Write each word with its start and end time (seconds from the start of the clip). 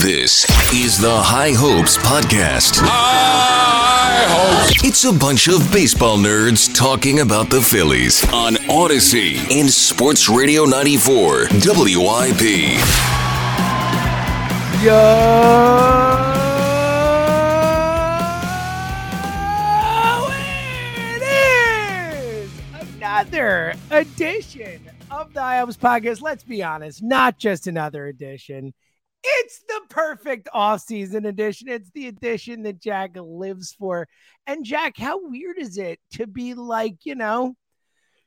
This 0.00 0.46
is 0.72 0.98
the 0.98 1.14
High 1.14 1.52
Hopes 1.52 1.98
Podcast. 1.98 2.76
High 2.80 4.24
hopes. 4.28 4.82
It's 4.82 5.04
a 5.04 5.12
bunch 5.12 5.46
of 5.46 5.70
baseball 5.70 6.16
nerds 6.16 6.74
talking 6.74 7.20
about 7.20 7.50
the 7.50 7.60
Phillies 7.60 8.24
on 8.32 8.54
Audacy 8.70 9.36
and 9.52 9.68
Sports 9.68 10.26
Radio 10.26 10.64
94 10.64 11.48
WIP. 11.52 12.40
Yo, 14.82 14.96
it 21.10 21.22
is 22.16 22.50
another 22.96 23.74
edition 23.90 24.80
of 25.10 25.34
the 25.34 25.42
High 25.42 25.58
Hopes 25.58 25.76
podcast. 25.76 26.22
Let's 26.22 26.42
be 26.42 26.62
honest, 26.62 27.02
not 27.02 27.36
just 27.36 27.66
another 27.66 28.06
edition. 28.06 28.72
It's 29.22 29.60
the 29.68 29.80
perfect 29.90 30.48
off-season 30.52 31.26
edition. 31.26 31.68
It's 31.68 31.90
the 31.90 32.06
edition 32.06 32.62
that 32.62 32.80
Jack 32.80 33.16
lives 33.16 33.74
for. 33.78 34.08
And 34.46 34.64
Jack, 34.64 34.96
how 34.96 35.28
weird 35.28 35.58
is 35.58 35.76
it 35.76 36.00
to 36.12 36.26
be 36.26 36.54
like, 36.54 37.04
you 37.04 37.14
know, 37.14 37.54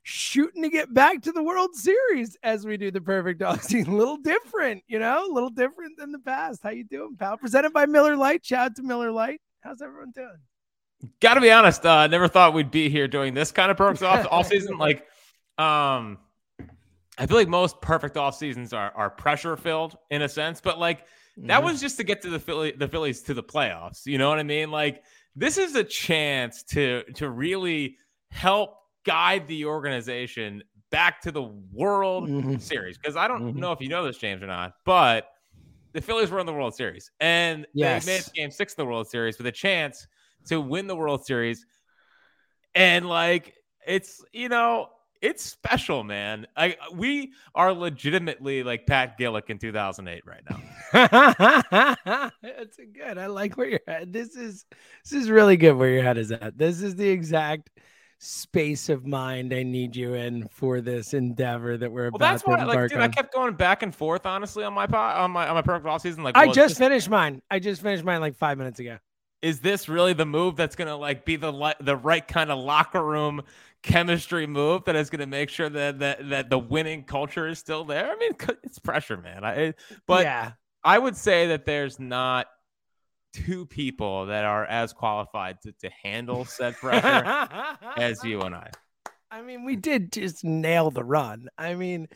shooting 0.03 0.63
to 0.63 0.69
get 0.69 0.93
back 0.93 1.23
to 1.23 1.31
the 1.31 1.41
World 1.41 1.73
Series 1.73 2.38
as 2.43 2.66
we 2.66 2.77
do 2.77 2.91
the 2.91 3.02
perfect 3.02 3.41
off-season? 3.41 3.93
A 3.93 3.95
little 3.97 4.17
different, 4.17 4.83
you 4.88 4.99
know, 4.99 5.25
a 5.29 5.33
little 5.33 5.49
different 5.49 5.97
than 5.97 6.11
the 6.11 6.19
past. 6.19 6.61
How 6.61 6.69
you 6.69 6.83
doing, 6.83 7.16
pal? 7.17 7.38
Presented 7.38 7.73
by 7.73 7.88
Miller 7.88 8.16
Lite. 8.16 8.45
Shout 8.45 8.66
out 8.67 8.75
to 8.75 8.83
Miller 8.83 9.11
Lite. 9.11 9.41
How's 9.61 9.81
everyone 9.81 10.11
doing? 10.11 10.38
Got 11.19 11.33
to 11.33 11.41
be 11.41 11.52
honest, 11.52 11.85
uh, 11.85 12.07
never 12.07 12.27
thought 12.27 12.53
we'd 12.53 12.71
be 12.71 12.89
here 12.89 13.07
doing 13.07 13.33
this 13.33 13.52
kind 13.52 13.71
of 13.71 13.77
perks 13.77 14.02
off 14.02 14.27
all 14.31 14.44
season. 14.44 14.77
Like, 14.77 15.05
um, 15.57 16.17
I 17.17 17.27
feel 17.27 17.38
like 17.38 17.48
most 17.48 17.80
perfect 17.81 18.17
off 18.17 18.35
seasons 18.35 18.73
are 18.73 18.91
are 18.95 19.09
pressure 19.09 19.55
filled 19.55 19.98
in 20.09 20.22
a 20.22 20.30
sense, 20.30 20.62
but 20.62 20.80
like 20.80 21.05
that 21.48 21.62
Mhm. 21.62 21.63
was 21.63 21.80
just 21.81 21.98
to 21.98 22.03
get 22.03 22.22
to 22.23 22.30
the 22.30 22.39
Philly 22.39 22.72
the 22.72 22.88
Phillies 22.88 23.22
to 23.23 23.34
the 23.34 23.44
playoffs. 23.44 24.05
You 24.05 24.17
know 24.17 24.30
what 24.30 24.39
I 24.39 24.44
mean? 24.44 24.72
Like 24.72 25.03
this 25.36 25.58
is 25.58 25.75
a 25.75 25.83
chance 25.83 26.64
to 26.66 27.03
to 27.14 27.30
really 27.30 27.97
help 28.31 28.78
guide 29.05 29.47
the 29.47 29.66
organization 29.66 30.64
back 30.89 31.22
to 31.22 31.31
the 31.31 31.44
World 31.44 32.30
Mhm. 32.30 32.59
Series 32.59 32.97
because 32.97 33.16
I 33.16 33.27
don't 33.27 33.44
Mhm. 33.44 33.55
know 33.55 33.72
if 33.72 33.81
you 33.81 33.89
know 33.89 34.05
this, 34.05 34.17
James, 34.17 34.42
or 34.42 34.48
not, 34.48 34.73
but 34.86 35.30
the 35.94 36.02
Phillies 36.02 36.31
were 36.31 36.39
in 36.39 36.45
the 36.48 36.53
World 36.53 36.75
Series 36.75 37.11
and 37.20 37.67
Yes. 37.73 38.05
they 38.05 38.17
made 38.17 38.23
Game 38.36 38.52
Six 38.52 38.73
of 38.73 38.77
the 38.77 38.86
World 38.86 39.08
Series 39.09 39.38
with 39.38 39.48
a 39.48 39.52
chance 39.52 40.08
to 40.48 40.61
win 40.61 40.88
the 40.88 40.95
World 40.95 41.25
Series, 41.25 41.66
and 42.75 43.08
like 43.08 43.55
it's 43.86 44.23
you 44.33 44.50
know 44.50 44.89
it's 45.23 45.43
special, 45.43 46.03
man. 46.03 46.45
I 46.55 46.75
we 46.93 47.31
are 47.55 47.71
legitimately 47.73 48.61
like 48.63 48.85
Pat 48.85 49.17
Gillick 49.17 49.49
in 49.49 49.57
2008 49.57 50.21
right 50.27 50.43
now. 50.49 50.59
That's 52.41 52.77
good. 52.93 53.17
I 53.17 53.27
like 53.27 53.57
where 53.57 53.69
your 53.69 53.80
head. 53.88 54.13
This 54.13 54.35
is 54.35 54.65
this 55.03 55.13
is 55.13 55.30
really 55.30 55.57
good 55.57 55.73
where 55.73 55.89
your 55.89 56.03
head 56.03 56.17
is 56.17 56.31
at. 56.31 56.57
This 56.57 56.81
is 56.81 56.95
the 56.95 57.07
exact 57.09 57.69
space 58.19 58.89
of 58.89 59.05
mind 59.05 59.53
I 59.53 59.63
need 59.63 59.95
you 59.95 60.13
in 60.13 60.47
for 60.49 60.81
this 60.81 61.13
endeavor 61.13 61.77
that 61.77 61.91
we're 61.91 62.03
Well, 62.03 62.15
about 62.15 62.19
that's 62.19 62.43
to 62.43 62.49
why, 62.52 62.63
like, 62.63 62.89
dude, 62.89 62.99
I 62.99 63.08
kept 63.09 63.33
going 63.33 63.53
back 63.55 63.83
and 63.83 63.93
forth, 63.93 64.25
honestly, 64.25 64.63
on 64.63 64.73
my 64.73 64.87
po- 64.87 64.97
on 64.97 65.31
my 65.31 65.47
on 65.47 65.55
my 65.55 65.61
perfect 65.61 65.87
off 65.87 66.02
season. 66.02 66.23
Like, 66.23 66.37
I 66.37 66.41
well, 66.43 66.52
is 66.52 66.55
just 66.55 66.69
this- 66.69 66.77
finished 66.77 67.09
mine. 67.09 67.41
I 67.49 67.59
just 67.59 67.81
finished 67.81 68.03
mine 68.03 68.21
like 68.21 68.35
five 68.35 68.58
minutes 68.58 68.80
ago. 68.80 68.97
is 69.41 69.59
this 69.59 69.89
really 69.89 70.13
the 70.13 70.25
move 70.25 70.55
that's 70.55 70.75
gonna 70.75 70.95
like 70.95 71.25
be 71.25 71.35
the 71.35 71.75
the 71.81 71.95
right 71.97 72.25
kind 72.27 72.49
of 72.52 72.59
locker 72.59 73.03
room 73.03 73.41
chemistry 73.84 74.48
move 74.48 74.86
that 74.86 74.95
is 74.95 75.09
gonna 75.09 75.28
make 75.28 75.50
sure 75.50 75.70
that 75.70 76.00
that 76.00 76.30
that 76.30 76.50
the 76.50 76.58
winning 76.58 77.03
culture 77.03 77.48
is 77.48 77.59
still 77.59 77.86
there? 77.86 78.09
I 78.12 78.16
mean, 78.16 78.31
it's 78.64 78.80
pressure, 78.80 79.17
man. 79.17 79.44
I 79.44 79.73
but 80.08 80.23
yeah, 80.23 80.53
I 80.84 80.98
would 80.98 81.16
say 81.16 81.48
that 81.48 81.66
there's 81.66 82.00
not 82.00 82.48
two 83.34 83.66
people 83.66 84.28
that 84.28 84.45
are 84.45 84.66
as 84.66 84.94
qualified 84.94 85.61
to, 85.61 85.72
to 85.81 85.89
handle 86.04 86.45
said 86.45 86.76
pressure 86.76 87.78
as 87.98 88.23
you 88.23 88.42
and 88.42 88.56
I. 88.56 88.70
I 89.31 89.42
mean, 89.42 89.66
we 89.66 89.76
did 89.76 90.11
just 90.11 90.43
nail 90.43 90.92
the 90.92 91.04
run. 91.04 91.48
I 91.58 91.73
mean, 91.73 92.08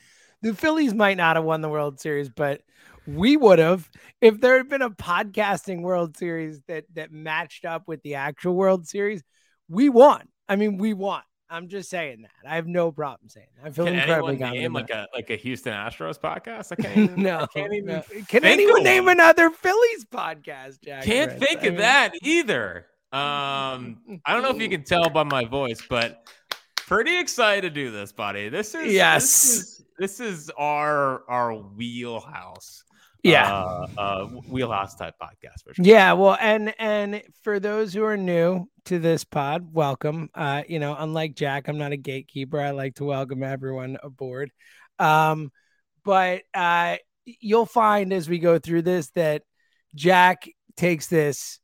the 0.44 0.54
Phillies 0.54 0.94
might 0.94 1.18
not 1.18 1.36
have 1.36 1.46
won 1.46 1.62
the 1.62 1.70
World 1.70 2.00
Series, 2.00 2.30
but 2.30 2.62
we 3.08 3.38
would 3.38 3.58
have 3.58 3.90
if 4.22 4.40
there 4.40 4.58
had 4.58 4.70
been 4.70 4.82
a 4.82 4.90
podcasting 4.90 5.82
World 5.82 6.18
Series 6.18 6.62
that 6.68 6.86
that 6.94 7.12
matched 7.12 7.66
up 7.66 7.88
with 7.88 8.02
the 8.04 8.16
actual 8.16 8.54
World 8.54 8.88
Series. 8.88 9.24
We 9.70 9.90
won. 9.90 10.28
I 10.48 10.56
mean, 10.56 10.78
we 10.78 10.94
won. 10.94 11.22
I'm 11.50 11.68
just 11.70 11.90
saying 11.90 12.24
that. 12.24 12.50
I 12.52 12.56
have 12.56 12.68
no 12.68 12.92
problem 12.92 13.30
saying 13.30 13.48
that. 13.58 13.68
I 13.68 13.72
feel 13.72 13.86
Can 13.86 13.96
incredibly 13.96 14.38
confident. 14.38 14.62
name 14.62 14.74
like 14.74 14.90
a 14.90 15.08
like 15.14 15.30
a 15.30 15.36
Houston 15.38 15.74
Astros 15.74 16.20
podcast? 16.20 16.72
I 16.72 16.76
can't 16.82 16.98
even, 16.98 17.24
no, 17.24 17.40
I 17.40 17.46
can't 17.48 17.74
even 17.74 17.86
no. 17.86 18.04
Can 18.28 18.44
anyone 18.44 18.84
name 18.84 19.06
one. 19.06 19.14
another 19.18 19.50
Phillies 19.50 20.06
podcast, 20.06 20.82
Jack? 20.84 21.04
Can't 21.04 21.38
Chris? 21.38 21.44
think 21.44 21.60
I 21.64 21.66
of 21.68 21.74
mean- 21.74 21.82
that 21.82 22.12
either. 22.22 22.86
Um, 23.14 24.20
I 24.26 24.34
don't 24.34 24.44
know 24.44 24.50
if 24.52 24.62
you 24.62 24.68
can 24.70 24.84
tell 24.84 25.10
by 25.10 25.24
my 25.24 25.46
voice, 25.46 25.82
but 25.90 26.28
pretty 26.76 27.18
excited 27.18 27.62
to 27.62 27.70
do 27.70 27.90
this, 27.90 28.12
buddy. 28.12 28.50
This 28.50 28.76
is 28.76 28.92
Yes. 28.94 29.24
This 29.24 29.40
is, 29.54 29.86
this 29.98 30.20
is 30.20 30.52
our 30.58 31.24
our 31.30 31.54
wheelhouse. 31.54 32.84
Yeah. 33.24 33.52
uh, 33.52 33.88
uh, 33.98 34.26
wheelhouse 34.26 34.96
type 34.96 35.16
podcast 35.22 35.64
for 35.64 35.74
sure. 35.74 35.86
Yeah, 35.86 36.14
well, 36.14 36.38
and 36.40 36.74
and 36.80 37.22
for 37.44 37.60
those 37.60 37.94
who 37.94 38.04
are 38.04 38.18
new 38.18 38.68
to 38.86 39.00
this 39.00 39.24
pod, 39.24 39.74
welcome. 39.74 40.30
Uh, 40.34 40.64
you 40.68 40.80
know, 40.80 40.96
unlike 40.98 41.36
Jack, 41.36 41.68
I'm 41.68 41.78
not 41.78 41.92
a 41.92 41.98
gatekeeper. 41.98 42.60
I 42.60 42.72
like 42.72 42.96
to 42.96 43.06
welcome 43.06 43.44
everyone 43.44 43.98
aboard. 44.02 44.52
Um, 45.00 45.52
but 46.04 46.44
uh, 46.54 46.98
you'll 47.26 47.66
find 47.66 48.14
as 48.14 48.30
we 48.30 48.40
go 48.40 48.60
through 48.60 48.84
this 48.84 49.10
that 49.12 49.44
Jack 49.96 50.48
takes 50.76 51.08
this 51.08 51.60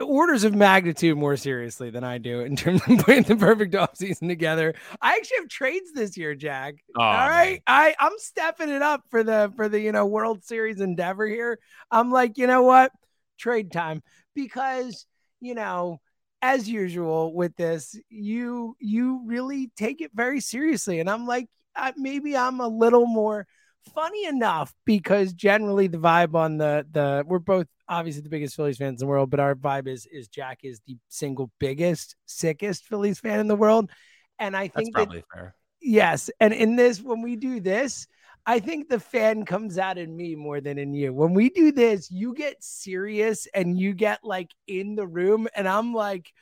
orders 0.00 0.44
of 0.44 0.54
magnitude 0.54 1.16
more 1.16 1.36
seriously 1.36 1.90
than 1.90 2.04
I 2.04 2.18
do 2.18 2.40
in 2.40 2.56
terms 2.56 2.82
of 2.86 2.98
putting 3.04 3.22
the 3.22 3.36
perfect 3.36 3.74
offseason 3.74 4.28
together. 4.28 4.74
I 5.00 5.16
actually 5.16 5.38
have 5.38 5.48
trades 5.48 5.92
this 5.92 6.16
year, 6.16 6.34
Jack. 6.34 6.74
Oh, 6.96 7.02
All 7.02 7.28
man. 7.28 7.58
I 7.66 7.94
I'm 7.98 8.12
stepping 8.18 8.68
it 8.68 8.82
up 8.82 9.02
for 9.10 9.22
the 9.22 9.52
for 9.56 9.68
the 9.68 9.80
you 9.80 9.92
know 9.92 10.06
World 10.06 10.44
Series 10.44 10.80
endeavor 10.80 11.26
here. 11.26 11.58
I'm 11.90 12.10
like, 12.10 12.36
you 12.36 12.46
know 12.46 12.62
what, 12.62 12.92
trade 13.38 13.72
time 13.72 14.02
because 14.34 15.06
you 15.40 15.54
know 15.54 16.00
as 16.42 16.68
usual 16.68 17.34
with 17.34 17.56
this, 17.56 17.98
you 18.08 18.76
you 18.80 19.22
really 19.24 19.70
take 19.76 20.00
it 20.00 20.10
very 20.14 20.40
seriously, 20.40 21.00
and 21.00 21.08
I'm 21.08 21.26
like, 21.26 21.48
I, 21.74 21.92
maybe 21.96 22.36
I'm 22.36 22.60
a 22.60 22.68
little 22.68 23.06
more 23.06 23.46
funny 23.94 24.26
enough 24.26 24.72
because 24.84 25.32
generally 25.32 25.86
the 25.86 25.98
vibe 25.98 26.34
on 26.34 26.58
the 26.58 26.86
the 26.92 27.24
we're 27.26 27.38
both 27.38 27.66
obviously 27.88 28.22
the 28.22 28.28
biggest 28.28 28.56
Phillies 28.56 28.78
fans 28.78 29.00
in 29.00 29.06
the 29.06 29.10
world, 29.10 29.30
but 29.30 29.40
our 29.40 29.54
vibe 29.54 29.88
is 29.88 30.06
is 30.06 30.28
Jack 30.28 30.60
is 30.62 30.80
the 30.86 30.96
single 31.08 31.50
biggest 31.58 32.16
sickest 32.26 32.84
Phillies 32.86 33.18
fan 33.18 33.40
in 33.40 33.48
the 33.48 33.56
world, 33.56 33.90
and 34.38 34.56
I 34.56 34.68
That's 34.68 34.90
think 34.90 34.96
that 34.96 35.24
fair. 35.32 35.54
Yes. 35.80 36.30
And 36.40 36.52
in 36.52 36.76
this, 36.76 37.00
when 37.00 37.22
we 37.22 37.36
do 37.36 37.60
this, 37.60 38.06
I 38.46 38.58
think 38.58 38.88
the 38.88 39.00
fan 39.00 39.44
comes 39.44 39.78
out 39.78 39.98
in 39.98 40.14
me 40.14 40.34
more 40.34 40.60
than 40.60 40.78
in 40.78 40.94
you. 40.94 41.12
When 41.12 41.34
we 41.34 41.50
do 41.50 41.72
this, 41.72 42.10
you 42.10 42.34
get 42.34 42.62
serious 42.62 43.46
and 43.54 43.78
you 43.78 43.94
get 43.94 44.20
like 44.22 44.50
in 44.66 44.94
the 44.94 45.06
room, 45.06 45.48
and 45.54 45.68
I'm 45.68 45.94
like, 45.94 46.32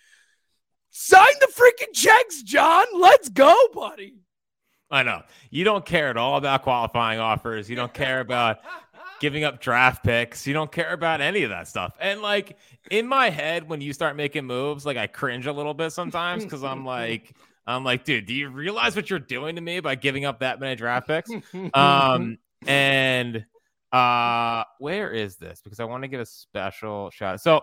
sign 0.90 1.26
the 1.40 1.46
freaking 1.46 1.94
checks, 1.94 2.42
John. 2.42 2.86
Let's 2.94 3.28
go, 3.28 3.54
buddy. 3.72 4.14
I 4.90 5.02
know 5.02 5.22
you 5.50 5.64
don't 5.64 5.84
care 5.84 6.08
at 6.08 6.16
all 6.16 6.36
about 6.36 6.62
qualifying 6.62 7.18
offers. 7.20 7.68
You 7.68 7.76
don't 7.76 7.92
care 7.92 8.20
about 8.20 8.58
giving 9.20 9.44
up 9.44 9.60
draft 9.60 10.02
picks. 10.02 10.46
You 10.46 10.54
don't 10.54 10.70
care 10.72 10.92
about 10.92 11.20
any 11.20 11.42
of 11.42 11.50
that 11.50 11.68
stuff. 11.68 11.94
And 12.00 12.22
like 12.22 12.56
in 12.90 13.06
my 13.06 13.30
head, 13.30 13.68
when 13.68 13.80
you 13.80 13.92
start 13.92 14.16
making 14.16 14.46
moves, 14.46 14.86
like 14.86 14.96
I 14.96 15.06
cringe 15.06 15.46
a 15.46 15.52
little 15.52 15.74
bit 15.74 15.90
sometimes 15.92 16.44
because 16.44 16.64
I'm 16.64 16.84
like, 16.86 17.34
I'm 17.66 17.84
like, 17.84 18.04
dude, 18.04 18.24
do 18.26 18.32
you 18.32 18.48
realize 18.48 18.96
what 18.96 19.10
you're 19.10 19.18
doing 19.18 19.56
to 19.56 19.60
me 19.60 19.80
by 19.80 19.94
giving 19.94 20.24
up 20.24 20.40
that 20.40 20.58
many 20.60 20.74
draft 20.74 21.06
picks? 21.06 21.30
Um, 21.74 22.38
and 22.66 23.44
uh, 23.92 24.64
where 24.78 25.10
is 25.10 25.36
this? 25.36 25.60
Because 25.62 25.80
I 25.80 25.84
want 25.84 26.02
to 26.04 26.08
give 26.08 26.20
a 26.20 26.26
special 26.26 27.10
shout. 27.10 27.34
out. 27.34 27.40
So, 27.42 27.56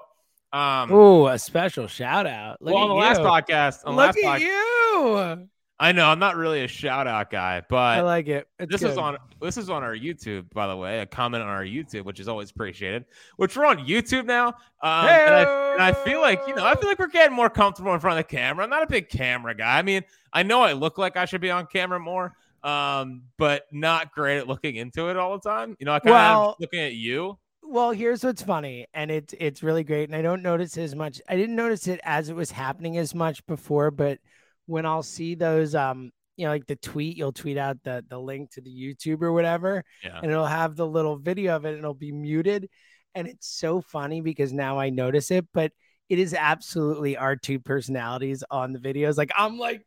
um, 0.53 0.91
Oh, 0.91 1.27
a 1.27 1.39
special 1.39 1.87
shout 1.87 2.27
out. 2.27 2.61
Look 2.61 2.75
well, 2.75 2.83
on 2.83 2.89
the 2.89 2.95
last 2.95 3.21
podcast, 3.21 3.79
on 3.85 3.95
the 3.95 4.01
Look 4.03 4.15
last 4.15 4.17
at 4.17 4.41
podcast, 4.41 5.39
you. 5.39 5.49
I 5.77 5.91
know 5.91 6.05
I'm 6.07 6.19
not 6.19 6.37
really 6.37 6.63
a 6.63 6.67
shout 6.69 7.05
out 7.05 7.29
guy, 7.29 7.61
but 7.67 7.75
I 7.97 8.01
like 8.01 8.27
it. 8.27 8.47
It's 8.59 8.71
this 8.71 8.81
is 8.81 8.97
on 8.97 9.17
this 9.41 9.57
is 9.57 9.69
on 9.69 9.83
our 9.83 9.93
YouTube, 9.95 10.45
by 10.53 10.67
the 10.67 10.77
way. 10.77 10.99
A 10.99 11.05
comment 11.05 11.43
on 11.43 11.49
our 11.49 11.65
YouTube, 11.65 12.05
which 12.05 12.21
is 12.21 12.29
always 12.29 12.49
appreciated. 12.51 13.03
Which 13.35 13.57
we're 13.57 13.65
on 13.65 13.79
YouTube 13.85 14.25
now, 14.25 14.47
um, 14.47 15.07
and, 15.07 15.35
I, 15.35 15.73
and 15.73 15.81
I 15.81 15.91
feel 15.91 16.21
like 16.21 16.41
you 16.47 16.55
know, 16.55 16.65
I 16.65 16.75
feel 16.75 16.87
like 16.87 16.97
we're 16.97 17.07
getting 17.07 17.35
more 17.35 17.49
comfortable 17.49 17.93
in 17.93 17.99
front 17.99 18.17
of 18.19 18.25
the 18.25 18.35
camera. 18.35 18.63
I'm 18.63 18.69
not 18.69 18.83
a 18.83 18.87
big 18.87 19.09
camera 19.09 19.53
guy. 19.53 19.77
I 19.77 19.81
mean, 19.81 20.03
I 20.31 20.43
know 20.43 20.61
I 20.61 20.71
look 20.71 20.97
like 20.97 21.17
I 21.17 21.25
should 21.25 21.41
be 21.41 21.51
on 21.51 21.65
camera 21.65 21.99
more, 21.99 22.31
um, 22.63 23.23
but 23.37 23.63
not 23.73 24.13
great 24.13 24.37
at 24.37 24.47
looking 24.47 24.77
into 24.77 25.09
it 25.09 25.17
all 25.17 25.37
the 25.37 25.49
time. 25.49 25.75
You 25.79 25.85
know, 25.87 25.93
I 25.93 25.99
kind 25.99 26.09
of 26.15 26.15
Well- 26.15 26.55
looking 26.61 26.79
at 26.79 26.93
you. 26.93 27.37
well 27.67 27.91
here's 27.91 28.23
what's 28.23 28.43
funny 28.43 28.85
and 28.93 29.09
it's 29.11 29.33
it's 29.39 29.63
really 29.63 29.83
great 29.83 30.07
and 30.07 30.15
i 30.15 30.21
don't 30.21 30.43
notice 30.43 30.77
as 30.77 30.93
much 30.95 31.19
i 31.27 31.35
didn't 31.35 31.55
notice 31.55 31.87
it 31.87 31.99
as 32.03 32.29
it 32.29 32.35
was 32.35 32.51
happening 32.51 32.95
as 32.95 33.15
much 33.15 33.43
before 33.47 33.89
but 33.89 34.19
when 34.65 34.85
i'll 34.85 35.03
see 35.03 35.35
those 35.35 35.75
um 35.75 36.11
you 36.37 36.43
know, 36.45 36.51
like 36.51 36.67
the 36.67 36.75
tweet, 36.75 37.15
you'll 37.15 37.31
tweet 37.31 37.57
out 37.57 37.77
the 37.85 38.03
the 38.09 38.19
link 38.19 38.51
to 38.51 38.59
the 38.59 38.69
YouTube 38.69 39.21
or 39.21 39.31
whatever, 39.31 39.85
Yeah. 40.03 40.19
and 40.21 40.29
it'll 40.29 40.45
have 40.45 40.75
the 40.75 40.85
little 40.85 41.15
video 41.15 41.55
of 41.55 41.63
it 41.63 41.69
and 41.69 41.77
it'll 41.77 41.93
be 41.93 42.11
muted. 42.11 42.67
And 43.13 43.25
it's 43.25 43.47
so 43.47 43.79
funny 43.79 44.19
because 44.19 44.51
now 44.51 44.77
I 44.77 44.89
notice 44.89 45.31
it, 45.31 45.47
but 45.53 45.71
it 46.09 46.19
is 46.19 46.33
absolutely 46.33 47.15
our 47.15 47.37
two 47.37 47.61
personalities 47.61 48.43
on 48.51 48.73
the 48.73 48.79
videos. 48.79 49.17
Like 49.17 49.31
I'm 49.37 49.57
like 49.57 49.85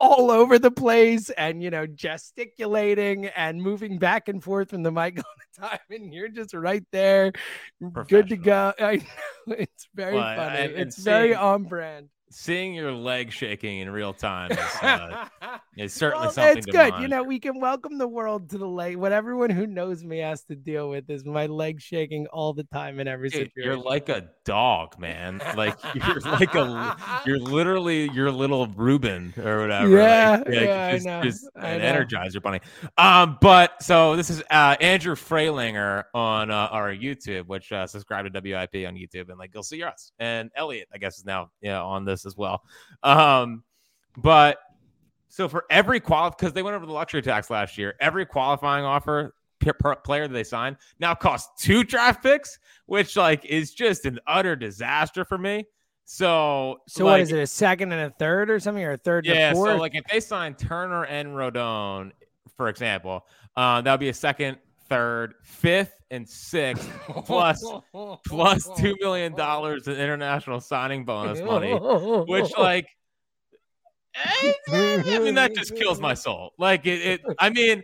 all 0.00 0.30
over 0.30 0.58
the 0.58 0.70
place 0.70 1.28
and 1.28 1.62
you 1.62 1.68
know 1.70 1.86
gesticulating 1.86 3.26
and 3.26 3.62
moving 3.62 3.98
back 3.98 4.28
and 4.28 4.42
forth 4.42 4.70
from 4.70 4.82
the 4.82 4.90
mic 4.90 5.18
all 5.18 5.24
the 5.54 5.68
time 5.68 5.78
and 5.90 6.12
you're 6.12 6.28
just 6.28 6.52
right 6.54 6.84
there 6.92 7.30
good 8.08 8.28
to 8.28 8.36
go 8.36 8.72
I 8.80 8.96
know, 9.46 9.54
it's 9.58 9.86
very 9.94 10.14
Well, 10.14 10.36
funny 10.36 10.58
and 10.60 10.72
it's 10.76 10.96
very 10.98 11.34
on 11.34 11.64
brand 11.64 12.08
Seeing 12.36 12.74
your 12.74 12.90
leg 12.90 13.30
shaking 13.30 13.78
in 13.78 13.88
real 13.90 14.12
time 14.12 14.50
is, 14.50 14.58
uh, 14.82 15.26
is 15.76 15.94
certainly 15.94 16.24
Well, 16.26 16.32
something. 16.32 16.58
it's 16.58 16.66
good. 16.66 16.94
You 17.00 17.06
know, 17.06 17.22
we 17.22 17.38
can 17.38 17.60
welcome 17.60 17.96
the 17.96 18.08
world 18.08 18.50
to 18.50 18.58
the 18.58 18.66
leg. 18.66 18.96
What 18.96 19.12
everyone 19.12 19.50
who 19.50 19.68
knows 19.68 20.02
me 20.02 20.18
has 20.18 20.42
to 20.46 20.56
deal 20.56 20.90
with 20.90 21.08
is 21.08 21.24
my 21.24 21.46
leg 21.46 21.80
shaking 21.80 22.26
all 22.32 22.52
the 22.52 22.64
time 22.64 22.98
in 22.98 23.06
every 23.06 23.28
Dude, 23.28 23.42
situation. 23.46 23.52
you're 23.56 23.76
like 23.76 24.08
a 24.08 24.30
dog, 24.44 24.98
man. 24.98 25.40
Like 25.56 25.78
you're 25.94 26.20
like 26.20 26.54
a 26.54 26.96
you're 27.26 27.38
literally 27.38 28.10
your 28.10 28.30
little 28.30 28.66
Reuben 28.68 29.34
or 29.36 29.60
whatever. 29.60 29.88
Yeah, 29.88 30.42
like, 30.46 30.54
yeah, 30.54 30.86
I 30.86 30.98
know, 30.98 31.22
just 31.22 31.48
an 31.56 31.80
know. 31.80 31.84
energizer 31.84 32.42
bunny. 32.42 32.60
Um, 32.96 33.38
but 33.40 33.82
so 33.82 34.16
this 34.16 34.30
is 34.30 34.42
uh 34.50 34.76
Andrew 34.80 35.14
Freilinger 35.14 36.04
on 36.14 36.50
uh, 36.50 36.68
our 36.70 36.94
YouTube, 36.94 37.46
which 37.46 37.72
uh, 37.72 37.86
subscribe 37.86 38.30
to 38.30 38.40
WIP 38.40 38.86
on 38.86 38.94
YouTube, 38.94 39.28
and 39.30 39.38
like 39.38 39.50
you'll 39.54 39.62
see 39.62 39.82
us 39.82 40.12
and 40.18 40.50
Elliot, 40.54 40.88
I 40.92 40.98
guess, 40.98 41.18
is 41.18 41.24
now 41.24 41.50
yeah 41.60 41.82
on 41.82 42.04
this 42.04 42.26
as 42.26 42.36
well. 42.36 42.62
Um, 43.02 43.64
but 44.16 44.58
so 45.28 45.48
for 45.48 45.64
every 45.68 45.98
qual 46.00 46.30
because 46.30 46.52
they 46.52 46.62
went 46.62 46.76
over 46.76 46.86
the 46.86 46.92
luxury 46.92 47.22
tax 47.22 47.50
last 47.50 47.76
year, 47.76 47.94
every 48.00 48.24
qualifying 48.24 48.84
offer 48.84 49.34
player 49.72 50.28
that 50.28 50.34
they 50.34 50.44
sign 50.44 50.76
now 50.98 51.14
costs 51.14 51.62
two 51.62 51.84
draft 51.84 52.22
picks, 52.22 52.58
which 52.86 53.16
like 53.16 53.44
is 53.44 53.72
just 53.72 54.04
an 54.04 54.18
utter 54.26 54.56
disaster 54.56 55.24
for 55.24 55.38
me. 55.38 55.64
So 56.04 56.80
so 56.86 57.04
like, 57.04 57.12
what 57.12 57.20
is 57.20 57.32
it? 57.32 57.38
A 57.38 57.46
second 57.46 57.92
and 57.92 58.02
a 58.02 58.10
third 58.10 58.50
or 58.50 58.60
something, 58.60 58.84
or 58.84 58.92
a 58.92 58.96
third 58.98 59.26
and 59.26 59.34
Yeah, 59.34 59.52
a 59.52 59.54
so 59.54 59.76
like 59.76 59.94
if 59.94 60.04
they 60.10 60.20
sign 60.20 60.54
Turner 60.54 61.04
and 61.04 61.28
Rodon, 61.30 62.12
for 62.56 62.68
example, 62.68 63.26
uh, 63.56 63.80
that 63.80 63.90
would 63.90 64.00
be 64.00 64.10
a 64.10 64.14
second, 64.14 64.58
third, 64.88 65.34
fifth, 65.42 65.94
and 66.10 66.28
sixth 66.28 66.88
plus 67.24 67.64
plus 68.26 68.68
two 68.76 68.94
million 69.00 69.34
dollars 69.34 69.88
in 69.88 69.94
international 69.94 70.60
signing 70.60 71.04
bonus 71.04 71.40
money, 71.40 71.72
which 71.72 72.52
like 72.58 72.86
eh, 74.14 74.52
I 74.68 75.18
mean 75.20 75.34
that 75.36 75.54
just 75.54 75.74
kills 75.74 76.00
my 76.00 76.14
soul. 76.14 76.52
Like 76.58 76.86
it, 76.86 77.00
it 77.00 77.20
I 77.38 77.50
mean, 77.50 77.82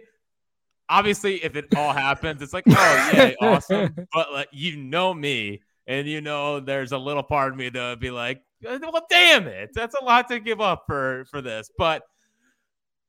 obviously 0.90 1.42
if 1.42 1.56
it 1.56 1.66
all 1.76 1.92
happens, 1.92 2.42
it's 2.42 2.52
like, 2.52 2.64
oh 2.68 3.10
yeah, 3.14 3.32
awesome. 3.40 3.94
But 4.12 4.32
like 4.32 4.48
you 4.52 4.76
know 4.76 5.14
me, 5.14 5.62
and 5.86 6.06
you 6.06 6.20
know 6.20 6.60
there's 6.60 6.92
a 6.92 6.98
little 6.98 7.22
part 7.22 7.52
of 7.52 7.58
me 7.58 7.70
to 7.70 7.96
be 7.98 8.10
like, 8.10 8.42
well, 8.62 9.06
damn 9.08 9.46
it, 9.46 9.70
that's 9.74 9.94
a 9.94 10.04
lot 10.04 10.28
to 10.28 10.40
give 10.40 10.60
up 10.60 10.84
for 10.86 11.24
for 11.30 11.40
this. 11.40 11.70
But 11.78 12.02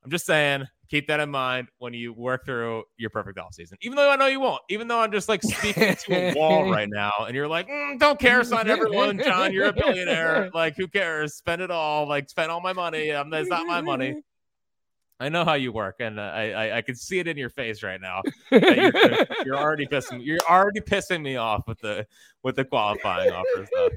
I'm 0.03 0.11
just 0.11 0.25
saying, 0.25 0.65
keep 0.89 1.07
that 1.07 1.19
in 1.19 1.29
mind 1.29 1.67
when 1.79 1.93
you 1.93 2.13
work 2.13 2.45
through 2.45 2.83
your 2.97 3.09
perfect 3.09 3.37
off 3.37 3.53
season. 3.53 3.77
Even 3.81 3.95
though 3.95 4.09
I 4.09 4.15
know 4.15 4.27
you 4.27 4.39
won't. 4.39 4.61
Even 4.69 4.87
though 4.87 4.99
I'm 4.99 5.11
just 5.11 5.29
like 5.29 5.41
speaking 5.43 5.95
to 5.95 6.13
a 6.13 6.33
wall 6.37 6.71
right 6.71 6.89
now, 6.89 7.11
and 7.25 7.35
you're 7.35 7.47
like, 7.47 7.67
"Mm, 7.67 7.99
don't 7.99 8.19
care, 8.19 8.43
sign 8.43 8.69
everyone, 8.69 9.19
John. 9.23 9.53
You're 9.53 9.67
a 9.67 9.73
billionaire. 9.73 10.49
Like, 10.53 10.75
who 10.75 10.87
cares? 10.87 11.35
Spend 11.35 11.61
it 11.61 11.71
all. 11.71 12.07
Like, 12.07 12.29
spend 12.29 12.51
all 12.51 12.61
my 12.61 12.73
money. 12.73 13.11
Um, 13.11 13.29
that's 13.29 13.49
not 13.49 13.65
my 13.65 13.81
money. 13.81 14.21
I 15.21 15.29
know 15.29 15.45
how 15.45 15.53
you 15.53 15.71
work, 15.71 15.97
and 15.99 16.19
uh, 16.19 16.23
I, 16.23 16.43
I 16.51 16.77
I 16.77 16.81
can 16.81 16.95
see 16.95 17.19
it 17.19 17.27
in 17.27 17.37
your 17.37 17.49
face 17.49 17.83
right 17.83 18.01
now. 18.01 18.21
You're, 18.51 18.91
you're 19.45 19.57
already 19.57 19.85
pissing. 19.85 20.25
You're 20.25 20.39
already 20.49 20.81
pissing 20.81 21.21
me 21.21 21.35
off 21.35 21.67
with 21.67 21.79
the 21.79 22.07
with 22.43 22.55
the 22.55 22.65
qualifying 22.65 23.31
offer 23.31 23.65
stuff. 23.67 23.91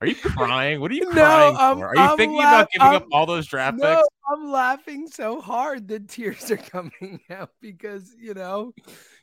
Are 0.00 0.06
you 0.06 0.14
crying? 0.14 0.80
What 0.80 0.90
are 0.90 0.94
you 0.94 1.06
No, 1.06 1.10
crying 1.12 1.56
I'm- 1.56 1.78
for? 1.78 1.88
Are 1.88 1.94
you 1.96 2.00
I'm 2.02 2.16
thinking 2.16 2.38
laugh- 2.38 2.54
about 2.62 2.70
giving 2.72 2.86
up 2.94 3.02
I'm- 3.02 3.08
all 3.12 3.26
those 3.26 3.46
draft 3.46 3.78
no, 3.78 3.96
picks? 3.96 4.08
I'm 4.30 4.50
laughing 4.50 5.06
so 5.08 5.40
hard 5.40 5.88
that 5.88 6.08
tears 6.08 6.50
are 6.50 6.56
coming 6.56 7.20
out 7.30 7.50
because 7.60 8.14
you 8.18 8.34
know 8.34 8.74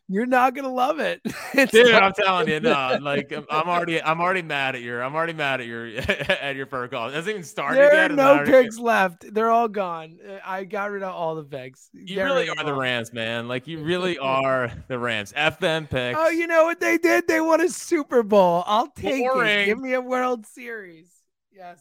you're 0.08 0.26
not 0.26 0.54
gonna 0.54 0.72
love 0.72 1.00
it. 1.00 1.22
Dude, 1.72 1.94
I'm 1.94 2.14
telling 2.14 2.48
you, 2.48 2.60
no. 2.60 3.00
Like, 3.02 3.32
I'm 3.32 3.46
I'm 3.50 3.68
already, 3.68 4.02
I'm 4.02 4.22
already 4.22 4.42
mad 4.42 4.76
at 4.76 4.82
your, 4.82 5.02
I'm 5.02 5.16
already 5.16 5.34
mad 5.34 5.62
at 5.62 5.68
your, 5.68 5.88
at 5.98 6.56
your 6.56 6.66
first 6.68 6.92
call. 6.92 7.10
It 7.10 7.16
hasn't 7.16 7.30
even 7.30 7.44
started 7.44 7.80
there 7.80 7.94
yet. 7.94 8.12
are 8.12 8.16
no 8.16 8.44
pigs 8.46 8.80
left. 8.80 9.34
They're 9.34 9.52
all 9.52 9.68
gone. 9.68 10.18
Uh, 10.28 10.38
I 10.46 10.64
got 10.64 10.92
rid 10.92 11.04
of 11.04 11.14
all 11.14 11.36
the 11.36 11.44
pigs. 11.44 11.90
You 11.94 12.24
really 12.24 12.50
are 12.50 12.56
the 12.56 12.66
them. 12.66 12.78
Rams, 12.78 13.14
man. 13.14 13.48
Like, 13.48 13.68
you 13.68 13.84
really 13.84 14.18
are 14.18 14.72
the 14.88 15.00
Rams. 15.00 15.34
F 15.36 15.60
them 15.60 15.88
picks. 15.88 16.18
Oh, 16.20 16.30
you 16.30 16.48
know 16.48 16.66
what 16.66 16.80
they 16.80 16.98
did? 16.98 17.28
They 17.28 17.42
won 17.42 17.62
a 17.62 17.70
Super 17.70 18.24
Bowl. 18.24 18.64
I'll 18.68 18.88
take 18.92 19.26
Boring. 19.26 19.62
it. 19.62 19.66
Give 19.66 19.80
me 19.80 19.94
a 19.94 20.02
World 20.02 20.46
Series. 20.46 21.10
Yes. 21.52 21.80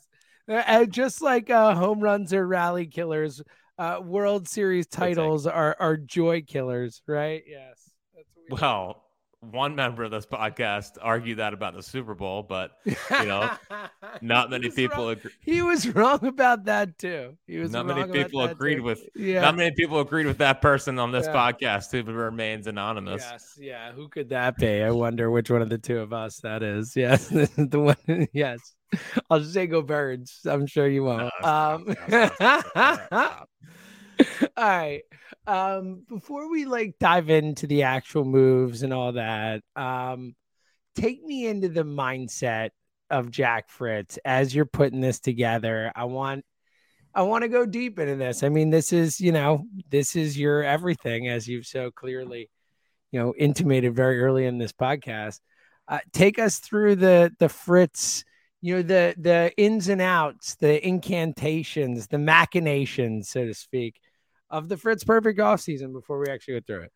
Uh, 0.49 0.63
uh, 0.67 0.85
just 0.87 1.23
like 1.23 1.51
uh, 1.51 1.75
home 1.75 2.01
runs 2.01 2.33
are 2.33 2.47
rally 2.47 2.87
killers, 2.87 3.43
uh, 3.79 3.99
World 4.03 4.49
Series 4.49 4.87
titles 4.87 5.47
are, 5.47 5.77
are 5.81 5.97
joy 5.97 6.43
killers, 6.43 7.03
right? 7.07 7.43
Yes. 7.47 7.84
We 8.51 8.59
Well, 8.61 9.01
one 9.41 9.75
member 9.75 10.05
of 10.05 10.11
this 10.11 10.25
podcast 10.25 10.93
argued 11.03 11.37
that 11.39 11.53
about 11.53 11.75
the 11.75 11.83
Super 11.83 12.15
Bowl, 12.15 12.43
but 12.43 12.71
you 12.87 12.95
know, 13.27 13.51
not 14.23 14.49
many 14.49 14.71
people 14.71 15.05
wrong- 15.05 15.13
agree. 15.13 15.33
He 15.43 15.61
was 15.61 15.87
wrong 15.95 16.25
about 16.25 16.65
that 16.65 16.97
too. 16.99 17.37
He 17.47 17.59
was 17.59 17.71
Not 17.73 17.85
many 17.85 18.11
people 18.11 18.43
agreed 18.43 18.81
with- 18.81 19.07
Yeah. 19.15 19.43
Not 19.43 19.57
many 19.57 19.75
people 19.77 20.01
agreed 20.01 20.25
with 20.25 20.39
that 20.39 20.63
person 20.63 20.99
on 20.99 21.13
this 21.13 21.27
Yeah. 21.27 21.35
podcast 21.35 21.93
who 21.93 22.11
remains 22.11 22.67
anonymous. 22.67 23.23
Yes, 23.23 23.59
yeah. 23.61 23.93
Who 23.93 24.09
could 24.09 24.31
that 24.31 24.57
be? 24.57 24.83
I 24.83 24.91
wonder 24.93 25.31
which 25.31 25.51
one 25.51 25.61
of 25.61 25.69
the 25.69 25.77
two 25.79 25.99
of 25.99 26.15
us 26.15 26.39
that 26.41 26.63
is. 26.63 26.97
Yes, 26.97 27.29
the 27.29 27.95
one. 28.07 28.29
Yes, 28.33 28.61
I'll 29.29 29.41
just 29.41 29.53
say 29.53 29.67
go 29.67 29.83
birds. 29.83 30.41
I'm 30.49 30.67
sure 30.67 30.89
you 30.89 31.05
won't. 31.05 31.31
stop, 31.41 31.81
um, 31.87 31.95
stop, 32.09 32.35
stop, 32.37 32.67
stop, 32.71 33.07
stop. 33.07 33.49
all 34.57 34.65
right. 34.65 35.03
Um, 35.47 36.05
before 36.09 36.51
we 36.51 36.65
like 36.65 36.97
dive 36.99 37.31
into 37.31 37.67
the 37.67 37.83
actual 37.83 38.25
moves 38.25 38.83
and 38.83 38.93
all 38.93 39.13
that, 39.13 39.63
um, 39.77 40.35
take 40.95 41.23
me 41.23 41.47
into 41.47 41.69
the 41.69 41.85
mindset 41.85 42.71
of 43.11 43.31
Jack 43.31 43.69
Fritz 43.69 44.19
as 44.25 44.55
you're 44.55 44.65
putting 44.65 45.01
this 45.01 45.21
together. 45.21 45.93
I 45.95 46.05
want 46.05 46.45
I 47.15 47.23
want 47.23 47.43
to 47.43 47.49
go 47.49 47.65
deep 47.65 47.99
into 47.99 48.17
this. 48.17 48.43
I 48.43 48.49
mean, 48.49 48.71
this 48.71 48.93
is, 48.93 49.21
you 49.21 49.31
know, 49.31 49.67
this 49.89 50.17
is 50.17 50.37
your 50.37 50.65
everything 50.65 51.29
as 51.29 51.47
you've 51.47 51.67
so 51.67 51.93
clearly, 51.93 52.51
you 53.13 53.21
know, 53.21 53.35
intimated 53.39 53.95
very 53.95 54.21
early 54.21 54.47
in 54.47 54.59
this 54.59 54.73
podcast. 54.73 55.41
Uh, 55.87 56.01
take 56.13 56.39
us 56.39 56.59
through 56.59 56.97
the 56.97 57.33
the 57.39 57.49
Fritz, 57.49 58.25
you 58.65 58.77
know, 58.77 58.83
the 58.83 59.15
the 59.19 59.53
ins 59.59 59.91
and 59.91 60.01
outs, 60.01 60.55
the 60.55 60.85
incantations, 60.89 62.07
the 62.07 62.17
machinations, 62.17 63.29
so 63.29 63.45
to 63.45 63.53
speak, 63.53 64.01
of 64.49 64.71
the 64.71 64.79
Fritz 64.79 65.05
perfect 65.05 65.39
off 65.39 65.61
season 65.61 65.93
before 65.93 66.19
we 66.19 66.29
actually 66.33 66.55
go 66.55 66.61
through 66.67 66.81
it. 66.85 66.93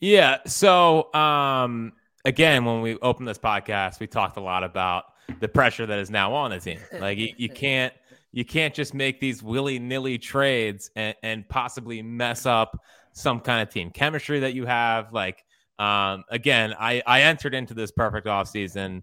Yeah. 0.00 0.38
So, 0.46 1.12
um, 1.12 1.92
again, 2.24 2.64
when 2.64 2.80
we 2.80 2.96
opened 3.00 3.28
this 3.28 3.36
podcast, 3.36 4.00
we 4.00 4.06
talked 4.06 4.38
a 4.38 4.40
lot 4.40 4.64
about 4.64 5.04
the 5.38 5.48
pressure 5.48 5.84
that 5.84 5.98
is 5.98 6.08
now 6.08 6.32
on 6.32 6.50
the 6.50 6.58
team. 6.58 6.78
Like 6.98 7.18
you, 7.18 7.34
you 7.36 7.50
can't 7.50 7.92
you 8.32 8.46
can't 8.46 8.72
just 8.72 8.94
make 8.94 9.20
these 9.20 9.42
willy 9.42 9.78
nilly 9.78 10.16
trades 10.16 10.90
and, 10.96 11.14
and 11.22 11.46
possibly 11.46 12.00
mess 12.00 12.46
up 12.46 12.80
some 13.12 13.38
kind 13.38 13.60
of 13.60 13.68
team 13.68 13.90
chemistry 13.90 14.40
that 14.40 14.54
you 14.54 14.64
have. 14.64 15.12
Like, 15.12 15.44
um, 15.78 16.24
again, 16.30 16.74
I 16.80 17.02
I 17.06 17.20
entered 17.20 17.54
into 17.54 17.74
this 17.74 17.90
perfect 17.90 18.26
offseason 18.26 19.02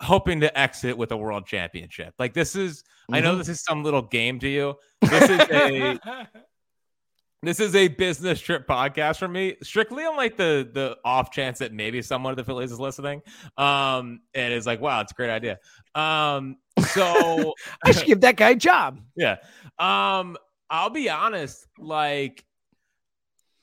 hoping 0.00 0.40
to 0.40 0.58
exit 0.58 0.96
with 0.96 1.12
a 1.12 1.16
world 1.16 1.46
championship. 1.46 2.14
Like 2.18 2.34
this 2.34 2.56
is 2.56 2.84
I 3.10 3.20
know 3.20 3.36
this 3.36 3.48
is 3.48 3.62
some 3.62 3.84
little 3.84 4.02
game 4.02 4.38
to 4.40 4.48
you. 4.48 4.74
This 5.00 5.30
is 5.30 5.40
a 5.50 5.98
this 7.42 7.60
is 7.60 7.74
a 7.74 7.88
business 7.88 8.40
trip 8.40 8.66
podcast 8.66 9.18
for 9.18 9.28
me, 9.28 9.56
strictly 9.62 10.04
on 10.04 10.16
like 10.16 10.36
the 10.36 10.68
the 10.70 10.98
off 11.04 11.30
chance 11.30 11.60
that 11.60 11.72
maybe 11.72 12.02
someone 12.02 12.32
of 12.32 12.36
the 12.36 12.44
Phillies 12.44 12.72
is 12.72 12.80
listening. 12.80 13.22
Um, 13.56 14.20
and 14.34 14.52
is 14.52 14.66
like, 14.66 14.80
wow, 14.80 15.00
it's 15.00 15.12
a 15.12 15.14
great 15.14 15.30
idea. 15.30 15.58
Um, 15.94 16.56
so 16.88 17.54
I 17.84 17.92
should 17.92 18.06
give 18.06 18.20
that 18.22 18.36
guy 18.36 18.50
a 18.50 18.56
job. 18.56 19.00
yeah. 19.16 19.36
Um, 19.78 20.36
I'll 20.68 20.90
be 20.90 21.08
honest, 21.08 21.66
like 21.78 22.44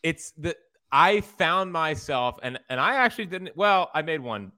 it's 0.02 0.32
the 0.32 0.56
I 0.92 1.22
found 1.22 1.72
myself 1.74 2.40
and 2.42 2.60
and 2.70 2.80
I 2.80 2.96
actually 2.96 3.26
didn't 3.26 3.56
well, 3.56 3.90
I 3.94 4.02
made 4.02 4.22
one 4.22 4.52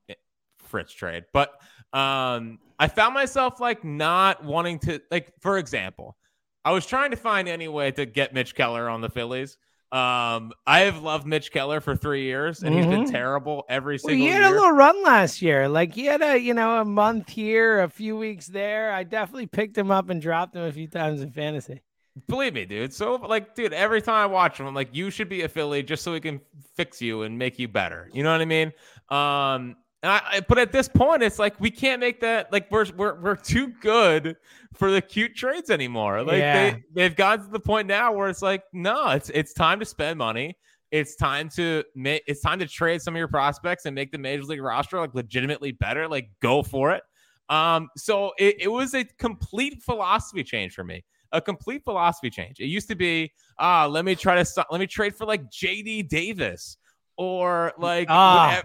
Fritz 0.75 0.93
trade, 0.93 1.23
but 1.31 1.53
um 1.93 2.59
I 2.77 2.89
found 2.89 3.13
myself 3.13 3.61
like 3.61 3.85
not 3.85 4.43
wanting 4.43 4.79
to 4.79 4.99
like 5.09 5.31
for 5.39 5.57
example, 5.57 6.17
I 6.65 6.71
was 6.71 6.85
trying 6.85 7.11
to 7.11 7.17
find 7.17 7.47
any 7.47 7.69
way 7.69 7.91
to 7.91 8.05
get 8.05 8.33
Mitch 8.33 8.53
Keller 8.55 8.89
on 8.89 8.99
the 8.99 9.09
Phillies. 9.09 9.57
Um, 9.93 10.51
I 10.67 10.79
have 10.81 11.01
loved 11.01 11.25
Mitch 11.25 11.51
Keller 11.53 11.79
for 11.79 11.95
three 11.95 12.23
years, 12.23 12.63
and 12.63 12.75
he's 12.75 12.85
been 12.87 13.03
Mhm. 13.03 13.11
terrible 13.11 13.63
every 13.69 13.93
Well, 14.03 14.09
single 14.09 14.25
he 14.27 14.33
had 14.33 14.41
year. 14.41 14.47
a 14.51 14.51
little 14.51 14.71
run 14.73 15.01
last 15.03 15.41
year. 15.41 15.69
Like 15.69 15.93
he 15.93 16.03
had 16.05 16.21
a, 16.21 16.37
you 16.37 16.53
know, 16.53 16.81
a 16.81 16.83
month 16.85 17.29
here, 17.29 17.79
a 17.81 17.87
few 17.87 18.17
weeks 18.17 18.47
there. 18.47 18.91
I 18.91 19.03
definitely 19.03 19.45
picked 19.47 19.77
him 19.77 19.91
up 19.91 20.09
and 20.09 20.21
dropped 20.21 20.53
him 20.55 20.63
a 20.63 20.71
few 20.73 20.87
times 20.89 21.21
in 21.21 21.31
fantasy. 21.31 21.81
Believe 22.27 22.53
me, 22.53 22.65
dude. 22.65 22.93
So 22.93 23.15
like, 23.15 23.55
dude, 23.55 23.71
every 23.73 24.01
time 24.01 24.15
I 24.15 24.25
watch 24.25 24.59
him, 24.59 24.65
I'm 24.65 24.73
like, 24.75 24.89
you 24.93 25.09
should 25.11 25.29
be 25.29 25.43
a 25.43 25.47
Philly 25.49 25.81
just 25.83 26.03
so 26.03 26.11
we 26.11 26.19
can 26.19 26.41
fix 26.75 27.01
you 27.01 27.21
and 27.21 27.37
make 27.37 27.57
you 27.59 27.69
better. 27.69 28.09
You 28.11 28.23
know 28.23 28.31
what 28.33 28.41
I 28.41 28.45
mean? 28.45 28.73
Um, 29.09 29.75
and 30.05 30.21
I, 30.25 30.41
but 30.47 30.57
at 30.57 30.71
this 30.71 30.87
point, 30.87 31.23
it's 31.23 31.39
like 31.39 31.59
we 31.59 31.71
can't 31.71 31.99
make 31.99 32.21
that 32.21 32.51
like 32.51 32.69
we're 32.69 32.85
we're 32.95 33.19
we're 33.21 33.35
too 33.35 33.69
good 33.81 34.35
for 34.73 34.91
the 34.91 35.01
cute 35.01 35.35
trades 35.35 35.69
anymore. 35.69 36.21
Like 36.23 36.37
Yeah. 36.39 36.71
they 36.71 36.83
they've 36.93 37.15
gotten 37.15 37.45
to 37.45 37.51
the 37.51 37.59
point 37.59 37.87
now 37.87 38.13
where 38.13 38.29
it's 38.29 38.41
like, 38.41 38.63
no, 38.73 39.09
it's 39.09 39.29
it's 39.31 39.53
time 39.53 39.79
to 39.79 39.85
spend 39.85 40.17
money. 40.19 40.57
It's 40.91 41.15
time 41.15 41.49
to 41.55 41.83
make 41.95 42.23
it's 42.27 42.41
time 42.41 42.59
to 42.59 42.67
trade 42.67 43.01
some 43.01 43.15
of 43.15 43.17
your 43.17 43.27
prospects 43.27 43.85
and 43.85 43.95
make 43.95 44.11
the 44.11 44.17
major 44.17 44.43
league 44.43 44.61
roster 44.61 44.99
like 44.99 45.15
legitimately 45.15 45.71
better. 45.73 46.07
Like 46.07 46.29
go 46.41 46.61
for 46.63 46.91
it. 46.91 47.03
Um, 47.49 47.89
so 47.97 48.31
it, 48.37 48.55
it 48.59 48.67
was 48.67 48.93
a 48.93 49.03
complete 49.17 49.81
philosophy 49.83 50.43
change 50.43 50.73
for 50.73 50.83
me. 50.83 51.03
A 51.31 51.41
complete 51.41 51.83
philosophy 51.83 52.29
change. 52.29 52.59
It 52.59 52.67
used 52.67 52.87
to 52.89 52.95
be, 52.95 53.31
ah, 53.59 53.87
let 53.87 54.05
me 54.05 54.15
try 54.15 54.35
to 54.35 54.45
st- 54.45 54.67
let 54.71 54.79
me 54.79 54.87
trade 54.87 55.15
for 55.15 55.25
like 55.25 55.49
JD 55.51 56.07
Davis 56.07 56.77
or 57.17 57.73
like 57.77 58.07
Ah. 58.09 58.61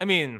I 0.00 0.04
mean, 0.04 0.32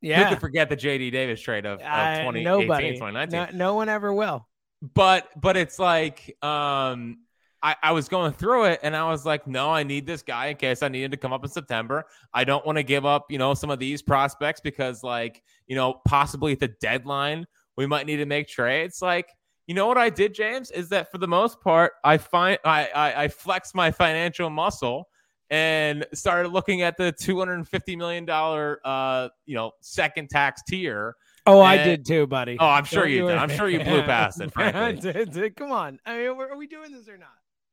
who 0.00 0.08
Yeah. 0.08 0.28
could 0.28 0.40
forget 0.40 0.68
the 0.68 0.76
JD 0.76 1.10
Davis 1.12 1.40
trade 1.40 1.64
of, 1.66 1.80
of 1.80 1.84
Uh, 1.86 2.20
2018, 2.20 2.42
nobody. 2.44 2.92
2019? 2.94 3.30
No, 3.32 3.48
no 3.66 3.74
one 3.74 3.88
ever 3.88 4.12
will. 4.12 4.48
But 4.94 5.28
but 5.40 5.56
it's 5.56 5.78
like 5.78 6.36
um 6.44 7.18
I, 7.64 7.76
I 7.80 7.92
was 7.92 8.08
going 8.08 8.32
through 8.32 8.64
it 8.64 8.80
and 8.82 8.96
I 8.96 9.08
was 9.08 9.24
like, 9.24 9.46
no, 9.46 9.70
I 9.70 9.84
need 9.84 10.04
this 10.04 10.22
guy 10.22 10.46
in 10.46 10.56
case 10.56 10.82
I 10.82 10.88
needed 10.88 11.12
to 11.12 11.16
come 11.16 11.32
up 11.32 11.44
in 11.44 11.50
September. 11.50 12.04
I 12.34 12.42
don't 12.42 12.66
want 12.66 12.78
to 12.78 12.82
give 12.82 13.06
up, 13.06 13.26
you 13.30 13.38
know, 13.38 13.54
some 13.54 13.70
of 13.70 13.78
these 13.78 14.02
prospects 14.02 14.60
because, 14.60 15.04
like, 15.04 15.40
you 15.68 15.76
know, 15.76 16.00
possibly 16.08 16.50
at 16.50 16.58
the 16.58 16.66
deadline, 16.80 17.46
we 17.76 17.86
might 17.86 18.06
need 18.06 18.16
to 18.16 18.26
make 18.26 18.48
trades. 18.48 19.00
Like, 19.00 19.28
you 19.68 19.76
know 19.76 19.86
what 19.86 19.96
I 19.96 20.10
did, 20.10 20.34
James, 20.34 20.72
is 20.72 20.88
that 20.88 21.12
for 21.12 21.18
the 21.18 21.28
most 21.28 21.60
part, 21.60 21.92
I 22.02 22.18
find 22.18 22.58
I 22.64 22.88
I, 22.92 23.22
I 23.24 23.28
flexed 23.28 23.76
my 23.76 23.92
financial 23.92 24.50
muscle 24.50 25.06
and 25.52 26.06
started 26.14 26.48
looking 26.48 26.82
at 26.82 26.96
the 26.96 27.12
two 27.12 27.38
hundred 27.38 27.54
and 27.54 27.68
fifty 27.68 27.94
million 27.94 28.24
dollar 28.24 28.80
uh 28.84 29.28
you 29.46 29.54
know 29.54 29.70
second 29.80 30.30
tax 30.30 30.62
tier. 30.66 31.14
Oh, 31.46 31.60
I 31.60 31.76
did 31.76 32.06
too, 32.06 32.26
buddy. 32.26 32.56
Oh, 32.58 32.66
I'm 32.66 32.84
sure 32.84 33.02
Don't 33.02 33.12
you 33.12 33.26
did. 33.28 33.34
it. 33.34 33.38
I'm 33.38 33.48
sure 33.50 33.68
you 33.68 33.80
blew 33.80 34.02
past 34.04 34.40
it, 34.40 34.52
frankly. 34.52 35.00
Did- 35.12 35.32
did- 35.32 35.56
Come 35.56 35.72
on. 35.72 35.98
I 36.06 36.18
mean, 36.18 36.28
are 36.28 36.56
we 36.56 36.68
doing 36.68 36.92
this 36.92 37.08
or 37.08 37.18
not? 37.18 37.28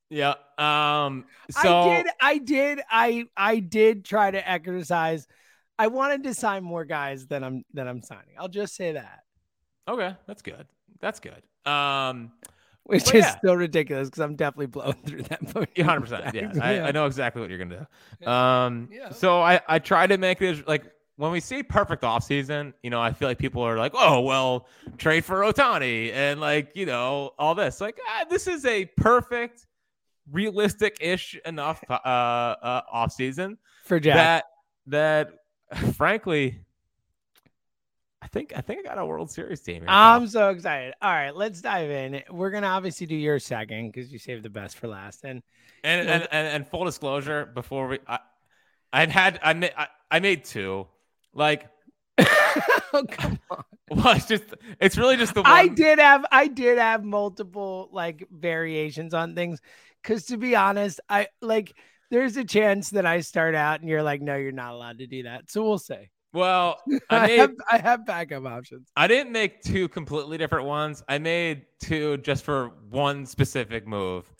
Yeah. 0.10 0.34
Um. 0.58 1.26
So 1.52 1.80
I 1.82 1.98
did. 1.98 2.08
I 2.20 2.38
did. 2.40 2.80
I 2.90 3.26
I 3.38 3.60
did 3.60 4.06
try 4.06 4.32
to 4.32 4.50
exercise. 4.50 5.28
I 5.78 5.88
wanted 5.88 6.24
to 6.24 6.34
sign 6.34 6.64
more 6.64 6.84
guys 6.84 7.28
than 7.28 7.44
I'm 7.44 7.64
than 7.74 7.88
I'm 7.88 8.02
signing. 8.02 8.34
I'll 8.40 8.50
just 8.50 8.76
say 8.76 8.94
that, 8.94 9.20
Okay, 9.88 10.16
that's 10.28 10.42
good. 10.42 10.66
That's 11.00 11.20
good. 11.22 11.42
Um, 11.72 12.32
which 12.90 13.06
Well, 13.06 13.16
is 13.18 13.24
yeah. 13.26 13.38
still 13.38 13.56
ridiculous 13.56 14.10
because 14.10 14.22
I'm 14.22 14.36
definitely 14.36 14.68
blowing 14.68 14.94
through 15.06 15.24
that. 15.24 15.68
yeah, 15.76 15.84
hundred 15.84 16.02
percent. 16.02 16.26
Yeah, 16.36 16.52
I, 16.62 16.82
I 16.82 16.92
know 16.92 17.06
exactly 17.06 17.42
what 17.42 17.50
you're 17.50 17.60
gonna 17.60 17.88
do. 18.22 18.28
Um, 18.30 18.90
Yeah. 18.92 19.10
so 19.12 19.42
I 19.42 19.62
I 19.68 19.80
try 19.80 20.08
to 20.08 20.18
make 20.18 20.40
this 20.40 20.62
like 20.68 20.84
when 21.18 21.32
we 21.32 21.40
see 21.42 21.64
perfect 21.64 22.04
off 22.06 22.24
season, 22.24 22.74
you 22.82 22.90
know, 22.90 23.02
I 23.02 23.12
feel 23.12 23.28
like 23.28 23.38
people 23.38 23.62
are 23.62 23.78
like, 23.78 23.92
oh 23.96 24.22
well, 24.22 24.68
trade 24.98 25.26
for 25.26 25.40
Ohtani 25.42 26.14
and 26.14 26.40
like 26.40 26.72
you 26.76 26.86
know 26.86 27.32
all 27.38 27.56
this. 27.56 27.82
Like 27.82 27.98
ah, 28.08 28.26
this 28.30 28.48
is 28.48 28.66
a 28.66 28.86
perfect, 28.98 29.66
realistic 30.32 30.98
ish 31.02 31.38
enough 31.46 31.84
uh, 31.90 31.94
uh 31.94 32.82
off 32.92 33.12
season 33.12 33.58
for 33.84 34.00
Jack. 34.00 34.16
that 34.16 34.46
that 34.88 35.32
frankly. 35.96 36.62
I 38.30 38.32
think 38.32 38.54
I 38.56 38.62
think 38.62 38.82
I 38.82 38.90
got 38.90 39.00
a 39.00 39.06
World 39.06 39.32
Series 39.32 39.60
team. 39.60 39.78
Here. 39.78 39.86
I'm 39.88 40.28
so 40.28 40.50
excited. 40.50 40.94
All 41.02 41.12
right, 41.12 41.36
let's 41.36 41.62
dive 41.62 41.90
in. 41.90 42.22
We're 42.30 42.52
gonna 42.52 42.68
obviously 42.68 43.08
do 43.08 43.16
your 43.16 43.40
second 43.40 43.92
because 43.92 44.12
you 44.12 44.20
saved 44.20 44.44
the 44.44 44.52
best 44.52 44.78
for 44.78 44.88
last. 44.88 45.24
And 45.24 45.42
And, 45.84 46.08
and, 46.08 46.28
and 46.32 46.48
and 46.48 46.68
full 46.68 46.86
disclosure, 46.86 47.48
before 47.48 47.88
we, 47.88 48.00
I, 48.06 48.20
I'd 48.94 49.10
had 49.10 49.40
I 49.42 49.54
made 49.54 49.74
I, 49.76 49.88
I 50.12 50.20
made 50.20 50.46
two, 50.46 50.86
like, 51.34 51.70
oh, 52.20 53.04
come 53.10 53.40
on. 53.50 53.64
well, 53.90 54.16
it's 54.16 54.28
just 54.28 54.44
it's 54.80 54.96
really 54.96 55.18
just 55.18 55.34
the 55.34 55.42
one. 55.42 55.52
I 55.52 55.68
did 55.68 55.98
have 55.98 56.24
I 56.32 56.46
did 56.48 56.78
have 56.78 57.04
multiple 57.04 57.90
like 57.92 58.28
variations 58.30 59.16
on 59.16 59.34
things 59.34 59.60
because 60.04 60.26
to 60.26 60.38
be 60.38 60.56
honest, 60.56 61.00
I 61.10 61.30
like 61.42 61.76
there's 62.12 62.38
a 62.38 62.46
chance 62.46 62.92
that 62.92 63.08
I 63.08 63.22
start 63.22 63.56
out 63.56 63.80
and 63.80 63.90
you're 63.90 64.04
like, 64.04 64.22
no, 64.22 64.36
you're 64.36 64.52
not 64.52 64.74
allowed 64.74 65.00
to 65.00 65.08
do 65.08 65.24
that. 65.24 65.50
So 65.50 65.64
we'll 65.64 65.80
say 65.80 66.12
Well, 66.34 66.80
I, 67.10 67.26
I 67.26 67.28
have 67.30 67.54
I 67.72 67.78
have 67.78 68.06
backup 68.06 68.46
options. 68.46 68.90
I 68.96 69.08
didn't 69.08 69.32
make 69.32 69.62
two 69.62 69.88
completely 69.88 70.38
different 70.38 70.66
ones. 70.66 71.04
I 71.08 71.18
made 71.18 71.66
two 71.82 72.18
just 72.18 72.44
for 72.44 72.72
one 72.90 73.26
specific 73.26 73.88
move 73.88 74.32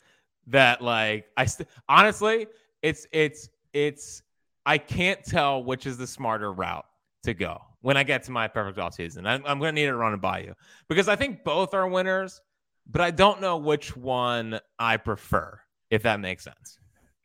that 0.46 0.82
like 0.82 1.26
I 1.36 1.46
st- 1.46 1.68
honestly, 1.88 2.46
it's 2.82 3.06
it's 3.12 3.48
it's 3.72 4.22
I 4.66 4.78
can't 4.78 5.24
tell 5.24 5.64
which 5.64 5.86
is 5.86 5.96
the 5.98 6.06
smarter 6.06 6.52
route 6.52 6.86
to 7.24 7.34
go 7.34 7.60
when 7.80 7.96
I 7.96 8.02
get 8.02 8.22
to 8.24 8.30
my 8.30 8.46
perfect 8.46 8.78
off 8.78 8.94
season. 8.94 9.26
I'm, 9.26 9.42
I'm 9.46 9.58
going 9.58 9.74
to 9.74 9.80
need 9.80 9.88
it 9.88 9.94
run 9.94 10.18
by 10.20 10.40
you 10.40 10.54
because 10.88 11.08
I 11.08 11.16
think 11.16 11.44
both 11.44 11.74
are 11.74 11.88
winners, 11.88 12.40
but 12.86 13.00
I 13.00 13.10
don't 13.10 13.40
know 13.40 13.56
which 13.56 13.96
one 13.96 14.60
I 14.78 14.96
prefer. 14.96 15.58
If 15.90 16.04
that 16.04 16.20
makes 16.20 16.44
sense. 16.44 16.78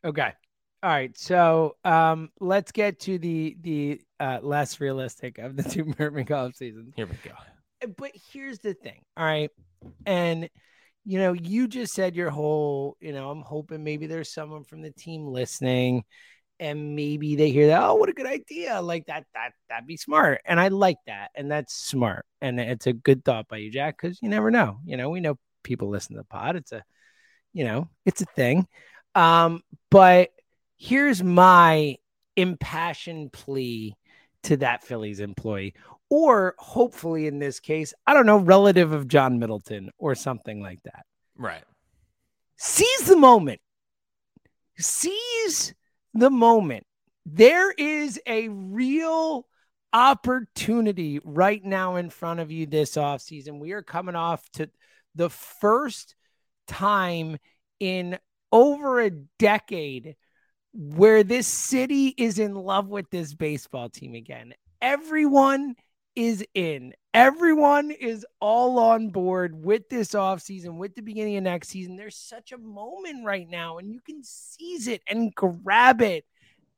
Okay. 0.04 0.32
All 0.82 0.90
right. 0.90 1.16
So 1.16 1.76
um 1.84 2.30
let's 2.40 2.72
get 2.72 2.98
to 3.00 3.18
the 3.18 3.56
the 3.60 4.00
uh 4.20 4.38
less 4.42 4.80
realistic 4.80 5.38
of 5.38 5.56
the 5.56 5.62
two 5.70 5.84
perfect 5.84 6.30
off 6.30 6.54
seasons. 6.54 6.92
Here 6.96 7.06
we 7.06 7.16
go. 7.22 7.34
Uh, 7.82 7.88
but 7.96 8.12
here's 8.32 8.58
the 8.58 8.74
thing 8.74 9.00
all 9.16 9.24
right? 9.24 9.50
And 10.04 10.48
you 11.04 11.18
know 11.18 11.32
you 11.32 11.68
just 11.68 11.94
said 11.94 12.16
your 12.16 12.30
whole 12.30 12.96
you 13.00 13.12
know 13.12 13.30
i'm 13.30 13.42
hoping 13.42 13.84
maybe 13.84 14.08
there's 14.08 14.34
someone 14.34 14.64
from 14.64 14.82
the 14.82 14.90
team 14.90 15.24
listening 15.24 16.02
and 16.58 16.96
maybe 16.96 17.36
they 17.36 17.50
hear 17.50 17.68
that 17.68 17.82
oh 17.82 17.94
what 17.94 18.08
a 18.08 18.12
good 18.12 18.26
idea. 18.26 18.80
Like 18.80 19.06
that 19.06 19.24
that 19.34 19.52
that'd 19.68 19.86
be 19.86 19.96
smart. 19.96 20.40
And 20.44 20.58
i 20.58 20.68
like 20.68 20.98
that. 21.06 21.30
And 21.34 21.50
that's 21.50 21.74
smart. 21.74 22.24
And 22.40 22.60
it's 22.60 22.86
a 22.86 22.92
good 22.92 23.24
thought 23.24 23.48
by 23.48 23.58
you 23.58 23.70
jack 23.70 23.98
because 24.00 24.18
you 24.22 24.28
never 24.28 24.50
know. 24.50 24.78
You 24.84 24.96
know 24.96 25.10
we 25.10 25.20
know 25.20 25.36
people 25.62 25.88
listen 25.88 26.14
to 26.14 26.20
the 26.20 26.26
pod. 26.26 26.56
It's 26.56 26.72
a 26.72 26.82
you 27.52 27.64
know 27.64 27.88
it's 28.04 28.22
a 28.22 28.26
thing. 28.26 28.66
Um 29.14 29.60
but 29.90 30.30
here's 30.76 31.22
my 31.22 31.96
impassioned 32.36 33.32
plea 33.32 33.96
to 34.44 34.56
that 34.58 34.84
phillies 34.84 35.20
employee 35.20 35.74
or 36.08 36.54
hopefully 36.58 37.26
in 37.26 37.38
this 37.38 37.60
case, 37.60 37.92
I 38.06 38.14
don't 38.14 38.26
know, 38.26 38.38
relative 38.38 38.92
of 38.92 39.08
John 39.08 39.38
Middleton 39.38 39.90
or 39.98 40.14
something 40.14 40.60
like 40.60 40.82
that. 40.84 41.04
Right. 41.36 41.64
Seize 42.56 43.06
the 43.06 43.16
moment. 43.16 43.60
Seize 44.78 45.74
the 46.14 46.30
moment. 46.30 46.86
There 47.24 47.72
is 47.72 48.20
a 48.26 48.48
real 48.48 49.46
opportunity 49.92 51.20
right 51.24 51.64
now 51.64 51.96
in 51.96 52.10
front 52.10 52.40
of 52.40 52.50
you 52.52 52.66
this 52.66 52.96
offseason. 52.96 53.58
We 53.58 53.72
are 53.72 53.82
coming 53.82 54.14
off 54.14 54.48
to 54.52 54.70
the 55.14 55.30
first 55.30 56.14
time 56.68 57.38
in 57.80 58.18
over 58.52 59.00
a 59.00 59.10
decade 59.10 60.16
where 60.76 61.24
this 61.24 61.46
city 61.46 62.08
is 62.18 62.38
in 62.38 62.54
love 62.54 62.88
with 62.88 63.08
this 63.10 63.32
baseball 63.32 63.88
team 63.88 64.14
again. 64.14 64.52
Everyone 64.82 65.74
is 66.14 66.44
in. 66.54 66.92
Everyone 67.14 67.90
is 67.90 68.26
all 68.40 68.78
on 68.78 69.08
board 69.08 69.64
with 69.64 69.88
this 69.88 70.10
offseason, 70.10 70.76
with 70.76 70.94
the 70.94 71.00
beginning 71.00 71.38
of 71.38 71.44
next 71.44 71.68
season. 71.68 71.96
There's 71.96 72.16
such 72.16 72.52
a 72.52 72.58
moment 72.58 73.24
right 73.24 73.48
now, 73.48 73.78
and 73.78 73.90
you 73.90 74.00
can 74.00 74.22
seize 74.22 74.86
it 74.86 75.00
and 75.08 75.34
grab 75.34 76.02
it. 76.02 76.26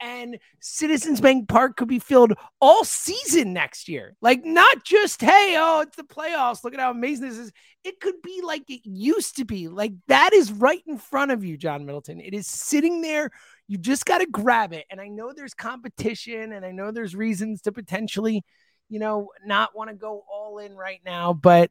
And 0.01 0.39
Citizens 0.61 1.21
Bank 1.21 1.49
Park 1.49 1.77
could 1.77 1.89
be 1.89 1.99
filled 1.99 2.35
all 2.61 2.85
season 2.85 3.53
next 3.53 3.89
year. 3.89 4.15
Like, 4.21 4.45
not 4.45 4.85
just, 4.85 5.21
hey, 5.21 5.57
oh, 5.59 5.81
it's 5.81 5.97
the 5.97 6.05
playoffs. 6.05 6.63
Look 6.63 6.73
at 6.73 6.79
how 6.79 6.93
amazing 6.93 7.29
this 7.29 7.39
is. 7.39 7.53
It 7.83 7.99
could 7.99 8.23
be 8.23 8.41
like 8.45 8.71
it 8.71 8.83
used 8.85 9.39
to 9.39 9.45
be. 9.45 9.67
Like, 9.67 9.95
that 10.07 10.33
is 10.33 10.53
right 10.53 10.83
in 10.87 10.99
front 10.99 11.33
of 11.33 11.45
you, 11.45 11.57
John 11.57 11.85
Middleton. 11.85 12.21
It 12.21 12.33
is 12.33 12.47
sitting 12.47 13.03
there. 13.03 13.31
You 13.69 13.79
just 13.79 14.07
got 14.07 14.19
to 14.19 14.27
grab 14.27 14.73
it. 14.73 14.87
And 14.91 15.01
I 15.01 15.09
know 15.09 15.33
there's 15.33 15.55
competition 15.55 16.53
and 16.53 16.65
I 16.65 16.73
know 16.73 16.91
there's 16.91 17.15
reasons 17.15 17.63
to 17.63 17.73
potentially 17.73 18.43
you 18.89 18.99
know, 18.99 19.29
not 19.45 19.77
want 19.77 19.91
to 19.91 19.97
go 19.97 20.25
all 20.31 20.59
in 20.59 20.75
right 20.75 21.01
now, 21.05 21.33
but 21.33 21.71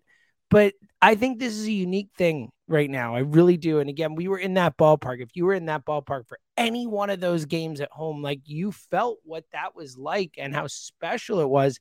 but 0.50 0.74
I 1.02 1.16
think 1.16 1.40
this 1.40 1.54
is 1.54 1.68
a 1.68 1.72
unique 1.72 2.12
thing 2.18 2.52
right 2.70 2.90
now. 2.90 3.16
I 3.16 3.20
really 3.20 3.58
do. 3.58 3.80
And 3.80 3.90
again, 3.90 4.16
we 4.16 4.30
were 4.30 4.38
in 4.38 4.54
that 4.54 4.78
ballpark. 4.78 5.22
If 5.22 5.36
you 5.36 5.46
were 5.46 5.54
in 5.54 5.66
that 5.66 5.86
ballpark 5.86 6.28
for 6.28 6.40
any 6.56 6.88
one 6.88 7.10
of 7.10 7.20
those 7.20 7.44
games 7.44 7.82
at 7.82 7.92
home, 7.92 8.22
like 8.22 8.40
you 8.46 8.72
felt 8.72 9.18
what 9.26 9.44
that 9.52 9.76
was 9.76 9.98
like 9.98 10.36
and 10.38 10.56
how 10.56 10.68
special 10.68 11.42
it 11.42 11.50
was 11.50 11.80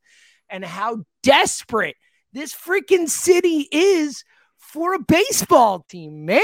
and 0.51 0.65
how 0.65 1.05
desperate 1.23 1.95
this 2.33 2.53
freaking 2.53 3.09
city 3.09 3.69
is 3.71 4.25
for 4.59 4.95
a 4.95 4.99
baseball 5.01 5.85
team, 5.89 6.25
man. 6.25 6.41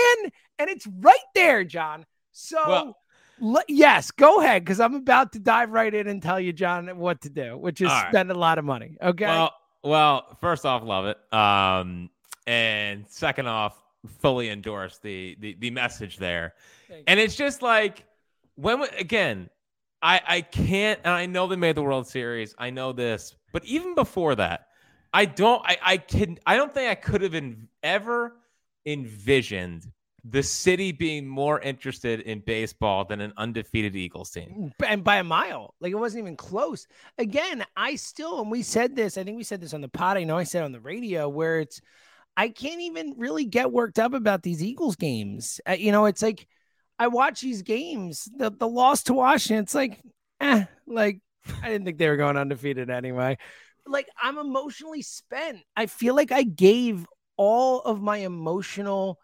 And 0.60 0.70
it's 0.70 0.86
right 0.86 1.18
there, 1.34 1.64
John. 1.64 2.06
So 2.30 2.68
Well- 2.68 2.96
Le- 3.42 3.64
yes, 3.66 4.12
go 4.12 4.40
ahead 4.40 4.64
because 4.64 4.78
I'm 4.78 4.94
about 4.94 5.32
to 5.32 5.40
dive 5.40 5.70
right 5.72 5.92
in 5.92 6.06
and 6.06 6.22
tell 6.22 6.38
you, 6.38 6.52
John, 6.52 6.86
what 6.96 7.22
to 7.22 7.28
do, 7.28 7.58
which 7.58 7.80
is 7.80 7.88
right. 7.88 8.08
spend 8.08 8.30
a 8.30 8.34
lot 8.34 8.56
of 8.56 8.64
money. 8.64 8.96
Okay. 9.02 9.26
Well, 9.26 9.52
well, 9.82 10.38
first 10.40 10.64
off, 10.64 10.84
love 10.84 11.06
it. 11.06 11.34
Um, 11.34 12.08
and 12.46 13.04
second 13.08 13.48
off, 13.48 13.82
fully 14.20 14.48
endorse 14.48 14.98
the 14.98 15.36
the, 15.40 15.56
the 15.58 15.70
message 15.70 16.18
there. 16.18 16.54
And 17.08 17.18
it's 17.18 17.34
just 17.34 17.62
like 17.62 18.04
when 18.54 18.84
again, 18.96 19.50
I 20.00 20.20
I 20.24 20.40
can't 20.42 21.00
and 21.02 21.12
I 21.12 21.26
know 21.26 21.48
they 21.48 21.56
made 21.56 21.74
the 21.74 21.82
World 21.82 22.06
Series. 22.06 22.54
I 22.58 22.70
know 22.70 22.92
this, 22.92 23.34
but 23.50 23.64
even 23.64 23.96
before 23.96 24.36
that, 24.36 24.68
I 25.12 25.24
don't 25.24 25.62
I 25.64 25.78
I 25.82 25.96
can 25.96 26.38
I 26.46 26.56
don't 26.56 26.72
think 26.72 26.88
I 26.88 26.94
could 26.94 27.22
have 27.22 27.34
in, 27.34 27.66
ever 27.82 28.36
envisioned 28.86 29.90
the 30.24 30.42
city 30.42 30.92
being 30.92 31.26
more 31.26 31.60
interested 31.60 32.20
in 32.20 32.40
baseball 32.40 33.04
than 33.04 33.20
an 33.20 33.32
undefeated 33.36 33.96
Eagles 33.96 34.30
team. 34.30 34.70
And 34.86 35.02
by 35.02 35.16
a 35.16 35.24
mile. 35.24 35.74
Like 35.80 35.90
it 35.92 35.96
wasn't 35.96 36.22
even 36.22 36.36
close. 36.36 36.86
Again, 37.18 37.64
I 37.76 37.96
still, 37.96 38.40
and 38.40 38.50
we 38.50 38.62
said 38.62 38.94
this, 38.94 39.18
I 39.18 39.24
think 39.24 39.36
we 39.36 39.42
said 39.42 39.60
this 39.60 39.74
on 39.74 39.80
the 39.80 39.88
pod. 39.88 40.16
I 40.16 40.24
know 40.24 40.36
I 40.36 40.44
said 40.44 40.62
on 40.62 40.72
the 40.72 40.80
radio 40.80 41.28
where 41.28 41.58
it's, 41.58 41.80
I 42.36 42.48
can't 42.48 42.80
even 42.80 43.14
really 43.18 43.44
get 43.44 43.72
worked 43.72 43.98
up 43.98 44.14
about 44.14 44.42
these 44.42 44.62
Eagles 44.62 44.96
games. 44.96 45.60
Uh, 45.68 45.72
you 45.72 45.90
know, 45.90 46.06
it's 46.06 46.22
like 46.22 46.46
I 46.98 47.08
watch 47.08 47.40
these 47.40 47.62
games, 47.62 48.28
the, 48.36 48.50
the 48.50 48.68
loss 48.68 49.02
to 49.04 49.14
Washington, 49.14 49.64
it's 49.64 49.74
like, 49.74 50.00
eh, 50.40 50.64
like 50.86 51.20
I 51.62 51.68
didn't 51.68 51.84
think 51.84 51.98
they 51.98 52.08
were 52.08 52.16
going 52.16 52.36
undefeated 52.36 52.90
anyway. 52.90 53.38
Like 53.86 54.06
I'm 54.22 54.38
emotionally 54.38 55.02
spent. 55.02 55.58
I 55.76 55.86
feel 55.86 56.14
like 56.14 56.30
I 56.30 56.44
gave 56.44 57.04
all 57.36 57.80
of 57.80 58.00
my 58.00 58.18
emotional 58.18 59.18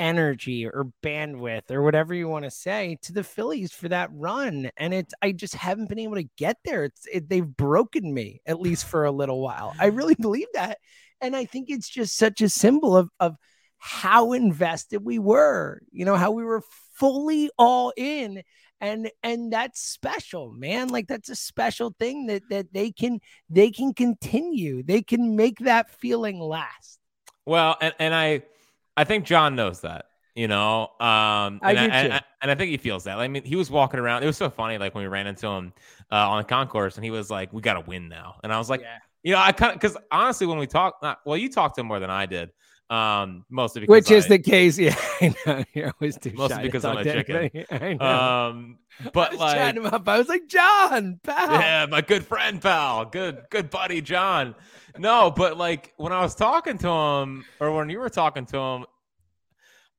energy 0.00 0.66
or 0.66 0.90
bandwidth 1.02 1.70
or 1.70 1.82
whatever 1.82 2.14
you 2.14 2.26
want 2.26 2.46
to 2.46 2.50
say 2.50 2.96
to 3.02 3.12
the 3.12 3.22
Phillies 3.22 3.70
for 3.70 3.88
that 3.88 4.08
run. 4.12 4.70
And 4.78 4.94
it's, 4.94 5.12
I 5.20 5.32
just 5.32 5.54
haven't 5.54 5.90
been 5.90 5.98
able 5.98 6.16
to 6.16 6.28
get 6.38 6.56
there. 6.64 6.84
It's, 6.84 7.06
it, 7.12 7.28
they've 7.28 7.46
broken 7.46 8.12
me 8.12 8.40
at 8.46 8.60
least 8.60 8.86
for 8.86 9.04
a 9.04 9.12
little 9.12 9.40
while. 9.40 9.74
I 9.78 9.86
really 9.86 10.14
believe 10.18 10.48
that. 10.54 10.78
And 11.20 11.36
I 11.36 11.44
think 11.44 11.68
it's 11.68 11.88
just 11.88 12.16
such 12.16 12.40
a 12.40 12.48
symbol 12.48 12.96
of, 12.96 13.10
of 13.20 13.36
how 13.76 14.32
invested 14.32 15.04
we 15.04 15.18
were, 15.18 15.82
you 15.92 16.06
know, 16.06 16.16
how 16.16 16.30
we 16.30 16.44
were 16.44 16.62
fully 16.94 17.50
all 17.58 17.92
in 17.96 18.42
and 18.80 19.10
and 19.22 19.52
that's 19.52 19.80
special 19.80 20.52
man 20.52 20.88
like 20.88 21.06
that's 21.06 21.28
a 21.28 21.36
special 21.36 21.94
thing 21.98 22.26
that 22.26 22.42
that 22.50 22.72
they 22.72 22.90
can 22.90 23.20
they 23.48 23.70
can 23.70 23.92
continue 23.92 24.82
they 24.82 25.02
can 25.02 25.36
make 25.36 25.58
that 25.60 25.90
feeling 25.90 26.38
last 26.38 26.98
well 27.46 27.76
and, 27.80 27.94
and 27.98 28.14
i 28.14 28.42
I 29.00 29.04
think 29.04 29.24
John 29.24 29.56
knows 29.56 29.80
that. 29.80 30.06
You 30.36 30.46
know, 30.46 30.82
um, 31.00 31.58
and 31.60 31.60
I, 31.62 31.70
I, 31.70 31.86
and, 31.86 32.12
I, 32.12 32.22
and 32.40 32.50
I 32.50 32.54
think 32.54 32.70
he 32.70 32.76
feels 32.76 33.04
that. 33.04 33.18
I 33.18 33.26
mean, 33.26 33.42
he 33.42 33.56
was 33.56 33.68
walking 33.68 33.98
around. 33.98 34.22
It 34.22 34.26
was 34.26 34.36
so 34.36 34.48
funny, 34.48 34.78
like 34.78 34.94
when 34.94 35.02
we 35.02 35.08
ran 35.08 35.26
into 35.26 35.48
him 35.48 35.72
uh, 36.10 36.30
on 36.30 36.38
the 36.38 36.44
concourse, 36.44 36.94
and 36.96 37.04
he 37.04 37.10
was 37.10 37.30
like, 37.30 37.52
"We 37.52 37.60
got 37.60 37.74
to 37.74 37.80
win 37.80 38.08
now." 38.08 38.36
And 38.44 38.52
I 38.52 38.58
was 38.58 38.70
like, 38.70 38.80
yeah. 38.80 38.98
"You 39.24 39.32
know, 39.32 39.40
I 39.40 39.50
kind 39.50 39.72
of 39.72 39.80
because 39.80 39.96
honestly, 40.12 40.46
when 40.46 40.56
we 40.58 40.68
talked, 40.68 41.04
well, 41.26 41.36
you 41.36 41.50
talked 41.50 41.74
to 41.74 41.80
him 41.80 41.88
more 41.88 41.98
than 41.98 42.10
I 42.10 42.26
did, 42.26 42.50
um, 42.90 43.44
mostly 43.48 43.82
because 43.82 43.90
which 43.90 44.10
is 44.10 44.24
I, 44.26 44.28
the 44.28 44.38
case. 44.40 44.78
Yeah, 44.78 44.96
I 45.20 45.34
know. 45.46 45.64
You're 45.72 45.92
always 46.00 46.18
too 46.18 46.32
mostly 46.34 46.62
because 46.64 46.84
I'm 46.84 46.98
a 46.98 47.04
chicken. 47.04 47.64
I 47.70 47.94
know. 47.94 48.04
Um, 48.04 48.78
but 49.12 49.28
I 49.28 49.30
was 49.32 49.40
like, 49.40 49.56
chatting 49.56 49.82
him 49.84 49.94
up. 49.94 50.08
I 50.08 50.18
was 50.18 50.28
like, 50.28 50.46
John, 50.48 51.20
pal. 51.22 51.52
yeah, 51.52 51.86
my 51.88 52.00
good 52.00 52.26
friend, 52.26 52.60
pal, 52.60 53.04
good, 53.06 53.44
good 53.50 53.70
buddy, 53.70 54.00
John. 54.02 54.54
No, 54.98 55.30
but 55.30 55.56
like 55.56 55.94
when 55.96 56.12
I 56.12 56.20
was 56.20 56.34
talking 56.34 56.76
to 56.78 56.88
him, 56.88 57.44
or 57.60 57.72
when 57.74 57.88
you 57.88 58.00
were 58.00 58.10
talking 58.10 58.44
to 58.46 58.58
him, 58.58 58.86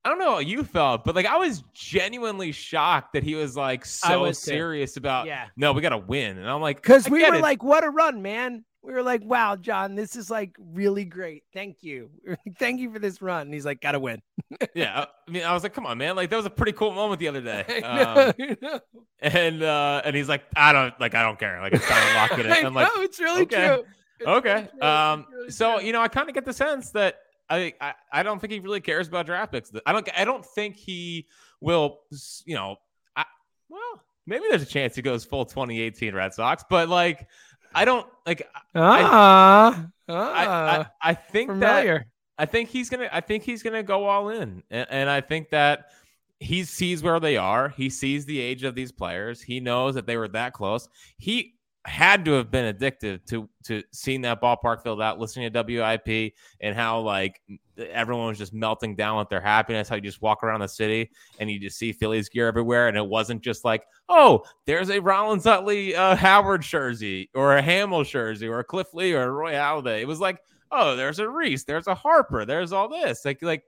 I 0.03 0.09
don't 0.09 0.19
know 0.19 0.31
how 0.31 0.39
you 0.39 0.63
felt, 0.63 1.03
but 1.05 1.15
like 1.15 1.27
I 1.27 1.37
was 1.37 1.63
genuinely 1.73 2.51
shocked 2.51 3.13
that 3.13 3.23
he 3.23 3.35
was 3.35 3.55
like 3.55 3.85
so 3.85 4.21
was 4.21 4.39
serious 4.39 4.97
about 4.97 5.27
Yeah. 5.27 5.45
no, 5.55 5.73
we 5.73 5.81
gotta 5.81 5.97
win. 5.97 6.37
And 6.39 6.49
I'm 6.49 6.59
like, 6.61 6.77
Because 6.81 7.07
we 7.09 7.23
were 7.23 7.35
it. 7.35 7.41
like, 7.41 7.63
what 7.63 7.83
a 7.83 7.89
run, 7.89 8.21
man. 8.21 8.65
We 8.83 8.93
were 8.93 9.03
like, 9.03 9.23
wow, 9.23 9.55
John, 9.55 9.93
this 9.93 10.15
is 10.15 10.31
like 10.31 10.55
really 10.59 11.05
great. 11.05 11.43
Thank 11.53 11.83
you. 11.83 12.09
Thank 12.59 12.79
you 12.79 12.91
for 12.91 12.97
this 12.97 13.21
run. 13.21 13.43
And 13.43 13.53
he's 13.53 13.65
like, 13.65 13.79
gotta 13.79 13.99
win. 13.99 14.21
yeah. 14.75 15.05
I 15.27 15.31
mean, 15.31 15.43
I 15.43 15.53
was 15.53 15.61
like, 15.61 15.73
come 15.73 15.85
on, 15.85 15.99
man. 15.99 16.15
Like 16.15 16.31
that 16.31 16.35
was 16.35 16.47
a 16.47 16.51
pretty 16.51 16.71
cool 16.71 16.91
moment 16.91 17.19
the 17.19 17.27
other 17.27 17.41
day. 17.63 17.81
Um, 17.81 18.33
know, 18.61 18.79
and 19.19 19.61
uh 19.61 20.01
and 20.03 20.15
he's 20.15 20.27
like, 20.27 20.43
I 20.55 20.73
don't 20.73 20.99
like 20.99 21.13
I 21.13 21.21
don't 21.21 21.37
care. 21.37 21.61
Like 21.61 21.73
it's 21.73 21.87
time 21.87 22.15
lock 22.15 22.39
it 22.39 22.45
in. 22.45 22.65
I'm 22.65 22.73
like, 22.73 22.89
know, 22.95 23.03
it's 23.03 23.19
really 23.19 23.43
okay. 23.43 23.67
true. 23.67 23.85
It's 24.19 24.27
okay. 24.27 24.67
really. 24.73 24.81
Um 24.81 25.25
really 25.31 25.51
so 25.51 25.77
true. 25.77 25.85
you 25.85 25.93
know, 25.93 26.01
I 26.01 26.07
kind 26.07 26.27
of 26.27 26.33
get 26.33 26.45
the 26.45 26.53
sense 26.53 26.89
that 26.91 27.17
I, 27.51 27.73
I 27.79 27.93
I 28.11 28.23
don't 28.23 28.39
think 28.39 28.51
he 28.51 28.59
really 28.59 28.81
cares 28.81 29.07
about 29.07 29.27
draft 29.27 29.51
picks. 29.51 29.71
I 29.85 29.93
don't 29.93 30.09
I 30.17 30.25
don't 30.25 30.45
think 30.45 30.75
he 30.75 31.27
will 31.59 31.99
you 32.45 32.55
know 32.55 32.77
I, 33.15 33.25
well 33.69 34.01
maybe 34.25 34.45
there's 34.49 34.63
a 34.63 34.65
chance 34.65 34.95
he 34.95 35.01
goes 35.03 35.23
full 35.23 35.45
2018 35.45 36.15
Red 36.15 36.33
Sox, 36.33 36.63
but 36.67 36.89
like 36.89 37.27
I 37.73 37.85
don't 37.85 38.07
like 38.25 38.47
ah, 38.75 39.85
I, 40.07 40.13
ah, 40.13 40.91
I 41.01 41.11
I 41.11 41.13
think 41.13 41.59
that. 41.59 42.05
I 42.37 42.45
think 42.45 42.69
he's 42.69 42.89
gonna. 42.89 43.07
I 43.11 43.21
think 43.21 43.43
he's 43.43 43.61
gonna 43.61 43.83
go 43.83 44.05
all 44.05 44.29
in, 44.29 44.63
and, 44.71 44.87
and 44.89 45.09
I 45.09 45.21
think 45.21 45.51
that 45.51 45.91
he 46.39 46.63
sees 46.63 47.03
where 47.03 47.19
they 47.19 47.37
are. 47.37 47.69
He 47.69 47.89
sees 47.89 48.25
the 48.25 48.39
age 48.39 48.63
of 48.63 48.73
these 48.73 48.91
players. 48.91 49.41
He 49.41 49.59
knows 49.59 49.93
that 49.93 50.07
they 50.07 50.17
were 50.17 50.27
that 50.29 50.53
close. 50.53 50.89
He 51.17 51.53
had 51.85 52.25
to 52.25 52.33
have 52.33 52.51
been 52.51 52.65
addicted 52.65 53.25
to 53.27 53.49
to 53.63 53.81
seeing 53.91 54.21
that 54.21 54.41
ballpark 54.41 54.83
filled 54.83 55.01
out, 55.01 55.19
listening 55.19 55.51
to 55.51 55.63
WIP, 55.63 56.33
and 56.59 56.75
how 56.75 56.99
like 56.99 57.41
everyone 57.77 58.27
was 58.27 58.37
just 58.37 58.53
melting 58.53 58.95
down 58.95 59.17
with 59.17 59.29
their 59.29 59.41
happiness. 59.41 59.89
How 59.89 59.95
you 59.95 60.01
just 60.01 60.21
walk 60.21 60.43
around 60.43 60.59
the 60.59 60.67
city 60.67 61.09
and 61.39 61.49
you 61.49 61.59
just 61.59 61.79
see 61.79 61.91
Phillies 61.91 62.29
gear 62.29 62.47
everywhere, 62.47 62.87
and 62.87 62.97
it 62.97 63.05
wasn't 63.05 63.41
just 63.41 63.65
like, 63.65 63.83
oh, 64.09 64.43
there's 64.65 64.91
a 64.91 64.99
Rollins 64.99 65.47
Utley 65.47 65.95
uh, 65.95 66.15
Howard 66.15 66.61
jersey, 66.61 67.29
or 67.33 67.57
a 67.57 67.63
Hamels 67.63 68.09
jersey, 68.09 68.47
or 68.47 68.59
a 68.59 68.63
Cliff 68.63 68.93
Lee, 68.93 69.13
or 69.13 69.23
a 69.23 69.31
Roy 69.31 69.53
Halladay. 69.53 70.01
It 70.01 70.07
was 70.07 70.19
like, 70.19 70.39
oh, 70.71 70.95
there's 70.95 71.17
a 71.17 71.27
Rhys, 71.27 71.65
there's 71.65 71.87
a 71.87 71.95
Harper, 71.95 72.45
there's 72.45 72.73
all 72.73 72.89
this. 72.89 73.25
Like 73.25 73.41
like 73.41 73.63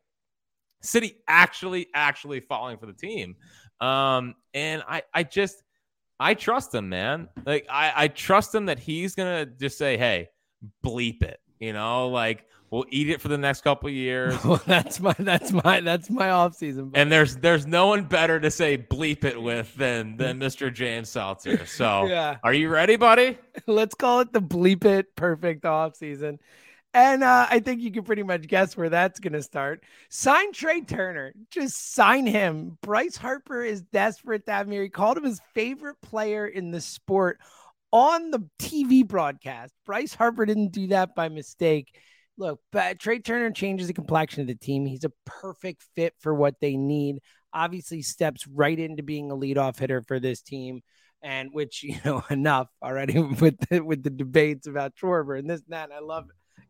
City 0.82 1.16
actually 1.28 1.88
actually 1.96 2.42
falling 2.42 2.78
for 2.78 2.86
the 2.86 2.94
team. 2.94 3.36
Um, 3.82 4.36
and 4.54 4.84
I 4.88 5.02
I 5.14 5.24
just 5.24 5.63
I 6.20 6.34
trust 6.34 6.74
him, 6.74 6.90
man. 6.90 7.30
Like 7.46 7.66
I 7.70 7.94
I 7.96 8.08
trust 8.08 8.54
him 8.54 8.68
that 8.68 8.80
he's 8.80 9.16
gonna 9.16 9.46
just 9.46 9.78
say, 9.78 9.98
hey, 9.98 10.30
bleep 10.84 11.24
it. 11.24 11.40
You 11.60 11.74
know, 11.74 12.10
like 12.10 12.46
we'll 12.74 12.86
eat 12.90 13.10
it 13.10 13.22
for 13.22 13.28
the 13.28 13.38
next 13.38 13.62
couple 13.62 13.88
of 13.88 13.94
years. 13.94 14.34
Well, 14.44 14.62
that's 14.66 15.00
my 15.00 15.16
that's 15.20 15.52
my 15.52 15.80
that's 15.80 16.10
my 16.10 16.32
off 16.32 16.56
season. 16.56 16.92
And 16.96 17.12
there's 17.12 17.38
there's 17.38 17.66
no 17.66 17.88
one 17.88 18.04
better 18.04 18.40
to 18.40 18.52
say 18.52 18.78
bleep 18.78 19.24
it 19.24 19.42
with 19.42 19.74
than 19.76 20.18
than 20.18 20.40
Mr. 20.40 20.74
James 20.74 21.10
Seltzer. 21.10 21.66
So 21.66 22.06
yeah, 22.10 22.38
are 22.44 22.54
you 22.54 22.70
ready, 22.70 22.96
buddy? 22.96 23.38
let's 23.68 23.96
call 23.96 24.22
it 24.22 24.34
the 24.34 24.42
bleep 24.42 24.86
it 24.86 25.16
perfect 25.16 25.66
off 25.66 25.96
season. 25.96 26.40
And 26.94 27.24
uh, 27.24 27.48
I 27.50 27.60
think 27.60 27.82
you 27.82 27.92
can 27.92 28.04
pretty 28.04 28.22
much 28.22 28.48
guess 28.48 28.78
where 28.78 28.90
that's 28.90 29.20
going 29.20 29.34
to 29.34 29.42
start. 29.42 29.84
Sign 30.10 30.54
Trea 30.54 30.82
Turner. 30.82 31.34
Just 31.50 31.94
sign 31.94 32.28
him. 32.28 32.78
Bryce 32.82 33.18
Harper 33.18 33.64
is 33.64 33.82
desperate 33.82 34.46
to 34.46 34.52
have 34.52 34.68
him 34.68 34.74
here. 34.74 34.84
He 34.84 34.90
called 34.90 35.18
him 35.18 35.24
his 35.24 35.42
favorite 35.56 36.00
player 36.02 36.46
in 36.46 36.70
the 36.70 36.82
sport 36.82 37.40
on 37.92 38.30
the 38.30 38.48
TV 38.60 39.08
broadcast. 39.08 39.74
Bryce 39.86 40.14
Harper 40.14 40.46
didn't 40.46 40.72
do 40.72 40.88
that 40.88 41.16
by 41.16 41.30
mistake. 41.30 41.96
Look, 42.38 42.60
but 42.72 43.00
Trea 43.00 43.20
Turner 43.20 43.52
changes 43.52 43.88
the 43.88 43.94
complexion 43.94 44.42
of 44.42 44.48
the 44.48 44.56
team. 44.56 44.86
He's 44.86 45.04
a 45.04 45.12
perfect 45.26 45.84
fit 45.96 46.14
for 46.20 46.34
what 46.34 46.56
they 46.62 46.78
need. 46.78 47.20
Obviously, 47.54 48.02
steps 48.04 48.48
right 48.48 48.78
into 48.78 49.04
being 49.04 49.32
a 49.32 49.36
leadoff 49.36 49.80
hitter 49.80 50.02
for 50.02 50.20
this 50.20 50.42
team 50.42 50.82
and 51.24 51.50
which 51.54 51.82
you 51.84 51.96
know 52.06 52.24
enough 52.30 52.68
already 52.84 53.20
with 53.42 53.58
the, 53.70 53.82
with 53.82 54.04
the 54.04 54.10
debates 54.12 54.68
about 54.68 54.96
Schwarber 54.96 55.40
and 55.40 55.50
this 55.50 55.62
and 55.62 55.74
that. 55.74 55.86
And 55.86 55.94
I 55.94 56.00
love, 56.00 56.26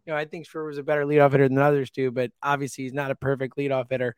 you 0.06 0.13
know, 0.13 0.18
I 0.18 0.26
think 0.26 0.48
Schwarber 0.48 0.68
was 0.68 0.78
a 0.78 0.84
better 0.84 1.06
leadoff 1.06 1.32
hitter 1.32 1.48
than 1.48 1.58
others 1.58 1.92
do, 1.92 2.12
but 2.12 2.32
obviously 2.42 2.84
he's 2.84 2.94
not 2.94 3.12
a 3.12 3.16
perfect 3.16 3.58
leadoff 3.58 3.86
hitter. 3.89 4.16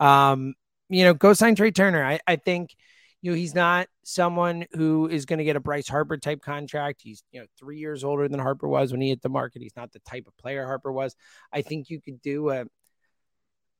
Um, 0.00 0.54
you 0.88 1.04
know, 1.04 1.14
go 1.14 1.32
sign 1.32 1.54
Trea 1.54 1.70
Turner. 1.70 2.04
I, 2.04 2.20
I 2.26 2.36
think, 2.36 2.74
you 3.22 3.30
know, 3.30 3.36
he's 3.36 3.54
not 3.54 3.88
someone 4.04 4.64
who 4.72 5.08
is 5.08 5.26
going 5.26 5.38
to 5.38 5.44
get 5.44 5.56
a 5.56 5.60
Bryce 5.60 5.88
Harper 5.88 6.16
type 6.16 6.40
contract. 6.40 7.00
He's, 7.02 7.22
you 7.30 7.40
know, 7.40 7.46
three 7.58 7.78
years 7.78 8.04
older 8.04 8.28
than 8.28 8.40
Harper 8.40 8.68
was 8.68 8.90
when 8.90 9.00
he 9.00 9.10
hit 9.10 9.22
the 9.22 9.28
market. 9.28 9.62
He's 9.62 9.76
not 9.76 9.92
the 9.92 10.00
type 10.00 10.26
of 10.26 10.36
player 10.38 10.64
Harper 10.64 10.92
was. 10.92 11.14
I 11.52 11.62
think 11.62 11.90
you 11.90 12.00
could 12.00 12.20
do 12.20 12.50
a, 12.50 12.64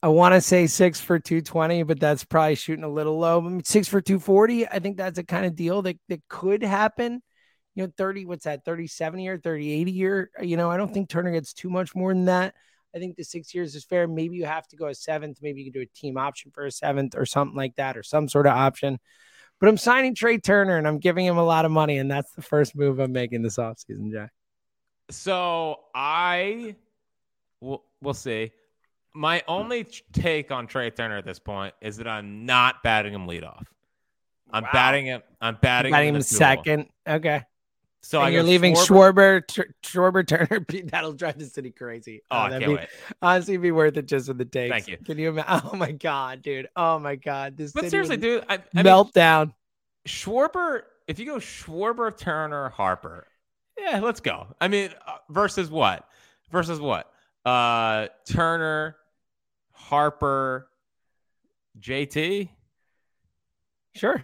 I 0.03 0.09
want 0.09 0.35
to 0.35 0.40
say 0.40 0.68
six 0.68 1.01
for 1.01 1.18
220, 1.18 1.83
but 1.83 1.99
that's 1.99 2.25
probably 2.25 2.55
shooting 2.55 2.85
a 2.85 2.88
little 2.88 3.18
low. 3.18 3.38
I 3.38 3.49
mean, 3.49 3.64
six 3.64 3.88
for 3.88 4.01
240. 4.01 4.68
I 4.68 4.79
think 4.79 4.97
that's 4.97 5.18
a 5.18 5.25
kind 5.25 5.44
of 5.44 5.57
deal 5.57 5.83
that, 5.83 5.99
that 6.09 6.21
could 6.29 6.62
happen. 6.62 7.23
You 7.78 7.84
know, 7.84 7.92
30, 7.96 8.24
what's 8.24 8.42
that, 8.42 8.64
37 8.64 9.20
year, 9.20 9.38
38 9.38 9.86
year? 9.86 10.30
Uh, 10.36 10.42
you 10.42 10.56
know, 10.56 10.68
I 10.68 10.76
don't 10.76 10.92
think 10.92 11.08
Turner 11.08 11.30
gets 11.30 11.52
too 11.52 11.70
much 11.70 11.94
more 11.94 12.12
than 12.12 12.24
that. 12.24 12.56
I 12.92 12.98
think 12.98 13.14
the 13.14 13.22
six 13.22 13.54
years 13.54 13.76
is 13.76 13.84
fair. 13.84 14.08
Maybe 14.08 14.34
you 14.34 14.46
have 14.46 14.66
to 14.68 14.76
go 14.76 14.88
a 14.88 14.94
seventh. 14.96 15.38
Maybe 15.40 15.60
you 15.62 15.70
can 15.70 15.80
do 15.80 15.86
a 15.86 15.98
team 15.98 16.18
option 16.18 16.50
for 16.50 16.66
a 16.66 16.72
seventh 16.72 17.14
or 17.16 17.24
something 17.24 17.56
like 17.56 17.76
that, 17.76 17.96
or 17.96 18.02
some 18.02 18.26
sort 18.28 18.48
of 18.48 18.52
option. 18.54 18.98
But 19.60 19.68
I'm 19.68 19.76
signing 19.76 20.16
Trea 20.16 20.38
Turner 20.40 20.76
and 20.76 20.88
I'm 20.88 20.98
giving 20.98 21.24
him 21.24 21.38
a 21.38 21.44
lot 21.44 21.64
of 21.66 21.70
money. 21.70 21.98
And 21.98 22.10
that's 22.10 22.32
the 22.32 22.42
first 22.42 22.74
move 22.74 22.98
I'm 22.98 23.12
making 23.12 23.42
this 23.42 23.58
offseason, 23.58 24.10
Jack. 24.10 24.32
So 25.10 25.78
I 25.94 26.74
we'll, 27.60 27.84
we'll 28.02 28.12
see. 28.12 28.50
My 29.14 29.44
only 29.46 29.84
take 30.12 30.50
on 30.50 30.66
Trea 30.66 30.90
Turner 30.90 31.18
at 31.18 31.24
this 31.24 31.38
point 31.38 31.74
is 31.80 31.98
that 31.98 32.08
I'm 32.08 32.44
not 32.44 32.82
batting 32.82 33.14
him 33.14 33.28
leadoff. 33.28 33.62
I'm 34.50 34.64
Wow. 34.64 34.70
batting 34.72 35.06
him. 35.06 35.22
I'm 35.40 35.58
batting, 35.62 35.92
Batting 35.92 36.08
him, 36.08 36.14
him 36.14 36.16
in 36.16 36.22
the 36.22 36.28
duel. 36.28 36.38
second. 36.38 36.86
Okay. 37.06 37.42
So 38.02 38.18
and 38.20 38.28
I 38.28 38.30
you're 38.30 38.42
leaving 38.42 38.74
Schwarber. 38.74 39.42
Schwarber, 39.46 39.72
Schwarber, 39.82 40.26
Turner. 40.26 40.64
That'll 40.90 41.12
drive 41.12 41.38
the 41.38 41.46
city 41.46 41.70
crazy. 41.70 42.22
Oh, 42.30 42.44
that'd 42.44 42.61
can't 42.61 42.72
be- 42.72 42.76
wait. 42.76 42.88
Honestly, 43.20 43.56
be 43.56 43.72
worth 43.72 43.96
it 43.96 44.06
just 44.06 44.28
for 44.28 44.34
the 44.34 44.44
takes. 44.44 44.70
Thank 44.72 44.88
you. 44.88 44.96
Can 44.98 45.18
you 45.18 45.30
imagine? 45.30 45.68
Oh 45.72 45.76
my 45.76 45.92
god, 45.92 46.42
dude. 46.42 46.68
Oh 46.76 46.98
my 46.98 47.16
god. 47.16 47.56
This 47.56 47.72
But 47.72 47.90
seriously, 47.90 48.16
dude, 48.16 48.44
I, 48.48 48.58
I 48.74 48.82
mean. 48.82 49.52
Schwarber. 50.06 50.82
If 51.06 51.18
you 51.18 51.26
go 51.26 51.37
Schwarber, 51.37 52.16
Turner, 52.16 52.68
Harper, 52.68 53.26
yeah, 53.78 54.00
let's 54.00 54.20
go. 54.20 54.46
I 54.61 54.68
mean, 54.68 54.90
uh, 55.06 55.16
versus 55.30 55.70
what? 55.70 56.06
Versus 56.50 56.80
what? 56.80 57.11
Uh, 57.44 58.08
Turner, 58.26 58.96
Harper, 59.72 60.68
JT, 61.80 62.50
Sure. 63.94 64.22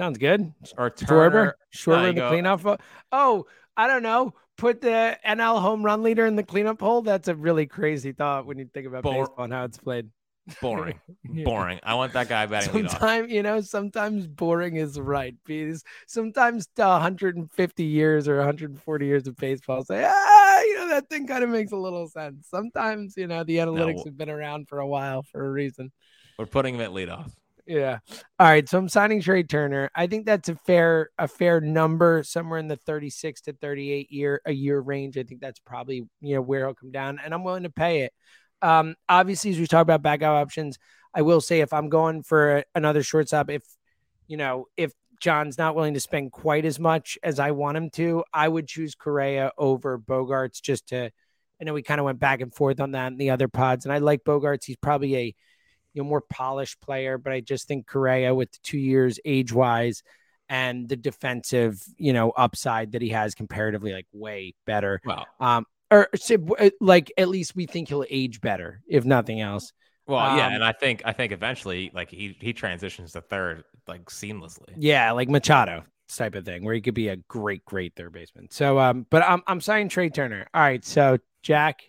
Sounds 0.00 0.16
good. 0.16 0.52
or 0.78 0.90
Schwarber. 0.92 1.52
Schwarber 1.76 2.08
in 2.08 2.14
the 2.14 2.20
go- 2.22 2.28
cleanup. 2.30 2.80
Oh, 3.12 3.44
I 3.76 3.86
don't 3.86 4.02
know. 4.02 4.32
Put 4.56 4.80
the 4.80 5.18
NL 5.26 5.60
home 5.60 5.82
run 5.82 6.02
leader 6.02 6.24
in 6.24 6.36
the 6.36 6.42
cleanup 6.42 6.80
hole. 6.80 7.02
That's 7.02 7.28
a 7.28 7.34
really 7.34 7.66
crazy 7.66 8.12
thought 8.12 8.46
when 8.46 8.58
you 8.58 8.64
think 8.72 8.86
about 8.86 9.02
Bor- 9.02 9.26
baseball 9.26 9.44
and 9.44 9.52
how 9.52 9.64
it's 9.64 9.76
played. 9.76 10.08
Boring, 10.62 10.98
Yeah. 11.30 11.44
boring. 11.44 11.80
I 11.82 11.94
want 11.94 12.14
that 12.14 12.28
guy 12.30 12.46
batting. 12.46 12.88
Sometimes, 12.88 13.30
you 13.30 13.42
know, 13.42 13.60
sometimes 13.60 14.26
boring 14.26 14.76
is 14.76 14.98
right. 14.98 15.34
Because 15.44 15.84
sometimes 16.06 16.66
the 16.76 16.86
150 16.88 17.84
years 17.84 18.26
or 18.26 18.36
140 18.38 19.06
years 19.06 19.26
of 19.28 19.36
baseball 19.36 19.84
say, 19.84 20.02
ah, 20.08 20.60
you 20.62 20.76
know, 20.78 20.88
that 20.88 21.08
thing 21.10 21.26
kind 21.26 21.44
of 21.44 21.50
makes 21.50 21.72
a 21.72 21.76
little 21.76 22.08
sense. 22.08 22.48
Sometimes, 22.50 23.14
you 23.18 23.26
know, 23.26 23.44
the 23.44 23.58
analytics 23.58 23.96
No. 23.98 24.04
have 24.06 24.16
been 24.16 24.30
around 24.30 24.66
for 24.68 24.78
a 24.80 24.86
while 24.86 25.22
for 25.22 25.44
a 25.46 25.50
reason. 25.52 25.92
We're 26.38 26.46
putting 26.46 26.74
him 26.76 26.80
at 26.80 26.90
leadoff. 26.90 27.30
Yeah. 27.66 27.98
All 28.38 28.46
right. 28.46 28.68
So 28.68 28.78
I'm 28.78 28.88
signing 28.88 29.20
Trea 29.20 29.42
Turner. 29.44 29.90
I 29.94 30.06
think 30.06 30.26
that's 30.26 30.48
a 30.48 30.54
fair 30.54 31.10
a 31.18 31.28
fair 31.28 31.60
number, 31.60 32.22
somewhere 32.22 32.58
in 32.58 32.68
the 32.68 32.76
36 32.76 33.42
to 33.42 33.52
38 33.52 34.10
year 34.10 34.40
a 34.44 34.52
year 34.52 34.80
range. 34.80 35.18
I 35.18 35.22
think 35.22 35.40
that's 35.40 35.60
probably 35.60 36.08
you 36.20 36.34
know 36.34 36.40
where 36.42 36.66
he'll 36.66 36.74
come 36.74 36.90
down, 36.90 37.20
and 37.24 37.34
I'm 37.34 37.44
willing 37.44 37.64
to 37.64 37.70
pay 37.70 38.02
it. 38.02 38.12
Um, 38.62 38.94
obviously, 39.08 39.50
as 39.50 39.58
we 39.58 39.66
talk 39.66 39.82
about 39.82 40.02
back 40.02 40.22
out 40.22 40.36
options, 40.36 40.78
I 41.14 41.22
will 41.22 41.40
say 41.40 41.60
if 41.60 41.72
I'm 41.72 41.88
going 41.88 42.22
for 42.22 42.64
another 42.74 43.02
shortstop, 43.02 43.50
if 43.50 43.62
you 44.26 44.36
know 44.36 44.66
if 44.76 44.92
John's 45.20 45.58
not 45.58 45.74
willing 45.74 45.94
to 45.94 46.00
spend 46.00 46.32
quite 46.32 46.64
as 46.64 46.78
much 46.78 47.18
as 47.22 47.38
I 47.38 47.50
want 47.52 47.76
him 47.76 47.90
to, 47.90 48.24
I 48.32 48.48
would 48.48 48.66
choose 48.66 48.94
Correa 48.94 49.52
over 49.58 49.98
Bogaerts 49.98 50.60
just 50.62 50.88
to. 50.88 51.10
I 51.60 51.64
know 51.64 51.74
we 51.74 51.82
kind 51.82 52.00
of 52.00 52.06
went 52.06 52.18
back 52.18 52.40
and 52.40 52.54
forth 52.54 52.80
on 52.80 52.92
that 52.92 53.12
in 53.12 53.18
the 53.18 53.30
other 53.30 53.48
pods, 53.48 53.84
and 53.84 53.92
I 53.92 53.98
like 53.98 54.24
Bogaerts. 54.24 54.64
He's 54.64 54.76
probably 54.76 55.16
a 55.16 55.34
you 55.94 56.02
know 56.02 56.08
more 56.08 56.20
polished 56.22 56.80
player, 56.80 57.18
but 57.18 57.32
I 57.32 57.40
just 57.40 57.66
think 57.68 57.86
Correa 57.86 58.34
with 58.34 58.52
the 58.52 58.58
two 58.62 58.78
years 58.78 59.18
age 59.24 59.52
wise 59.52 60.02
and 60.48 60.88
the 60.88 60.96
defensive 60.96 61.80
you 61.96 62.12
know 62.12 62.30
upside 62.30 62.92
that 62.92 63.02
he 63.02 63.10
has 63.10 63.34
comparatively 63.34 63.92
like 63.92 64.06
way 64.12 64.54
better. 64.66 65.00
Well, 65.04 65.26
Um, 65.38 65.66
or 65.90 66.08
uh, 66.58 66.70
like 66.80 67.12
at 67.18 67.28
least 67.28 67.56
we 67.56 67.66
think 67.66 67.88
he'll 67.88 68.04
age 68.10 68.40
better 68.40 68.82
if 68.88 69.04
nothing 69.04 69.40
else. 69.40 69.72
well, 70.06 70.30
yeah, 70.36 70.46
Um, 70.46 70.54
and 70.54 70.64
I 70.64 70.72
think 70.72 71.02
I 71.04 71.12
think 71.12 71.32
eventually, 71.32 71.90
like 71.94 72.10
he 72.10 72.36
he 72.40 72.52
transitions 72.52 73.12
to 73.12 73.20
third 73.20 73.64
like 73.86 74.04
seamlessly. 74.06 74.74
Yeah, 74.76 75.12
like 75.12 75.28
Machado 75.28 75.84
type 76.16 76.34
of 76.34 76.44
thing 76.44 76.64
where 76.64 76.74
he 76.74 76.80
could 76.80 76.94
be 76.94 77.08
a 77.08 77.16
great 77.16 77.64
great 77.64 77.94
third 77.96 78.12
baseman. 78.12 78.48
So 78.50 78.78
um, 78.78 79.06
but 79.10 79.22
I'm 79.22 79.42
I'm 79.46 79.60
signing 79.60 79.88
Trea 79.88 80.10
Turner. 80.10 80.46
All 80.52 80.60
right, 80.62 80.84
so 80.84 81.18
Jack, 81.42 81.82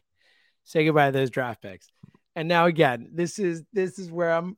say 0.64 0.86
goodbye 0.86 1.08
to 1.08 1.12
those 1.12 1.30
draft 1.32 1.62
picks. 1.62 1.88
And 2.36 2.48
now 2.48 2.66
again, 2.66 3.10
this 3.14 3.40
is 3.40 3.64
this 3.74 4.00
is 4.00 4.12
where 4.12 4.32
I'm 4.34 4.58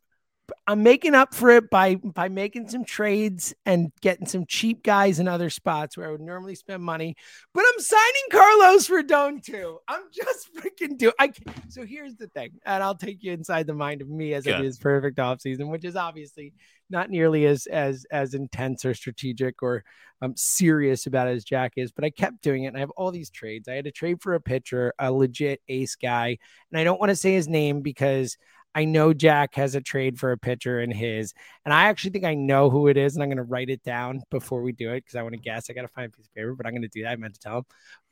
I'm 0.68 0.84
making 0.84 1.16
up 1.16 1.34
for 1.34 1.50
it 1.52 1.70
by 1.70 1.96
by 1.96 2.28
making 2.30 2.68
some 2.70 2.84
trades 2.84 3.54
and 3.66 3.92
getting 4.02 4.28
some 4.28 4.46
cheap 4.46 4.84
guys 4.84 5.20
in 5.20 5.28
other 5.28 5.50
spots 5.50 5.98
where 5.98 6.08
I 6.08 6.12
would 6.12 6.22
normally 6.22 6.56
spend 6.56 6.84
money. 6.84 7.16
But 7.54 7.64
I'm 7.74 7.80
signing 7.80 8.24
Carlos 8.32 8.88
Rodon 8.90 9.42
too. 9.44 9.80
I'm 9.88 10.04
just 10.14 10.54
freaking 10.56 10.98
do. 10.98 11.12
I 11.18 11.30
can- 11.30 11.46
so 11.70 11.86
here's 11.86 12.16
the 12.16 12.28
thing, 12.28 12.60
and 12.66 12.84
I'll 12.84 12.96
take 12.96 13.24
you 13.24 13.32
inside 13.32 13.68
the 13.68 13.74
mind 13.74 14.02
of 14.02 14.10
me 14.10 14.34
as 14.34 14.46
I 14.46 14.52
Good. 14.52 14.58
do 14.58 14.64
his 14.64 14.78
perfect 14.78 15.18
offseason, 15.18 15.70
which 15.70 15.86
is 15.86 15.96
obviously 15.96 16.54
not 16.94 17.10
nearly 17.10 17.46
as 17.46 17.66
as 17.66 18.06
as 18.12 18.34
intense 18.34 18.86
or 18.86 18.94
strategic 18.94 19.62
or 19.62 19.84
um, 20.22 20.34
serious 20.38 21.06
about 21.06 21.28
it 21.28 21.32
as 21.32 21.44
Jack 21.44 21.74
is. 21.76 21.92
But 21.92 22.06
I 22.06 22.10
kept 22.10 22.42
doing 22.42 22.64
it, 22.64 22.68
and 22.68 22.78
I 22.78 22.80
have 22.80 22.92
all 22.92 23.12
these 23.12 23.30
trades. 23.30 23.68
I 23.68 23.74
had 23.74 23.86
to 23.86 23.92
trade 23.92 24.22
for 24.22 24.36
a 24.36 24.40
pitcher, 24.40 24.94
a 25.00 25.12
legit 25.12 25.62
ace 25.68 25.96
guy, 25.96 26.38
and 26.72 26.80
I 26.80 26.86
don't 26.86 27.00
want 27.00 27.10
to 27.10 27.16
say 27.16 27.34
his 27.34 27.50
name 27.50 27.82
because 27.82 28.38
I 28.76 28.86
know 28.86 29.14
Jack 29.14 29.56
has 29.56 29.76
a 29.76 29.82
trade 29.82 30.18
for 30.18 30.32
a 30.32 30.38
pitcher 30.38 30.80
in 30.80 30.92
his, 30.92 31.34
and 31.66 31.74
I 31.74 31.86
actually 31.86 32.12
think 32.12 32.26
I 32.26 32.36
know 32.36 32.70
who 32.70 32.88
it 32.88 32.96
is, 32.96 33.16
and 33.16 33.24
I'm 33.24 33.30
going 33.30 33.38
to 33.38 33.44
write 33.44 33.70
it 33.70 33.84
down 33.84 34.22
before 34.32 34.62
we 34.62 34.72
do 34.72 34.92
it 34.92 35.04
because 35.04 35.16
I 35.16 35.24
want 35.24 35.34
to 35.34 35.42
guess. 35.42 35.70
I 35.70 35.74
got 35.74 35.82
to 35.82 35.90
find 35.90 36.08
a 36.08 36.16
piece 36.16 36.28
of 36.28 36.34
paper, 36.34 36.56
but 36.56 36.66
I'm 36.66 36.72
going 36.72 36.84
to 36.84 36.88
do 36.88 37.04
that. 37.04 37.12
I 37.12 37.16
meant 37.18 37.34
to 37.34 37.40
tell 37.40 37.58
him, 37.58 37.66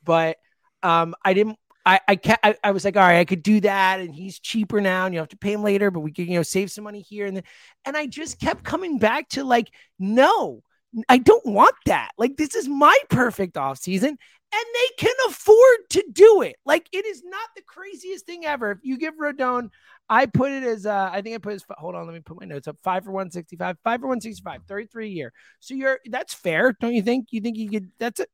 but 0.04 0.36
um, 0.82 1.14
I 1.24 1.32
didn't. 1.32 1.58
I 1.84 2.00
I, 2.06 2.16
ca- 2.16 2.38
I 2.42 2.56
I 2.62 2.70
was 2.70 2.84
like, 2.84 2.96
all 2.96 3.02
right, 3.02 3.18
I 3.18 3.24
could 3.24 3.42
do 3.42 3.60
that, 3.60 4.00
and 4.00 4.14
he's 4.14 4.38
cheaper 4.38 4.80
now, 4.80 5.06
and 5.06 5.14
you 5.14 5.20
have 5.20 5.28
to 5.30 5.36
pay 5.36 5.52
him 5.52 5.62
later, 5.62 5.90
but 5.90 6.00
we 6.00 6.12
could 6.12 6.26
you 6.26 6.34
know 6.34 6.42
save 6.42 6.70
some 6.70 6.84
money 6.84 7.00
here 7.00 7.26
and 7.26 7.36
then. 7.36 7.44
And 7.84 7.96
I 7.96 8.06
just 8.06 8.40
kept 8.40 8.64
coming 8.64 8.98
back 8.98 9.28
to 9.30 9.44
like, 9.44 9.70
no, 9.98 10.62
I 11.08 11.18
don't 11.18 11.46
want 11.46 11.74
that. 11.86 12.10
Like 12.18 12.36
this 12.36 12.54
is 12.54 12.68
my 12.68 12.96
perfect 13.08 13.56
off 13.56 13.78
season 13.78 14.18
and 14.54 14.64
they 14.74 15.06
can 15.06 15.14
afford 15.28 15.78
to 15.90 16.04
do 16.12 16.42
it. 16.42 16.56
Like 16.66 16.88
it 16.92 17.06
is 17.06 17.22
not 17.24 17.48
the 17.56 17.62
craziest 17.62 18.26
thing 18.26 18.44
ever. 18.44 18.72
If 18.72 18.78
you 18.82 18.98
give 18.98 19.14
Rodon, 19.16 19.70
I 20.08 20.26
put 20.26 20.52
it 20.52 20.62
as 20.62 20.84
uh, 20.84 21.10
I 21.10 21.22
think 21.22 21.34
I 21.34 21.38
put 21.38 21.54
his 21.54 21.64
hold 21.70 21.94
on, 21.94 22.06
let 22.06 22.14
me 22.14 22.20
put 22.20 22.38
my 22.38 22.46
notes 22.46 22.68
up. 22.68 22.76
Five 22.82 23.04
for 23.04 23.12
165, 23.12 23.78
five 23.82 24.00
for 24.00 24.06
165, 24.06 24.62
33 24.68 25.06
a 25.06 25.08
year. 25.08 25.32
So 25.60 25.74
you're 25.74 25.98
that's 26.06 26.34
fair, 26.34 26.76
don't 26.78 26.94
you 26.94 27.02
think? 27.02 27.28
You 27.30 27.40
think 27.40 27.56
you 27.56 27.70
could 27.70 27.90
that's 27.98 28.20
a 28.20 28.26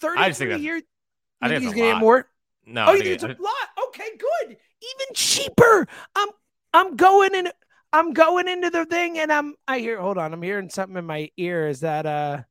33 0.00 0.24
I 0.24 0.28
just 0.28 0.38
think 0.38 0.52
a 0.52 0.58
year? 0.58 0.80
I 1.40 1.48
think 1.48 1.60
he's 1.60 1.70
it's 1.70 1.76
a 1.76 1.80
gonna 1.80 1.92
get 1.94 2.00
more? 2.00 2.28
No, 2.68 2.86
oh, 2.86 2.92
you 2.92 3.02
think 3.02 3.14
it's 3.14 3.24
a 3.24 3.28
lot? 3.28 3.86
Okay, 3.88 4.08
good. 4.18 4.50
Even 4.50 5.14
cheaper. 5.14 5.86
I'm 6.14 6.28
I'm 6.72 6.96
going 6.96 7.34
in 7.34 7.48
I'm 7.92 8.12
going 8.12 8.48
into 8.48 8.70
the 8.70 8.84
thing 8.84 9.18
and 9.18 9.32
I'm 9.32 9.54
I 9.66 9.78
hear 9.78 10.00
hold 10.00 10.18
on, 10.18 10.32
I'm 10.32 10.42
hearing 10.42 10.68
something 10.68 10.96
in 10.96 11.06
my 11.06 11.30
ear. 11.36 11.68
Is 11.68 11.80
that 11.80 12.06
uh 12.06 12.42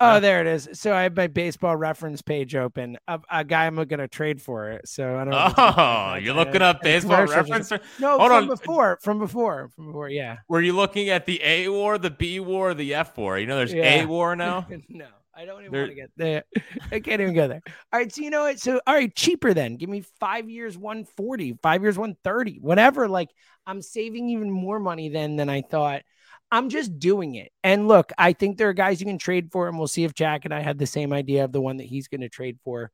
Oh, 0.00 0.20
there 0.20 0.40
it 0.40 0.46
is. 0.46 0.68
So 0.72 0.94
I 0.94 1.04
have 1.04 1.16
my 1.16 1.28
baseball 1.28 1.76
reference 1.76 2.20
page 2.22 2.54
open. 2.54 2.98
A, 3.06 3.20
a 3.30 3.44
guy 3.44 3.66
I'm 3.66 3.76
going 3.76 3.88
to 3.98 4.08
trade 4.08 4.42
for 4.42 4.70
it. 4.70 4.88
So 4.88 5.16
I 5.16 5.24
don't. 5.24 5.30
know 5.30 5.52
Oh, 5.56 6.14
you're 6.20 6.34
looking 6.34 6.62
up 6.62 6.82
baseball 6.82 7.24
reference. 7.24 7.70
No, 8.00 8.18
Hold 8.18 8.30
from 8.30 8.32
on. 8.32 8.46
before, 8.48 8.98
from 9.02 9.18
before, 9.18 9.70
from 9.74 9.86
before. 9.86 10.08
Yeah. 10.08 10.38
Were 10.48 10.60
you 10.60 10.72
looking 10.72 11.08
at 11.08 11.26
the 11.26 11.40
A 11.42 11.68
war, 11.68 11.98
the 11.98 12.10
B 12.10 12.40
war, 12.40 12.74
the 12.74 12.94
F 12.94 13.16
war? 13.16 13.38
You 13.38 13.46
know, 13.46 13.56
there's 13.56 13.72
Yeah. 13.72 14.02
A 14.02 14.06
war 14.06 14.34
now. 14.36 14.66
no, 14.88 15.06
I 15.36 15.44
don't 15.44 15.60
even 15.60 15.72
want 15.72 15.90
to 15.90 15.94
get 15.94 16.10
there. 16.16 16.44
I 16.90 17.00
can't 17.00 17.20
even 17.20 17.34
go 17.34 17.46
there. 17.46 17.60
All 17.92 18.00
right. 18.00 18.10
So, 18.10 18.22
you 18.22 18.30
know 18.30 18.44
what? 18.44 18.58
So, 18.58 18.80
all 18.86 18.94
right, 18.94 19.14
cheaper 19.14 19.52
then. 19.52 19.76
Give 19.76 19.90
me 19.90 20.02
five 20.18 20.48
years, 20.48 20.78
140, 20.78 21.58
five 21.62 21.82
years, 21.82 21.98
130, 21.98 22.58
whatever. 22.60 23.06
Like, 23.06 23.28
I'm 23.66 23.82
saving 23.82 24.30
even 24.30 24.50
more 24.50 24.80
money 24.80 25.10
than 25.10 25.36
than 25.36 25.50
I 25.50 25.60
thought. 25.60 26.02
I'm 26.50 26.70
just 26.70 26.98
doing 26.98 27.34
it. 27.34 27.52
And 27.62 27.86
look, 27.88 28.12
I 28.16 28.32
think 28.32 28.56
there 28.56 28.68
are 28.68 28.72
guys 28.72 29.00
you 29.00 29.06
can 29.06 29.18
trade 29.18 29.50
for, 29.52 29.68
and 29.68 29.76
we'll 29.76 29.88
see 29.88 30.04
if 30.04 30.14
Jack 30.14 30.44
and 30.44 30.54
I 30.54 30.60
had 30.60 30.78
the 30.78 30.86
same 30.86 31.12
idea 31.12 31.44
of 31.44 31.52
the 31.52 31.60
one 31.60 31.78
that 31.78 31.86
he's 31.86 32.08
going 32.08 32.20
to 32.20 32.28
trade 32.28 32.58
for. 32.64 32.90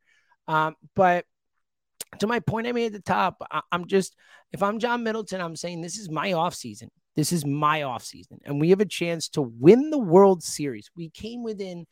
Um, 0.47 0.75
but 0.95 1.25
to 2.19 2.27
my 2.27 2.39
point 2.39 2.67
I 2.67 2.71
made 2.71 2.87
at 2.87 2.93
the 2.93 2.99
top, 2.99 3.37
I, 3.49 3.61
I'm 3.71 3.87
just 3.87 4.15
if 4.51 4.61
I'm 4.61 4.79
John 4.79 5.03
Middleton, 5.03 5.39
I'm 5.39 5.55
saying 5.55 5.81
this 5.81 5.97
is 5.97 6.09
my 6.09 6.33
off 6.33 6.55
season. 6.55 6.89
This 7.15 7.31
is 7.31 7.45
my 7.45 7.83
off 7.83 8.03
season, 8.03 8.39
and 8.43 8.59
we 8.59 8.71
have 8.71 8.81
a 8.81 8.85
chance 8.85 9.29
to 9.29 9.41
win 9.41 9.91
the 9.91 9.99
World 9.99 10.43
Series. 10.43 10.89
We 10.97 11.09
came 11.11 11.43
within 11.43 11.85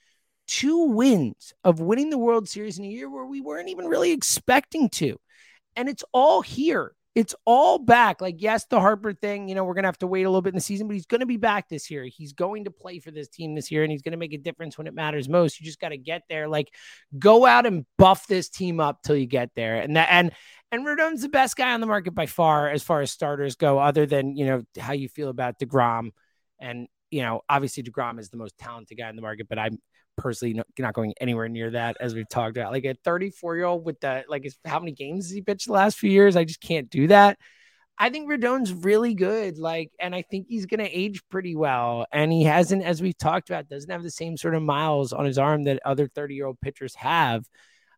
two 0.52 0.88
wins 0.88 1.54
of 1.64 1.80
winning 1.80 2.10
the 2.10 2.18
World 2.18 2.50
Series 2.50 2.78
in 2.78 2.84
a 2.84 2.90
year 2.90 3.10
where 3.10 3.26
we 3.26 3.40
weren't 3.40 3.70
even 3.70 3.86
really 3.86 4.12
expecting 4.12 4.90
to, 4.90 5.18
and 5.78 5.88
it's 5.88 6.04
all 6.12 6.42
here. 6.42 6.94
It's 7.14 7.36
all 7.46 7.78
back. 7.78 8.22
Like, 8.22 8.42
yes, 8.42 8.66
the 8.70 8.80
Harper 8.80 9.14
thing, 9.14 9.50
you 9.50 9.56
know, 9.56 9.66
we're 9.66 9.74
going 9.74 9.84
to 9.84 9.90
have 9.90 9.98
to 10.00 10.08
wait 10.08 10.24
a 10.24 10.30
little 10.30 10.42
bit 10.42 10.52
in 10.52 10.56
the 10.56 10.62
season, 10.62 10.88
but 10.88 10.94
he's 10.94 11.06
going 11.06 11.20
to 11.20 11.26
be 11.26 11.38
back 11.38 11.68
this 11.68 11.92
year. 11.92 12.06
He's 12.06 12.32
going 12.32 12.66
to 12.66 12.72
play 12.72 13.00
for 13.00 13.12
this 13.12 13.28
team 13.28 13.54
this 13.54 13.70
year, 13.70 13.84
and 13.84 13.92
he's 13.92 14.02
going 14.02 14.14
to 14.14 14.18
make 14.18 14.34
a 14.34 14.38
difference 14.38 14.78
when 14.78 14.88
it 14.88 14.94
matters 14.94 15.28
most. 15.28 15.60
You 15.60 15.66
just 15.66 15.80
got 15.80 15.90
to 15.90 15.98
get 15.98 16.24
there. 16.30 16.48
Like, 16.48 16.74
go 17.20 17.46
out 17.46 17.66
and 17.66 17.86
buff 17.98 18.28
this 18.28 18.48
team 18.48 18.80
up 18.80 19.02
till 19.04 19.18
you 19.18 19.26
get 19.26 19.50
there. 19.56 19.78
And 19.78 19.98
that, 19.98 20.08
and, 20.10 20.32
and 20.72 20.86
Rodon's 20.86 21.22
the 21.22 21.28
best 21.28 21.58
guy 21.58 21.74
on 21.74 21.82
the 21.82 21.88
market 21.88 22.16
by 22.16 22.28
far 22.28 22.70
as 22.70 22.82
far 22.82 23.02
as 23.02 23.12
starters 23.12 23.56
go, 23.58 23.78
other 23.78 24.06
than, 24.06 24.38
you 24.38 24.46
know, 24.46 24.64
how 24.80 24.94
you 24.94 25.10
feel 25.10 25.28
about 25.28 25.60
DeGrom. 25.60 26.12
And, 26.60 26.88
you 27.10 27.24
know, 27.24 27.42
obviously 27.50 27.84
DeGrom 27.84 28.20
is 28.20 28.30
the 28.30 28.38
most 28.38 28.58
talented 28.58 28.98
guy 28.98 29.10
in 29.10 29.18
the 29.18 29.22
market, 29.22 29.50
but 29.50 29.60
I'm 29.60 29.80
personally 30.18 30.62
not, 30.78 30.94
going 30.94 31.14
anywhere 31.20 31.50
near 31.50 31.72
that 31.72 31.98
as 32.00 32.14
we've 32.14 32.30
talked 32.30 32.58
about. 32.58 32.72
Like 32.72 32.86
a 32.86 32.96
34 33.04 33.56
year 33.56 33.66
old 33.66 33.86
with 33.86 34.00
that, 34.02 34.30
like, 34.30 34.48
how 34.66 34.80
many 34.80 34.92
games 34.92 35.26
has 35.26 35.34
he 35.34 35.42
pitched 35.42 35.68
the 35.68 35.74
last 35.74 35.98
few 35.98 36.12
years? 36.12 36.36
I 36.36 36.44
just 36.44 36.62
can't 36.62 36.90
do 36.90 37.08
that. 37.08 37.38
I 37.98 38.10
think 38.10 38.30
Rodon's 38.30 38.74
really 38.74 39.14
good. 39.14 39.60
Like, 39.60 39.92
and 40.00 40.16
I 40.16 40.24
think 40.24 40.48
he's 40.50 40.66
going 40.66 40.80
to 40.80 40.90
age 40.90 41.22
pretty 41.30 41.56
well. 41.56 42.08
And 42.12 42.32
he 42.32 42.44
hasn't, 42.44 42.84
as 42.84 43.02
we've 43.02 43.18
talked 43.18 43.50
about, 43.50 43.70
doesn't 43.70 43.92
have 43.92 44.02
the 44.02 44.10
same 44.10 44.38
sort 44.38 44.56
of 44.56 44.64
miles 44.64 45.14
on 45.14 45.26
his 45.26 45.38
arm 45.38 45.66
that 45.66 45.80
other 45.86 46.08
30 46.08 46.34
year 46.34 46.48
old 46.48 46.60
pitchers 46.62 46.96
have. 46.96 47.46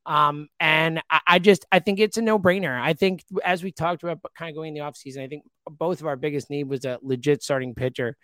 Um, 0.05 0.49
and 0.59 1.01
I, 1.09 1.21
I 1.25 1.39
just, 1.39 1.65
I 1.71 1.79
think 1.79 1.99
it's 1.99 2.17
a 2.17 2.21
no 2.21 2.37
brainer. 2.37 2.77
I 2.77 2.93
think, 2.93 3.23
as 3.45 3.63
we 3.63 3.71
talked 3.71 4.03
about, 4.03 4.19
kind 4.37 4.49
of 4.49 4.55
going 4.55 4.69
in 4.69 4.73
the 4.73 4.81
offseason, 4.81 5.23
I 5.23 5.27
think 5.27 5.43
both 5.69 6.01
of 6.01 6.07
our 6.07 6.17
biggest 6.17 6.49
need 6.49 6.67
was 6.67 6.83
a 6.83 6.99
legit 7.01 7.41
starting 7.41 7.73
pitcher. 7.73 8.17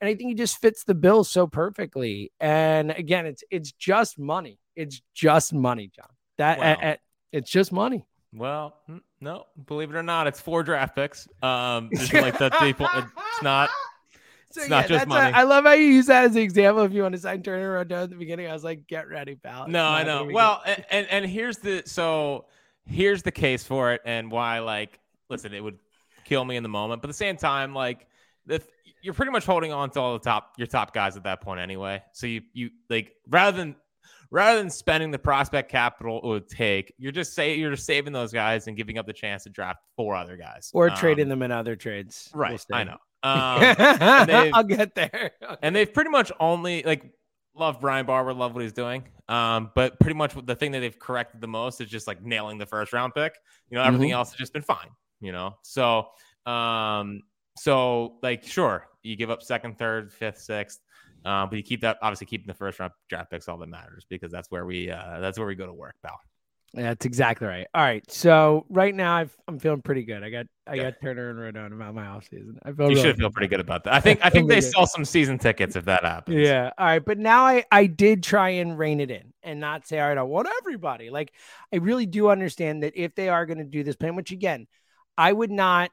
And 0.00 0.08
I 0.08 0.14
think 0.14 0.28
he 0.28 0.34
just 0.34 0.60
fits 0.60 0.84
the 0.84 0.94
bill 0.94 1.24
so 1.24 1.46
perfectly. 1.46 2.32
And 2.40 2.90
again, 2.90 3.26
it's 3.26 3.44
it's 3.50 3.72
just 3.72 4.18
money. 4.18 4.58
It's 4.76 5.02
just 5.14 5.52
money, 5.52 5.90
John. 5.94 6.08
That 6.38 6.58
wow. 6.58 6.96
it's 7.32 7.50
just 7.50 7.70
money. 7.70 8.06
Well, 8.32 8.76
no, 9.20 9.46
believe 9.66 9.90
it 9.90 9.96
or 9.96 10.02
not, 10.02 10.26
it's 10.26 10.40
four 10.40 10.62
draft 10.62 10.94
picks. 10.94 11.26
Um, 11.42 11.90
like 12.12 12.38
the 12.38 12.50
people, 12.60 12.88
it's 12.94 13.42
not. 13.42 13.70
So, 14.52 14.62
it's 14.62 14.68
yeah, 14.68 14.80
not 14.80 14.88
just 14.88 15.06
money. 15.06 15.30
A, 15.30 15.36
I 15.36 15.42
love 15.44 15.62
how 15.62 15.74
you 15.74 15.84
use 15.84 16.06
that 16.06 16.24
as 16.24 16.34
an 16.34 16.42
example. 16.42 16.82
If 16.82 16.92
you 16.92 17.02
want 17.02 17.14
to 17.14 17.20
sign 17.20 17.40
Turner 17.40 17.84
Rodon 17.84 18.02
at 18.02 18.10
the 18.10 18.16
beginning, 18.16 18.48
I 18.48 18.52
was 18.52 18.64
like, 18.64 18.88
"Get 18.88 19.08
ready, 19.08 19.36
pal." 19.36 19.62
It's 19.62 19.70
no, 19.70 19.86
I 19.86 20.02
know. 20.02 20.28
Well, 20.28 20.60
and, 20.66 20.84
and 20.90 21.06
and 21.08 21.24
here's 21.24 21.58
the 21.58 21.84
so 21.86 22.46
here's 22.84 23.22
the 23.22 23.30
case 23.30 23.62
for 23.62 23.92
it, 23.92 24.00
and 24.04 24.28
why. 24.28 24.58
Like, 24.58 24.98
listen, 25.28 25.54
it 25.54 25.62
would 25.62 25.78
kill 26.24 26.44
me 26.44 26.56
in 26.56 26.64
the 26.64 26.68
moment, 26.68 27.00
but 27.00 27.06
at 27.06 27.10
the 27.12 27.16
same 27.16 27.36
time, 27.36 27.76
like, 27.76 28.08
the 28.44 28.60
you're 29.02 29.14
pretty 29.14 29.32
much 29.32 29.44
holding 29.44 29.72
on 29.72 29.90
to 29.90 30.00
all 30.00 30.12
the 30.14 30.18
top 30.18 30.52
your 30.56 30.66
top 30.66 30.94
guys 30.94 31.16
at 31.16 31.24
that 31.24 31.40
point 31.40 31.60
anyway. 31.60 32.02
So 32.12 32.26
you 32.26 32.42
you 32.52 32.70
like 32.88 33.12
rather 33.28 33.56
than 33.56 33.76
rather 34.30 34.58
than 34.58 34.70
spending 34.70 35.10
the 35.10 35.18
prospect 35.18 35.70
capital 35.70 36.18
it 36.18 36.24
would 36.24 36.48
take, 36.48 36.94
you're 36.98 37.12
just 37.12 37.34
say 37.34 37.56
you're 37.56 37.72
just 37.72 37.86
saving 37.86 38.12
those 38.12 38.32
guys 38.32 38.66
and 38.66 38.76
giving 38.76 38.98
up 38.98 39.06
the 39.06 39.12
chance 39.12 39.44
to 39.44 39.50
draft 39.50 39.80
four 39.96 40.14
other 40.14 40.36
guys 40.36 40.70
or 40.72 40.90
um, 40.90 40.96
trading 40.96 41.28
them 41.28 41.42
in 41.42 41.50
other 41.50 41.76
trades. 41.76 42.30
Right, 42.34 42.64
I 42.72 42.84
know. 42.84 42.96
Um, 43.22 43.60
I'll 44.54 44.64
get 44.64 44.94
there. 44.94 45.32
Okay. 45.42 45.56
And 45.62 45.76
they've 45.76 45.92
pretty 45.92 46.08
much 46.08 46.32
only 46.40 46.82
like 46.84 47.04
love 47.54 47.78
Brian 47.78 48.06
Barber, 48.06 48.32
love 48.32 48.54
what 48.54 48.62
he's 48.62 48.72
doing. 48.72 49.04
Um, 49.28 49.70
but 49.74 50.00
pretty 50.00 50.14
much 50.14 50.34
the 50.46 50.54
thing 50.54 50.72
that 50.72 50.80
they've 50.80 50.98
corrected 50.98 51.42
the 51.42 51.46
most 51.46 51.82
is 51.82 51.90
just 51.90 52.06
like 52.06 52.22
nailing 52.22 52.56
the 52.56 52.64
first 52.64 52.94
round 52.94 53.14
pick. 53.14 53.34
You 53.68 53.76
know, 53.76 53.84
everything 53.84 54.08
mm-hmm. 54.08 54.16
else 54.16 54.30
has 54.30 54.38
just 54.38 54.54
been 54.54 54.62
fine. 54.62 54.88
You 55.20 55.32
know, 55.32 55.58
so 55.62 56.08
um, 56.46 57.22
so 57.58 58.16
like 58.22 58.44
sure, 58.44 58.88
you 59.02 59.16
give 59.16 59.30
up 59.30 59.42
second, 59.42 59.78
third, 59.78 60.12
fifth, 60.12 60.38
sixth. 60.38 60.80
Uh, 61.24 61.46
but 61.46 61.56
you 61.56 61.62
keep 61.62 61.82
that 61.82 61.98
obviously 62.00 62.26
keeping 62.26 62.46
the 62.46 62.54
first 62.54 62.78
round 62.78 62.92
draft 63.08 63.30
picks 63.30 63.48
all 63.48 63.58
that 63.58 63.68
matters 63.68 64.06
because 64.08 64.32
that's 64.32 64.50
where 64.50 64.64
we 64.64 64.90
uh, 64.90 65.20
that's 65.20 65.38
where 65.38 65.46
we 65.46 65.54
go 65.54 65.66
to 65.66 65.72
work, 65.72 65.94
pal. 66.02 66.18
Yeah, 66.72 66.82
that's 66.84 67.04
exactly 67.04 67.48
right. 67.48 67.66
All 67.74 67.82
right, 67.82 68.08
so 68.08 68.64
right 68.70 68.94
now 68.94 69.16
i 69.16 69.26
am 69.48 69.58
feeling 69.58 69.82
pretty 69.82 70.04
good. 70.04 70.22
I 70.22 70.30
got 70.30 70.46
I 70.68 70.76
got 70.76 70.94
Turner 71.02 71.30
and 71.30 71.56
Rodon 71.56 71.74
about 71.74 71.94
my 71.94 72.06
off 72.06 72.28
season. 72.30 72.58
I 72.62 72.70
feel 72.70 72.88
you 72.88 72.94
really 72.94 73.02
should 73.02 73.16
feel 73.16 73.30
pretty 73.30 73.48
good 73.48 73.58
about 73.58 73.82
that. 73.84 73.94
I 73.94 74.00
think 74.00 74.20
I 74.22 74.30
think 74.30 74.48
they 74.48 74.60
sell 74.60 74.86
some 74.86 75.04
season 75.04 75.36
tickets 75.36 75.74
if 75.74 75.84
that 75.86 76.04
happens. 76.04 76.36
Yeah. 76.38 76.70
All 76.78 76.86
right, 76.86 77.04
but 77.04 77.18
now 77.18 77.44
I 77.44 77.64
I 77.72 77.86
did 77.86 78.22
try 78.22 78.50
and 78.50 78.78
rein 78.78 79.00
it 79.00 79.10
in 79.10 79.32
and 79.42 79.58
not 79.58 79.88
say 79.88 79.98
all 79.98 80.08
right, 80.08 80.16
I 80.16 80.22
want 80.22 80.48
everybody. 80.60 81.10
Like 81.10 81.32
I 81.72 81.76
really 81.78 82.06
do 82.06 82.30
understand 82.30 82.84
that 82.84 82.92
if 82.94 83.16
they 83.16 83.28
are 83.28 83.46
going 83.46 83.58
to 83.58 83.64
do 83.64 83.82
this 83.82 83.96
plan, 83.96 84.14
which 84.14 84.30
again, 84.30 84.68
I 85.18 85.32
would 85.32 85.50
not 85.50 85.90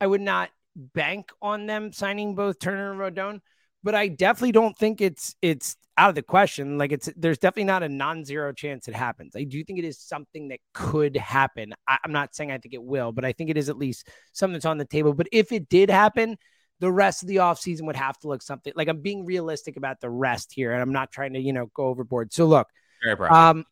I 0.00 0.08
would 0.08 0.20
not 0.20 0.50
bank 0.76 1.30
on 1.40 1.66
them 1.66 1.92
signing 1.92 2.34
both 2.34 2.58
Turner 2.58 2.92
and 2.92 3.16
Rodon, 3.16 3.40
but 3.82 3.94
I 3.94 4.08
definitely 4.08 4.52
don't 4.52 4.76
think 4.76 5.00
it's 5.00 5.34
it's 5.42 5.76
out 5.96 6.10
of 6.10 6.14
the 6.14 6.22
question. 6.22 6.78
Like 6.78 6.92
it's 6.92 7.08
there's 7.16 7.38
definitely 7.38 7.64
not 7.64 7.82
a 7.82 7.88
non-zero 7.88 8.52
chance 8.52 8.88
it 8.88 8.94
happens. 8.94 9.34
I 9.34 9.44
do 9.44 9.64
think 9.64 9.78
it 9.78 9.84
is 9.84 9.98
something 9.98 10.48
that 10.48 10.60
could 10.74 11.16
happen. 11.16 11.72
I, 11.88 11.98
am 12.04 12.12
not 12.12 12.34
saying 12.34 12.52
I 12.52 12.58
think 12.58 12.74
it 12.74 12.82
will, 12.82 13.12
but 13.12 13.24
I 13.24 13.32
think 13.32 13.50
it 13.50 13.56
is 13.56 13.68
at 13.68 13.78
least 13.78 14.08
something 14.32 14.52
that's 14.52 14.66
on 14.66 14.78
the 14.78 14.84
table. 14.84 15.14
But 15.14 15.28
if 15.32 15.52
it 15.52 15.68
did 15.68 15.90
happen, 15.90 16.36
the 16.80 16.92
rest 16.92 17.22
of 17.22 17.28
the 17.28 17.36
offseason 17.36 17.82
would 17.82 17.96
have 17.96 18.18
to 18.18 18.28
look 18.28 18.42
something 18.42 18.72
like 18.76 18.88
I'm 18.88 19.00
being 19.00 19.24
realistic 19.24 19.76
about 19.76 20.00
the 20.00 20.10
rest 20.10 20.52
here, 20.52 20.72
and 20.72 20.82
I'm 20.82 20.92
not 20.92 21.10
trying 21.10 21.32
to, 21.32 21.40
you 21.40 21.52
know, 21.52 21.66
go 21.74 21.86
overboard. 21.86 22.32
So 22.32 22.44
look, 22.46 22.68
um, 23.30 23.64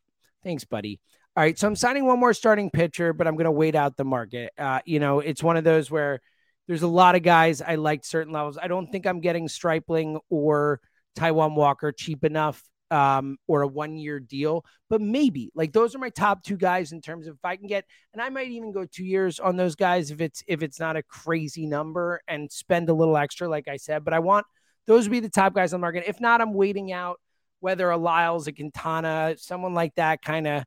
thanks, 0.42 0.64
buddy. 0.64 1.00
All 1.36 1.42
right, 1.42 1.58
so 1.58 1.66
I'm 1.66 1.76
signing 1.76 2.06
one 2.06 2.20
more 2.20 2.32
starting 2.32 2.70
pitcher, 2.70 3.12
but 3.12 3.26
I'm 3.26 3.34
going 3.34 3.46
to 3.46 3.50
wait 3.50 3.74
out 3.74 3.96
the 3.96 4.04
market. 4.04 4.52
Uh, 4.56 4.80
you 4.84 5.00
know, 5.00 5.18
it's 5.18 5.42
one 5.42 5.56
of 5.56 5.64
those 5.64 5.90
where 5.90 6.20
there's 6.66 6.82
a 6.82 6.88
lot 6.88 7.14
of 7.14 7.22
guys 7.22 7.60
I 7.60 7.74
liked 7.74 8.06
certain 8.06 8.32
levels. 8.32 8.58
I 8.60 8.68
don't 8.68 8.90
think 8.90 9.06
I'm 9.06 9.20
getting 9.20 9.48
Stripling 9.48 10.18
or 10.30 10.80
Taijuan 11.16 11.54
Walker 11.54 11.92
cheap 11.92 12.24
enough 12.24 12.62
um, 12.90 13.38
or 13.46 13.62
a 13.62 13.66
one 13.66 13.96
year 13.96 14.20
deal, 14.20 14.64
but 14.88 15.00
maybe 15.00 15.50
like 15.54 15.72
those 15.72 15.94
are 15.94 15.98
my 15.98 16.10
top 16.10 16.42
two 16.42 16.56
guys 16.56 16.92
in 16.92 17.00
terms 17.00 17.26
of 17.26 17.34
if 17.34 17.44
I 17.44 17.56
can 17.56 17.66
get, 17.66 17.84
and 18.12 18.22
I 18.22 18.28
might 18.28 18.50
even 18.50 18.72
go 18.72 18.84
two 18.84 19.04
years 19.04 19.40
on 19.40 19.56
those 19.56 19.74
guys 19.74 20.10
if 20.10 20.20
it's 20.20 20.42
if 20.46 20.62
it's 20.62 20.78
not 20.78 20.96
a 20.96 21.02
crazy 21.02 21.66
number 21.66 22.20
and 22.28 22.50
spend 22.50 22.88
a 22.88 22.94
little 22.94 23.16
extra, 23.16 23.48
like 23.48 23.68
I 23.68 23.76
said. 23.76 24.04
But 24.04 24.14
I 24.14 24.20
want 24.20 24.46
those 24.86 25.04
to 25.04 25.10
be 25.10 25.20
the 25.20 25.28
top 25.28 25.54
guys 25.54 25.72
on 25.72 25.80
the 25.80 25.84
market. 25.84 26.04
If 26.06 26.20
not, 26.20 26.40
I'm 26.40 26.54
waiting 26.54 26.92
out 26.92 27.20
whether 27.60 27.90
a 27.90 27.96
Lyles, 27.96 28.46
a 28.46 28.52
Quintana, 28.52 29.34
someone 29.38 29.74
like 29.74 29.94
that 29.96 30.22
kind 30.22 30.46
of 30.46 30.64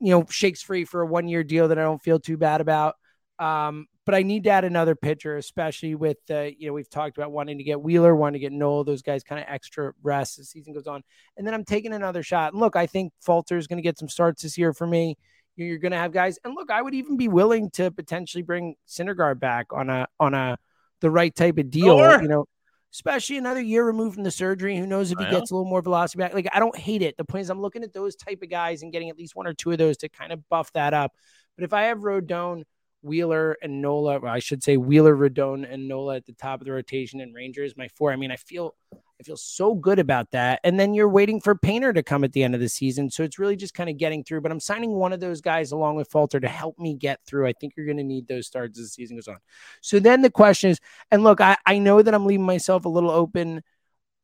you 0.00 0.10
know 0.10 0.24
shakes 0.30 0.62
free 0.62 0.84
for 0.84 1.02
a 1.02 1.06
one 1.06 1.28
year 1.28 1.44
deal 1.44 1.68
that 1.68 1.78
I 1.78 1.82
don't 1.82 2.02
feel 2.02 2.18
too 2.18 2.36
bad 2.36 2.60
about. 2.60 2.96
Um, 3.38 3.86
but 4.04 4.14
I 4.14 4.22
need 4.22 4.44
to 4.44 4.50
add 4.50 4.64
another 4.64 4.94
pitcher, 4.94 5.36
especially 5.36 5.94
with 5.94 6.18
uh, 6.30 6.48
you 6.56 6.66
know 6.66 6.72
we've 6.72 6.90
talked 6.90 7.16
about 7.16 7.32
wanting 7.32 7.58
to 7.58 7.64
get 7.64 7.80
Wheeler, 7.80 8.14
wanting 8.14 8.40
to 8.40 8.44
get 8.44 8.52
Nola, 8.52 8.84
those 8.84 9.02
guys 9.02 9.22
kind 9.22 9.40
of 9.40 9.46
extra 9.48 9.92
rest 10.02 10.38
as 10.38 10.46
the 10.46 10.50
season 10.50 10.74
goes 10.74 10.86
on, 10.86 11.02
and 11.36 11.46
then 11.46 11.54
I'm 11.54 11.64
taking 11.64 11.92
another 11.92 12.22
shot. 12.22 12.52
And 12.52 12.60
look, 12.60 12.76
I 12.76 12.86
think 12.86 13.12
Falter 13.20 13.56
is 13.56 13.66
going 13.66 13.78
to 13.78 13.82
get 13.82 13.98
some 13.98 14.08
starts 14.08 14.42
this 14.42 14.58
year 14.58 14.72
for 14.72 14.86
me. 14.86 15.16
You're 15.56 15.78
going 15.78 15.92
to 15.92 15.98
have 15.98 16.12
guys, 16.12 16.38
and 16.44 16.54
look, 16.54 16.70
I 16.70 16.82
would 16.82 16.94
even 16.94 17.16
be 17.16 17.28
willing 17.28 17.70
to 17.72 17.90
potentially 17.90 18.42
bring 18.42 18.74
Syndergaard 18.88 19.38
back 19.38 19.66
on 19.72 19.90
a 19.90 20.08
on 20.18 20.34
a 20.34 20.58
the 21.00 21.10
right 21.10 21.34
type 21.34 21.58
of 21.58 21.70
deal. 21.70 21.98
Sure. 21.98 22.22
You 22.22 22.28
know, 22.28 22.46
especially 22.92 23.36
another 23.36 23.60
year 23.60 23.84
removed 23.84 24.14
from 24.14 24.24
the 24.24 24.30
surgery. 24.30 24.76
Who 24.76 24.86
knows 24.86 25.12
if 25.12 25.18
he 25.18 25.24
gets 25.26 25.50
a 25.50 25.54
little 25.54 25.68
more 25.68 25.82
velocity 25.82 26.18
back? 26.18 26.34
Like 26.34 26.48
I 26.52 26.58
don't 26.58 26.76
hate 26.76 27.02
it. 27.02 27.16
The 27.16 27.24
point 27.24 27.42
is, 27.42 27.50
I'm 27.50 27.60
looking 27.60 27.84
at 27.84 27.92
those 27.92 28.16
type 28.16 28.40
of 28.42 28.50
guys 28.50 28.82
and 28.82 28.92
getting 28.92 29.10
at 29.10 29.16
least 29.16 29.36
one 29.36 29.46
or 29.46 29.54
two 29.54 29.70
of 29.70 29.78
those 29.78 29.98
to 29.98 30.08
kind 30.08 30.32
of 30.32 30.48
buff 30.48 30.72
that 30.72 30.94
up. 30.94 31.12
But 31.56 31.64
if 31.64 31.72
I 31.72 31.84
have 31.84 31.98
Rodon 31.98 32.64
Wheeler 33.02 33.56
and 33.62 33.82
Nola, 33.82 34.20
I 34.22 34.38
should 34.38 34.62
say 34.62 34.76
Wheeler, 34.76 35.16
Rodon, 35.16 35.70
and 35.70 35.88
Nola 35.88 36.16
at 36.16 36.26
the 36.26 36.32
top 36.32 36.60
of 36.60 36.66
the 36.66 36.72
rotation 36.72 37.20
and 37.20 37.34
Ranger's 37.34 37.76
my 37.76 37.88
four. 37.88 38.12
I 38.12 38.16
mean, 38.16 38.30
I 38.30 38.36
feel 38.36 38.74
I 38.92 39.24
feel 39.24 39.36
so 39.36 39.74
good 39.74 40.00
about 40.00 40.32
that. 40.32 40.58
And 40.64 40.80
then 40.80 40.94
you're 40.94 41.08
waiting 41.08 41.40
for 41.40 41.54
Painter 41.54 41.92
to 41.92 42.02
come 42.02 42.24
at 42.24 42.32
the 42.32 42.42
end 42.42 42.56
of 42.56 42.60
the 42.60 42.68
season. 42.68 43.08
So 43.08 43.22
it's 43.22 43.38
really 43.38 43.54
just 43.54 43.72
kind 43.72 43.88
of 43.88 43.96
getting 43.96 44.24
through. 44.24 44.40
But 44.40 44.50
I'm 44.50 44.58
signing 44.58 44.94
one 44.94 45.12
of 45.12 45.20
those 45.20 45.40
guys 45.40 45.70
along 45.70 45.94
with 45.94 46.10
Falter 46.10 46.40
to 46.40 46.48
help 46.48 46.76
me 46.78 46.94
get 46.94 47.20
through. 47.24 47.46
I 47.46 47.52
think 47.52 47.74
you're 47.76 47.86
going 47.86 47.98
to 47.98 48.02
need 48.02 48.26
those 48.26 48.48
starts 48.48 48.80
as 48.80 48.86
the 48.86 48.90
season 48.90 49.16
goes 49.16 49.28
on. 49.28 49.38
So 49.80 50.00
then 50.00 50.22
the 50.22 50.30
question 50.30 50.70
is, 50.70 50.80
and 51.12 51.22
look, 51.22 51.40
I, 51.40 51.56
I 51.66 51.78
know 51.78 52.02
that 52.02 52.14
I'm 52.14 52.26
leaving 52.26 52.46
myself 52.46 52.84
a 52.84 52.88
little 52.88 53.10
open 53.10 53.62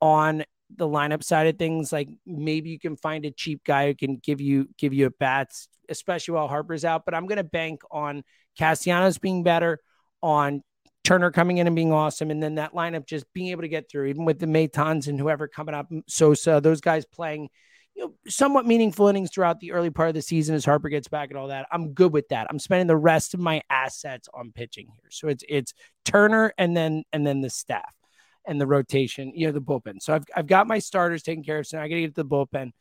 on 0.00 0.44
the 0.74 0.86
lineup 0.86 1.22
side 1.22 1.46
of 1.46 1.58
things, 1.58 1.92
like 1.92 2.08
maybe 2.26 2.70
you 2.70 2.78
can 2.78 2.96
find 2.96 3.24
a 3.24 3.30
cheap 3.30 3.64
guy 3.64 3.86
who 3.86 3.94
can 3.94 4.16
give 4.16 4.40
you 4.40 4.68
give 4.76 4.92
you 4.92 5.06
a 5.06 5.10
bats, 5.10 5.68
especially 5.88 6.34
while 6.34 6.48
Harper's 6.48 6.84
out. 6.84 7.04
But 7.04 7.14
I'm 7.14 7.26
going 7.26 7.36
to 7.36 7.44
bank 7.44 7.82
on 7.90 8.22
Castellanos 8.58 9.18
being 9.18 9.42
better, 9.42 9.78
on 10.22 10.62
Turner 11.04 11.30
coming 11.30 11.58
in 11.58 11.66
and 11.66 11.76
being 11.76 11.92
awesome, 11.92 12.30
and 12.30 12.42
then 12.42 12.56
that 12.56 12.74
lineup 12.74 13.06
just 13.06 13.24
being 13.32 13.48
able 13.48 13.62
to 13.62 13.68
get 13.68 13.90
through, 13.90 14.06
even 14.06 14.24
with 14.24 14.38
the 14.38 14.46
Matons 14.46 15.08
and 15.08 15.18
whoever 15.18 15.48
coming 15.48 15.74
up, 15.74 15.88
Sosa, 16.06 16.60
those 16.62 16.82
guys 16.82 17.06
playing, 17.06 17.48
you 17.94 18.04
know, 18.04 18.14
somewhat 18.28 18.66
meaningful 18.66 19.08
innings 19.08 19.30
throughout 19.32 19.58
the 19.60 19.72
early 19.72 19.90
part 19.90 20.08
of 20.08 20.14
the 20.14 20.22
season 20.22 20.54
as 20.54 20.64
Harper 20.66 20.90
gets 20.90 21.08
back 21.08 21.30
and 21.30 21.38
all 21.38 21.48
that. 21.48 21.66
I'm 21.72 21.94
good 21.94 22.12
with 22.12 22.28
that. 22.28 22.46
I'm 22.50 22.58
spending 22.58 22.88
the 22.88 22.96
rest 22.96 23.32
of 23.32 23.40
my 23.40 23.62
assets 23.70 24.28
on 24.34 24.52
pitching 24.52 24.88
here, 25.00 25.10
so 25.10 25.28
it's 25.28 25.44
it's 25.48 25.72
Turner 26.04 26.52
and 26.58 26.76
then 26.76 27.04
and 27.12 27.26
then 27.26 27.40
the 27.40 27.50
staff 27.50 27.94
and 28.46 28.60
the 28.60 28.66
rotation, 28.66 29.32
you 29.34 29.46
know, 29.46 29.52
the 29.52 29.60
bullpen. 29.60 30.00
So 30.00 30.14
I've, 30.14 30.24
I've 30.34 30.46
got 30.46 30.66
my 30.66 30.78
starters 30.78 31.22
taken 31.22 31.44
care 31.44 31.58
of. 31.58 31.66
So 31.66 31.78
I 31.78 31.88
got 31.88 31.94
to 31.94 32.00
get 32.00 32.14
to 32.14 32.22
the 32.22 32.28
bullpen. 32.28 32.72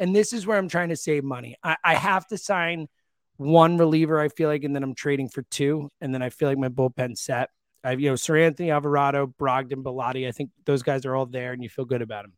And 0.00 0.16
this 0.16 0.32
is 0.32 0.46
where 0.46 0.58
I'm 0.58 0.68
trying 0.68 0.88
to 0.88 0.96
save 0.96 1.22
money. 1.22 1.56
I, 1.62 1.76
I 1.84 1.94
have 1.94 2.26
to 2.28 2.38
sign 2.38 2.88
one 3.36 3.78
reliever, 3.78 4.18
I 4.18 4.28
feel 4.28 4.48
like, 4.48 4.64
and 4.64 4.74
then 4.74 4.82
I'm 4.82 4.94
trading 4.94 5.28
for 5.28 5.42
two. 5.42 5.90
And 6.00 6.12
then 6.12 6.22
I 6.22 6.30
feel 6.30 6.48
like 6.48 6.58
my 6.58 6.70
bullpen 6.70 7.16
set. 7.16 7.50
I 7.84 7.90
have, 7.90 8.00
you 8.00 8.08
know, 8.08 8.14
Seranthony 8.14 8.72
Alvarado, 8.72 9.26
Brogdon, 9.26 9.82
Bellatti. 9.82 10.26
I 10.26 10.32
think 10.32 10.50
those 10.66 10.82
guys 10.82 11.06
are 11.06 11.14
all 11.14 11.26
there 11.26 11.52
and 11.52 11.62
you 11.62 11.68
feel 11.68 11.84
good 11.84 12.02
about 12.02 12.24
them. 12.24 12.32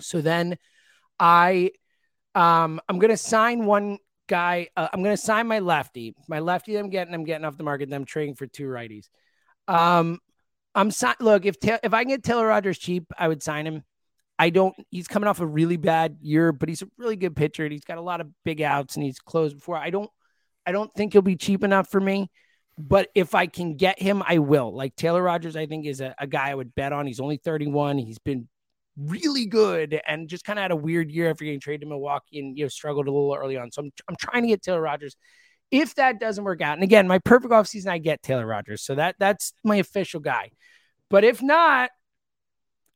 So 0.00 0.20
then 0.20 0.58
I, 1.18 1.70
um, 2.34 2.80
I'm 2.88 2.98
going 2.98 3.10
to 3.10 3.16
sign 3.16 3.66
one 3.66 3.98
guy. 4.26 4.68
Uh, 4.76 4.88
I'm 4.92 5.02
going 5.02 5.16
to 5.16 5.22
sign 5.22 5.46
my 5.46 5.58
lefty. 5.60 6.14
My 6.28 6.40
lefty 6.40 6.76
I'm 6.76 6.90
getting, 6.90 7.14
I'm 7.14 7.24
getting 7.24 7.44
off 7.44 7.56
the 7.56 7.64
market. 7.64 7.90
Then 7.90 8.00
I'm 8.00 8.06
trading 8.06 8.34
for 8.34 8.46
two 8.46 8.66
righties. 8.66 9.06
Um, 9.68 10.18
I'm 10.74 10.90
si- 10.90 11.08
look 11.20 11.46
if 11.46 11.58
ta- 11.60 11.80
if 11.82 11.92
I 11.92 12.02
can 12.02 12.10
get 12.10 12.22
Taylor 12.22 12.46
Rogers 12.46 12.78
cheap, 12.78 13.04
I 13.18 13.28
would 13.28 13.42
sign 13.42 13.66
him. 13.66 13.84
I 14.40 14.48
don't. 14.48 14.74
He's 14.90 15.06
coming 15.06 15.28
off 15.28 15.40
a 15.40 15.46
really 15.46 15.76
bad 15.76 16.16
year, 16.22 16.50
but 16.50 16.70
he's 16.70 16.80
a 16.80 16.88
really 16.96 17.16
good 17.16 17.36
pitcher, 17.36 17.62
and 17.64 17.72
he's 17.72 17.84
got 17.84 17.98
a 17.98 18.02
lot 18.02 18.22
of 18.22 18.28
big 18.42 18.62
outs, 18.62 18.96
and 18.96 19.04
he's 19.04 19.18
closed 19.18 19.56
before. 19.56 19.76
I 19.76 19.90
don't. 19.90 20.10
I 20.64 20.72
don't 20.72 20.92
think 20.94 21.12
he'll 21.12 21.20
be 21.20 21.36
cheap 21.36 21.62
enough 21.62 21.90
for 21.90 22.00
me. 22.00 22.30
But 22.78 23.10
if 23.14 23.34
I 23.34 23.46
can 23.46 23.76
get 23.76 24.00
him, 24.00 24.22
I 24.26 24.38
will. 24.38 24.74
Like 24.74 24.96
Taylor 24.96 25.22
Rogers, 25.22 25.56
I 25.56 25.66
think 25.66 25.84
is 25.84 26.00
a, 26.00 26.14
a 26.18 26.26
guy 26.26 26.48
I 26.48 26.54
would 26.54 26.74
bet 26.74 26.94
on. 26.94 27.06
He's 27.06 27.20
only 27.20 27.36
31. 27.36 27.98
He's 27.98 28.18
been 28.18 28.48
really 28.96 29.44
good 29.44 30.00
and 30.06 30.26
just 30.26 30.44
kind 30.44 30.58
of 30.58 30.62
had 30.62 30.70
a 30.70 30.76
weird 30.76 31.10
year 31.10 31.28
after 31.30 31.44
getting 31.44 31.60
traded 31.60 31.82
to 31.82 31.86
Milwaukee 31.86 32.38
and 32.38 32.56
you 32.56 32.64
know 32.64 32.68
struggled 32.68 33.08
a 33.08 33.12
little 33.12 33.34
early 33.34 33.58
on. 33.58 33.70
So 33.70 33.82
I'm 33.82 33.90
I'm 34.08 34.16
trying 34.16 34.42
to 34.42 34.48
get 34.48 34.62
Taylor 34.62 34.80
Rogers. 34.80 35.16
If 35.70 35.96
that 35.96 36.18
doesn't 36.18 36.44
work 36.44 36.62
out, 36.62 36.74
and 36.78 36.82
again, 36.82 37.06
my 37.06 37.18
perfect 37.18 37.52
offseason, 37.52 37.88
I 37.88 37.98
get 37.98 38.22
Taylor 38.22 38.46
Rogers. 38.46 38.82
So 38.82 38.94
that 38.94 39.16
that's 39.18 39.52
my 39.62 39.76
official 39.76 40.20
guy. 40.20 40.52
But 41.10 41.24
if 41.24 41.42
not, 41.42 41.90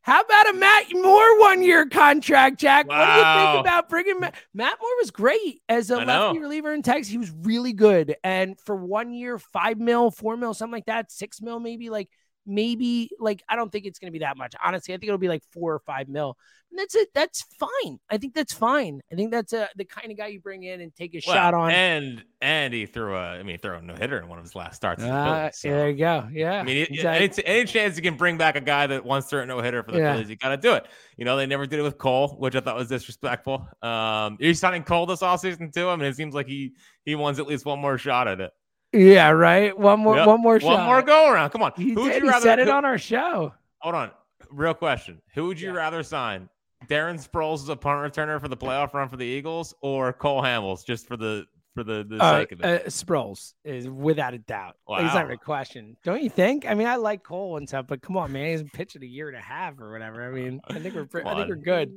how 0.05 0.21
about 0.21 0.51
a 0.51 0.53
Matt 0.53 0.85
Moore 0.93 1.41
one 1.41 1.63
year 1.63 1.87
contract, 1.87 2.61
Jack? 2.61 2.87
Wow. 2.87 2.99
What 2.99 3.07
do 3.07 3.21
you 3.21 3.53
think 3.55 3.61
about 3.61 3.89
bringing 3.89 4.21
Matt? 4.21 4.35
Matt 4.53 4.77
Moore 4.79 4.97
was 5.01 5.11
great 5.11 5.63
as 5.67 5.89
a 5.89 5.97
lefty 5.97 6.41
reliever 6.41 6.75
in 6.75 6.83
Texas. 6.83 7.11
He 7.11 7.17
was 7.17 7.33
really 7.43 7.73
good. 7.73 8.15
And 8.23 8.61
for 8.61 8.77
one 8.77 9.15
year, 9.15 9.39
five 9.39 9.79
mil, 9.79 10.11
four 10.11 10.37
mil, 10.37 10.53
something 10.53 10.73
like 10.73 10.87
that, 10.87 11.11
six 11.11 11.41
mil 11.41 11.59
maybe. 11.59 11.89
Like 11.89 12.11
maybe 12.47 13.11
like 13.19 13.43
I 13.49 13.57
don't 13.57 13.71
think 13.73 13.87
it's 13.87 13.99
going 13.99 14.09
to 14.09 14.13
be 14.13 14.21
that 14.25 14.37
much. 14.37 14.55
Honestly, 14.65 14.95
I 14.95 14.97
think 14.99 15.09
it'll 15.09 15.19
be 15.19 15.29
like 15.29 15.43
four 15.53 15.73
or 15.75 15.81
five 15.81 16.09
mil. 16.09 16.37
And 16.71 16.79
that's 16.81 16.97
it. 16.97 17.09
That's 17.15 17.43
fine. 17.61 18.01
I 18.11 18.19
think 18.19 18.35
that's 18.35 18.53
fine. 18.53 19.01
I 19.13 19.15
think 19.15 19.31
that's 19.31 19.53
a, 19.53 19.69
the 19.77 19.85
kind 19.85 20.11
of 20.11 20.19
guy 20.19 20.27
you 20.27 20.41
bring 20.41 20.65
in 20.65 20.81
and 20.81 20.93
take 20.97 21.15
a 21.15 21.21
Well, 21.25 21.37
shot 21.37 21.55
on. 21.55 21.71
And 21.71 22.25
and 22.41 22.75
he 22.75 22.87
threw 22.87 23.15
a 23.15 23.39
I 23.39 23.43
mean 23.45 23.59
threw 23.59 23.77
a 23.77 23.83
no 23.83 23.95
hitter 23.95 24.19
in 24.19 24.27
one 24.29 24.39
of 24.39 24.45
his 24.45 24.57
last 24.57 24.75
starts. 24.77 25.01
the 25.03 25.09
Uh, 25.09 25.35
Phillies, 25.41 25.59
so- 25.59 25.69
There 25.69 25.91
you 25.91 25.97
go. 25.97 26.29
Yeah. 26.33 26.55
I 26.61 26.63
mean, 26.65 26.87
exactly. 26.91 27.45
any, 27.45 27.61
any 27.61 27.65
chance 27.67 27.97
you 27.97 28.03
can 28.03 28.17
bring 28.17 28.39
back 28.39 28.57
a 28.57 28.61
guy 28.61 28.89
that 28.89 29.05
wants 29.05 29.29
to 29.29 29.47
no 29.47 29.61
hitter 29.61 29.83
for 29.85 29.93
the 29.93 29.99
Yeah. 29.99 30.15
Phillies, 30.15 30.31
you 30.31 30.37
got 30.37 30.49
to 30.49 30.57
do 30.57 30.75
it. 30.75 30.87
You 31.17 31.25
know, 31.25 31.37
they 31.37 31.47
never 31.47 31.67
did 31.67 31.79
it 31.79 31.83
with 31.83 31.97
Cole, 31.99 32.37
which 32.39 32.57
I 32.57 32.61
thought 32.61 32.75
was 32.77 32.89
disrespectful. 32.89 33.69
Um, 33.81 34.37
you're 34.41 34.55
signing 34.55 34.83
Cole 34.83 35.07
this 35.07 35.21
offseason 35.21 35.73
too. 35.73 35.89
I 35.89 35.95
mean, 35.97 36.07
it 36.09 36.17
seems 36.17 36.35
like 36.35 36.47
he 36.49 36.73
he 37.05 37.15
wants 37.15 37.39
at 37.39 37.47
least 37.47 37.65
one 37.67 37.79
more 37.79 37.99
shot 37.99 38.27
at 38.27 38.41
it. 38.41 38.51
Yeah. 38.95 39.31
Right. 39.31 39.77
One 39.79 40.01
more. 40.01 40.17
Yep. 40.17 40.27
One 40.27 40.41
more 40.43 40.61
shot. 40.61 40.79
One 40.79 40.87
more 40.87 41.03
go 41.03 41.31
around. 41.31 41.51
Come 41.51 41.63
on. 41.63 41.73
Who 41.77 41.95
would 41.95 42.15
you 42.15 42.21
He 42.23 42.29
rather? 42.29 42.41
said 42.43 42.59
it 42.59 42.67
who- 42.69 42.73
on 42.73 42.85
our 42.85 42.99
show. 42.99 43.53
hold 43.81 43.95
on. 43.95 44.11
Real 44.51 44.75
question. 44.75 45.21
Who 45.35 45.47
would 45.49 45.61
you 45.61 45.71
Yeah. 45.73 45.77
rather 45.79 46.03
sign? 46.03 46.49
Darren 46.87 47.17
Sproles 47.17 47.63
as 47.63 47.69
a 47.71 47.77
punt 47.77 48.13
returner 48.13 48.41
for 48.41 48.49
the 48.49 48.57
playoff 48.57 48.93
run 48.93 49.09
for 49.09 49.17
the 49.17 49.25
Eagles, 49.25 49.75
or 49.81 50.13
Cole 50.13 50.43
Hamels 50.43 50.85
just 50.85 51.07
for 51.09 51.17
the 51.17 51.47
for 51.75 51.83
the, 51.83 52.05
the 52.09 52.19
Uh, 52.23 52.39
sake 52.39 52.53
of 52.53 52.61
it? 52.61 52.65
uh, 52.65 52.85
Sproles 52.89 53.55
is 53.65 53.89
without 53.89 54.33
a 54.33 54.39
doubt. 54.39 54.77
Like, 54.87 55.03
He's 55.03 55.13
not 55.15 55.29
a 55.29 55.37
question. 55.37 55.97
Don't 56.05 56.23
you 56.23 56.31
think? 56.31 56.71
I 56.71 56.75
mean, 56.75 56.87
I 56.87 56.95
like 56.95 57.25
Cole 57.25 57.57
and 57.57 57.67
stuff, 57.69 57.87
but 57.89 58.01
come 58.01 58.17
on, 58.17 58.31
man. 58.31 58.47
He's 58.51 58.63
pitching 58.71 59.03
a 59.03 59.07
year 59.07 59.27
and 59.27 59.37
a 59.37 59.41
half 59.41 59.81
or 59.81 59.91
whatever. 59.91 60.23
I 60.25 60.31
mean, 60.31 60.61
I 60.69 60.79
think 60.79 60.95
we're 60.95 61.09
I 61.27 61.35
think 61.35 61.49
we're 61.49 61.57
good. 61.57 61.93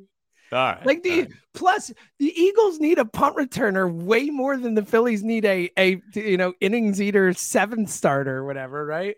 All 0.51 0.59
right. 0.59 0.85
Like 0.85 1.03
the 1.03 1.21
right. 1.21 1.31
plus 1.53 1.91
the 2.19 2.33
Eagles 2.39 2.79
need 2.79 2.99
a 2.99 3.05
punt 3.05 3.35
returner 3.35 3.91
way 3.91 4.29
more 4.29 4.57
than 4.57 4.75
the 4.75 4.85
Phillies 4.85 5.23
need 5.23 5.45
a 5.45 5.69
a 5.77 6.01
you 6.13 6.37
know 6.37 6.53
innings 6.61 7.01
eater 7.01 7.33
seventh 7.33 7.89
starter 7.89 8.37
or 8.37 8.45
whatever, 8.45 8.85
right? 8.85 9.15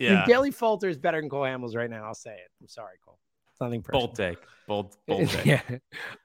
I 0.00 0.04
yeah. 0.04 0.24
Bailey 0.26 0.50
Falter 0.50 0.88
is 0.88 0.98
better 0.98 1.20
than 1.20 1.30
Cole 1.30 1.42
Hamels 1.42 1.74
right 1.74 1.88
now. 1.88 2.04
I'll 2.04 2.14
say 2.14 2.32
it. 2.32 2.50
I'm 2.60 2.68
sorry, 2.68 2.96
Cole. 3.04 3.18
It's 3.52 3.60
nothing 3.60 3.82
personal. 3.82 4.08
Bold 4.08 4.16
take. 4.16 4.38
Bold 4.66 4.96
bold 5.06 5.28
take. 5.30 5.46
yeah. 5.46 5.62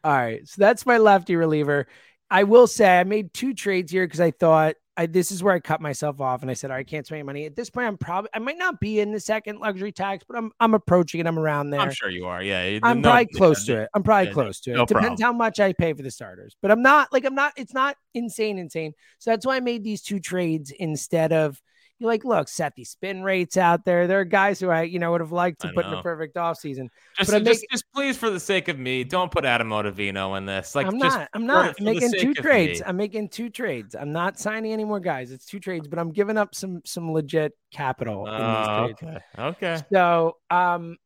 All 0.04 0.12
right. 0.12 0.46
So 0.48 0.56
that's 0.58 0.86
my 0.86 0.98
lefty 0.98 1.36
reliever. 1.36 1.88
I 2.30 2.44
will 2.44 2.68
say 2.68 3.00
I 3.00 3.04
made 3.04 3.34
two 3.34 3.54
trades 3.54 3.92
here 3.92 4.06
because 4.06 4.22
I 4.22 4.32
thought 4.32 4.76
I, 5.02 5.08
this 5.08 5.32
is 5.32 5.42
where 5.42 5.54
I 5.54 5.60
cut 5.60 5.82
myself 5.82 6.22
off 6.22 6.44
and 6.44 6.52
I 6.52 6.54
said, 6.54 6.70
all 6.70 6.78
right, 6.78 6.82
I 6.82 6.84
can't 6.84 7.06
spend 7.06 7.18
any 7.18 7.26
money. 7.26 7.46
At 7.46 7.56
this 7.56 7.72
point, 7.72 7.88
I'm 7.88 7.98
probably 7.98 8.30
I 8.36 8.40
might 8.40 8.58
not 8.58 8.80
be 8.80 9.00
in 9.00 9.12
the 9.12 9.20
second 9.20 9.60
luxury 9.60 9.92
tax, 9.92 10.24
but 10.28 10.38
I'm 10.38 10.52
I'm 10.60 10.76
approaching 10.76 11.20
it. 11.20 11.28
I'm 11.28 11.40
around 11.40 11.72
there. 11.72 11.80
I'm 11.80 11.92
sure 11.92 12.10
you 12.10 12.28
are. 12.28 12.44
Yeah. 12.44 12.80
I'm 12.84 13.02
no- 13.02 13.10
probably 13.10 13.28
yeah, 13.32 13.38
close 13.38 13.66
to 13.66 13.82
it. 13.82 13.90
I'm 13.96 14.04
probably 14.04 14.28
yeah, 14.28 14.34
close 14.34 14.60
to 14.62 14.72
it. 14.72 14.76
no 14.76 14.86
Depends 14.86 15.20
how 15.20 15.34
much 15.34 15.60
I 15.60 15.74
pay 15.74 15.94
for 15.94 16.04
the 16.04 16.12
starters, 16.12 16.56
but 16.62 16.70
I'm 16.70 16.84
not 16.84 17.12
like 17.12 17.26
I'm 17.26 17.34
not. 17.34 17.54
It's 17.58 17.74
not 17.74 17.98
insane, 18.14 18.60
insane. 18.60 18.94
So 19.18 19.32
that's 19.32 19.46
why 19.46 19.56
I 19.56 19.60
made 19.60 19.84
these 19.84 20.04
two 20.04 20.20
trades 20.20 20.72
instead 20.72 21.34
of 21.34 21.60
you 22.02 22.08
like 22.08 22.26
look 22.26 22.50
set 22.50 22.76
these 22.76 22.90
spin 22.90 23.24
rates 23.24 23.58
out 23.58 23.86
there. 23.86 24.08
There 24.08 24.20
are 24.20 24.26
guys 24.26 24.60
who 24.60 24.70
I 24.70 24.82
you 24.84 25.00
know 25.00 25.12
would 25.12 25.22
have 25.22 25.32
liked 25.32 25.62
to 25.62 25.68
I 25.68 25.74
put 25.74 25.86
in 25.86 25.94
a 25.94 26.02
perfect 26.02 26.36
offseason. 26.36 26.90
Just, 27.18 27.32
But 27.32 27.44
just, 27.44 27.62
making- 27.62 27.68
just 27.72 27.86
please, 27.94 28.18
for 28.18 28.30
the 28.30 28.40
sake 28.40 28.68
of 28.68 28.80
me, 28.80 29.04
don't 29.04 29.32
put 29.32 29.46
Adam 29.46 29.70
Ottavino 29.70 30.38
in 30.38 30.46
this. 30.46 30.76
Like, 30.76 30.88
I'm 30.88 31.00
just 31.00 31.18
not. 31.18 31.30
I'm 31.34 31.46
not 31.46 31.76
I'm 31.80 31.86
making 31.86 32.12
two 32.12 32.34
trades. 32.34 32.80
me. 32.80 32.86
I'm 32.86 32.98
making 32.98 33.30
two 33.30 33.50
trades. 33.50 33.96
I'm 33.96 34.12
not 34.12 34.40
signing 34.40 34.74
any 34.74 34.84
more 34.84 35.00
guys. 35.00 35.32
It's 35.32 35.46
two 35.46 35.60
trades, 35.60 35.88
but 35.88 36.00
I'm 36.00 36.12
giving 36.12 36.38
up 36.38 36.56
some 36.56 36.82
some 36.84 37.12
legit 37.12 37.54
capital 37.72 38.26
in 38.28 38.34
these 38.34 38.96
okay. 39.04 39.18
Okay. 39.38 39.82
So, 39.94 40.38
um, 40.50 40.98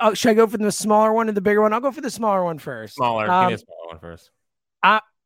oh, 0.00 0.12
should 0.14 0.30
I 0.30 0.34
go 0.34 0.46
for 0.46 0.58
the 0.58 0.70
smaller 0.70 1.12
one 1.12 1.28
or 1.28 1.32
the 1.32 1.40
bigger 1.40 1.62
one? 1.62 1.72
I'll 1.72 1.80
go 1.80 1.92
for 1.92 2.02
the 2.02 2.10
smaller 2.10 2.44
one 2.44 2.58
first. 2.58 2.96
Smaller. 2.96 3.30
Um, 3.30 3.56
smaller 3.56 3.88
one 3.88 3.98
first. 3.98 4.30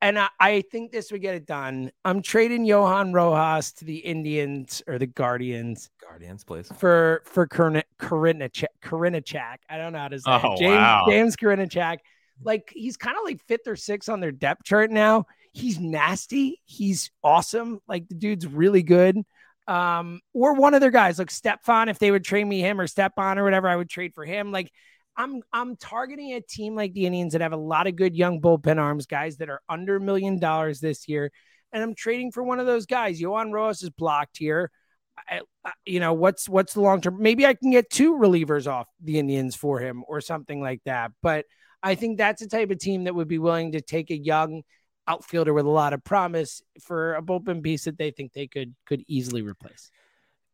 And 0.03 0.19
I, 0.19 0.29
I 0.39 0.63
think 0.71 0.93
this 0.93 1.11
would 1.11 1.23
get 1.23 1.35
it 1.35 1.47
done. 1.47 1.91
I'm 2.05 2.23
trading 2.23 2.65
Johan 2.65 3.13
Rojas 3.13 3.73
to 3.75 3.85
the 3.85 3.97
Indians 3.99 4.83
or 4.87 4.99
the 4.99 5.07
Guardians 5.07 5.91
Guardians, 6.03 6.45
please. 6.45 6.71
for 6.79 7.23
for 7.25 7.47
Corinna 7.47 7.83
Karinachak. 7.99 9.57
I 9.69 9.77
don't 9.79 9.93
know 9.93 9.99
how 9.99 10.09
to 10.09 10.19
say 10.21 10.31
Oh, 10.31 10.53
it. 10.55 10.59
James 10.59 10.77
wow. 10.77 11.05
James 11.09 11.37
Karinachak. 11.37 11.99
Like 12.43 12.71
he's 12.75 12.97
kind 12.97 13.17
of 13.17 13.25
like 13.25 13.41
fifth 13.47 13.67
or 13.67 13.77
sixth 13.77 14.09
on 14.09 14.21
their 14.21 14.33
depth 14.33 14.65
chart 14.65 14.91
now. 14.91 15.27
He's 15.53 15.79
nasty. 15.79 16.61
He's 16.67 17.11
awesome. 17.25 17.81
Like 17.89 18.09
the 18.09 18.15
dude's 18.15 18.47
really 18.47 18.83
good. 18.83 19.23
Um, 19.67 20.21
or 20.35 20.55
one 20.55 20.75
of 20.75 20.81
their 20.81 20.91
guys, 20.91 21.19
like 21.19 21.31
Stefan, 21.31 21.89
if 21.89 21.99
they 21.99 22.11
would 22.11 22.25
trade 22.25 22.45
me 22.45 22.61
him 22.61 22.79
or 22.81 22.87
Stepan 22.87 23.39
or 23.39 23.45
whatever, 23.45 23.67
I 23.69 23.75
would 23.77 23.89
trade 23.89 24.15
for 24.15 24.25
him. 24.25 24.53
Like 24.53 24.71
I'm 25.17 25.43
I'm 25.53 25.77
targeting 25.77 26.33
a 26.35 26.41
team 26.41 26.75
like 26.75 26.93
the 26.93 27.07
Indians 27.07 27.33
that 27.33 27.41
have 27.41 27.53
a 27.53 27.57
lot 27.57 27.87
of 27.87 27.97
good 27.97 28.15
young 28.17 28.41
bullpen 28.41 28.79
arms, 28.79 29.07
guys 29.07 29.39
that 29.39 29.49
are 29.49 29.63
under 29.69 29.97
a 29.97 30.01
million 30.01 30.39
dollars 30.39 30.81
this 30.81 31.09
year. 31.09 31.31
And 31.73 31.83
I'm 31.83 31.95
trading 31.95 32.33
for 32.33 32.43
one 32.43 32.61
of 32.61 32.67
those 32.67 32.87
guys. 32.87 33.21
Johan 33.21 33.53
Rojas 33.53 33.83
is 33.83 33.91
blocked 33.91 34.39
here. 34.39 34.71
I, 35.29 35.41
I- 35.65 35.73
you 35.85 36.01
know 36.01 36.13
what's 36.13 36.49
what's 36.49 36.75
the 36.75 36.81
long 36.81 37.01
term? 37.01 37.17
Maybe 37.21 37.47
I 37.47 37.55
can 37.55 37.71
get 37.71 37.91
two 37.91 38.15
relievers 38.15 38.67
off 38.71 38.89
the 39.03 39.19
Indians 39.19 39.57
for 39.57 39.81
him 39.81 40.05
or 40.07 40.21
something 40.21 40.61
like 40.61 40.81
that. 40.85 41.13
But 41.23 41.47
I 41.83 41.95
think 41.95 42.19
that's 42.19 42.43
the 42.43 42.49
type 42.49 42.71
of 42.71 42.79
team 42.79 43.05
that 43.05 43.15
would 43.15 43.29
be 43.29 43.39
willing 43.39 43.73
to 43.73 43.81
take 43.81 44.11
a 44.11 44.17
young 44.17 44.63
outfielder 45.09 45.53
with 45.55 45.67
a 45.67 45.71
lot 45.71 45.93
of 45.93 46.03
promise 46.05 46.63
for 46.83 47.15
a 47.15 47.23
bullpen 47.23 47.63
piece 47.63 47.85
that 47.85 47.97
they 47.99 48.11
think 48.11 48.33
they 48.33 48.47
could 48.47 48.75
could 48.87 49.03
easily 49.09 49.43
replace. 49.43 49.91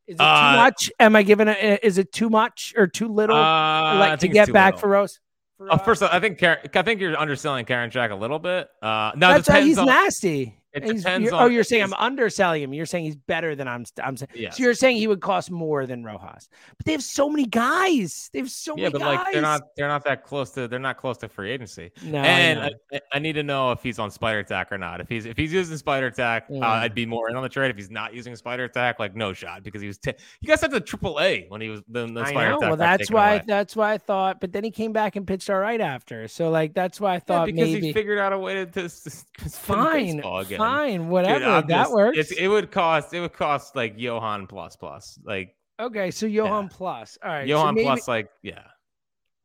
Is 0.06 0.14
it 0.14 0.18
too 0.18 0.24
Uh, 0.24 0.52
much? 0.56 0.90
Am 0.98 1.14
I 1.16 1.22
giving 1.22 1.48
a? 1.48 1.78
Is 1.82 1.98
it 1.98 2.12
too 2.12 2.28
much 2.28 2.74
or 2.76 2.86
too 2.86 3.08
little? 3.08 3.36
Uh, 3.36 3.98
like 3.98 4.18
to 4.20 4.28
get 4.28 4.52
back 4.52 4.74
little. 4.74 4.80
for 4.80 4.88
Rose. 4.88 5.20
For, 5.58 5.72
uh, 5.72 5.78
first, 5.78 6.02
I 6.02 6.18
think 6.18 6.38
Karen, 6.38 6.58
I 6.74 6.82
think 6.82 7.00
you're 7.00 7.16
underselling 7.18 7.64
Karen 7.64 7.90
Jack 7.90 8.10
a 8.10 8.14
little 8.16 8.38
bit. 8.38 8.68
Uh, 8.82 9.12
it 9.14 9.20
that's 9.20 9.46
depends 9.46 9.66
he's 9.66 9.78
on, 9.78 9.86
nasty. 9.86 10.58
It 10.74 10.85
He's- 10.85 10.96
depends 11.02 11.24
you're- 11.26 11.37
on- 11.37 11.44
oh, 11.44 11.46
you're 11.48 11.64
saying 11.64 11.82
I'm 11.82 11.92
underselling 11.94 12.62
him. 12.62 12.72
You're 12.72 12.87
saying 12.87 13.04
he's 13.04 13.16
better 13.16 13.54
than 13.54 13.68
I'm. 13.68 13.85
I'm 14.02 14.16
saying. 14.16 14.30
Yes. 14.35 14.56
So 14.56 14.62
you're 14.62 14.74
saying 14.74 14.96
he 14.96 15.06
would 15.06 15.20
cost 15.20 15.50
more 15.50 15.85
than 15.87 16.02
Rojas, 16.02 16.48
but 16.76 16.87
they 16.87 16.92
have 16.92 17.02
so 17.02 17.28
many 17.28 17.44
guys. 17.46 18.30
They 18.32 18.38
have 18.38 18.50
so 18.50 18.74
yeah, 18.76 18.85
many 18.85 18.92
but 18.92 18.98
guys. 19.00 19.16
like 19.18 19.32
they're 19.32 19.42
not 19.42 19.62
they're 19.76 19.88
not 19.88 20.04
that 20.04 20.24
close 20.24 20.50
to 20.52 20.68
they're 20.68 20.78
not 20.78 20.96
close 20.96 21.18
to 21.18 21.28
free 21.28 21.50
agency. 21.50 21.90
No, 22.02 22.20
I 22.20 22.26
and 22.26 22.61
know. 22.61 22.68
I, 22.94 23.00
I 23.12 23.18
need 23.18 23.35
to 23.35 23.42
know 23.42 23.72
if 23.72 23.82
he's 23.82 23.98
on 23.98 24.11
Spider 24.11 24.42
Tack 24.42 24.72
or 24.72 24.78
not. 24.78 25.00
If 25.00 25.08
he's 25.08 25.26
if 25.26 25.37
he's 25.37 25.52
using 25.52 25.76
Spider 25.76 26.11
Tack, 26.11 26.46
Yeah. 26.48 26.66
uh, 26.66 26.74
I'd 26.76 26.94
be 26.94 27.04
more 27.06 27.28
in 27.28 27.37
on 27.37 27.42
the 27.42 27.48
trade. 27.48 27.70
If 27.70 27.76
he's 27.76 27.90
not 27.90 28.14
using 28.14 28.35
Spider 28.37 28.66
Tack, 28.68 28.98
like 28.98 29.14
no 29.14 29.32
shot 29.32 29.62
because 29.62 29.82
he 29.82 29.88
was 29.88 29.98
t- 29.98 30.12
you 30.40 30.48
guys 30.48 30.61
had 30.62 30.70
the 30.70 30.80
triple 30.80 31.20
A 31.20 31.44
when 31.48 31.61
he 31.61 31.68
was 31.68 31.82
the, 31.88 32.06
the 32.06 32.20
I 32.20 32.30
spider 32.30 32.50
know. 32.50 32.56
attack. 32.58 32.68
Well, 32.70 32.76
that's 32.76 33.11
why. 33.11 33.35
away. 33.35 33.44
That's 33.46 33.76
why 33.76 33.92
I 33.92 33.98
thought. 33.98 34.40
But 34.40 34.52
then 34.52 34.64
he 34.64 34.70
came 34.70 34.92
back 34.92 35.16
and 35.16 35.26
pitched 35.26 35.50
all 35.50 35.58
right 35.58 35.80
after. 35.80 36.28
So 36.28 36.48
like 36.50 36.72
that's 36.72 37.00
why 37.00 37.11
I 37.11 37.14
Yeah, 37.14 37.18
thought 37.20 37.46
because 37.46 37.61
maybe. 37.68 37.87
he 37.88 37.92
figured 37.92 38.18
out 38.18 38.32
a 38.32 38.38
way 38.38 38.54
to, 38.54 38.66
to, 38.66 38.88
to 38.88 39.48
fine, 39.50 40.20
again. 40.20 40.58
Fine, 40.62 41.09
whatever. 41.09 41.44
I'm 41.44 41.66
that 41.68 41.90
works. 41.90 42.31
It 42.33 42.48
would 42.48 42.70
cost 42.70 43.12
it 43.14 43.20
would 43.20 43.33
cost 43.33 43.77
like 43.77 43.94
Johan 43.96 44.46
plus 44.46 44.77
plus 44.77 45.18
like 45.25 45.55
okay, 45.81 46.11
so 46.11 46.27
Johan 46.27 46.68
plus. 46.68 47.18
All 47.22 47.31
right, 47.31 47.44
so 47.44 47.48
Johan 47.48 47.75
maybe- 47.75 47.87
plus 47.87 48.09
like 48.09 48.31
yeah 48.42 48.62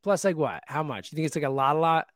plus 0.03 0.23
like 0.23 0.35
what? 0.35 0.63
How 0.67 0.83
much? 0.83 1.11
You 1.11 1.15
think 1.15 1.25
it's 1.25 1.35
like 1.35 1.45
a 1.45 1.49
lot, 1.49 1.75
a 1.75 1.79
lot? 1.79 2.07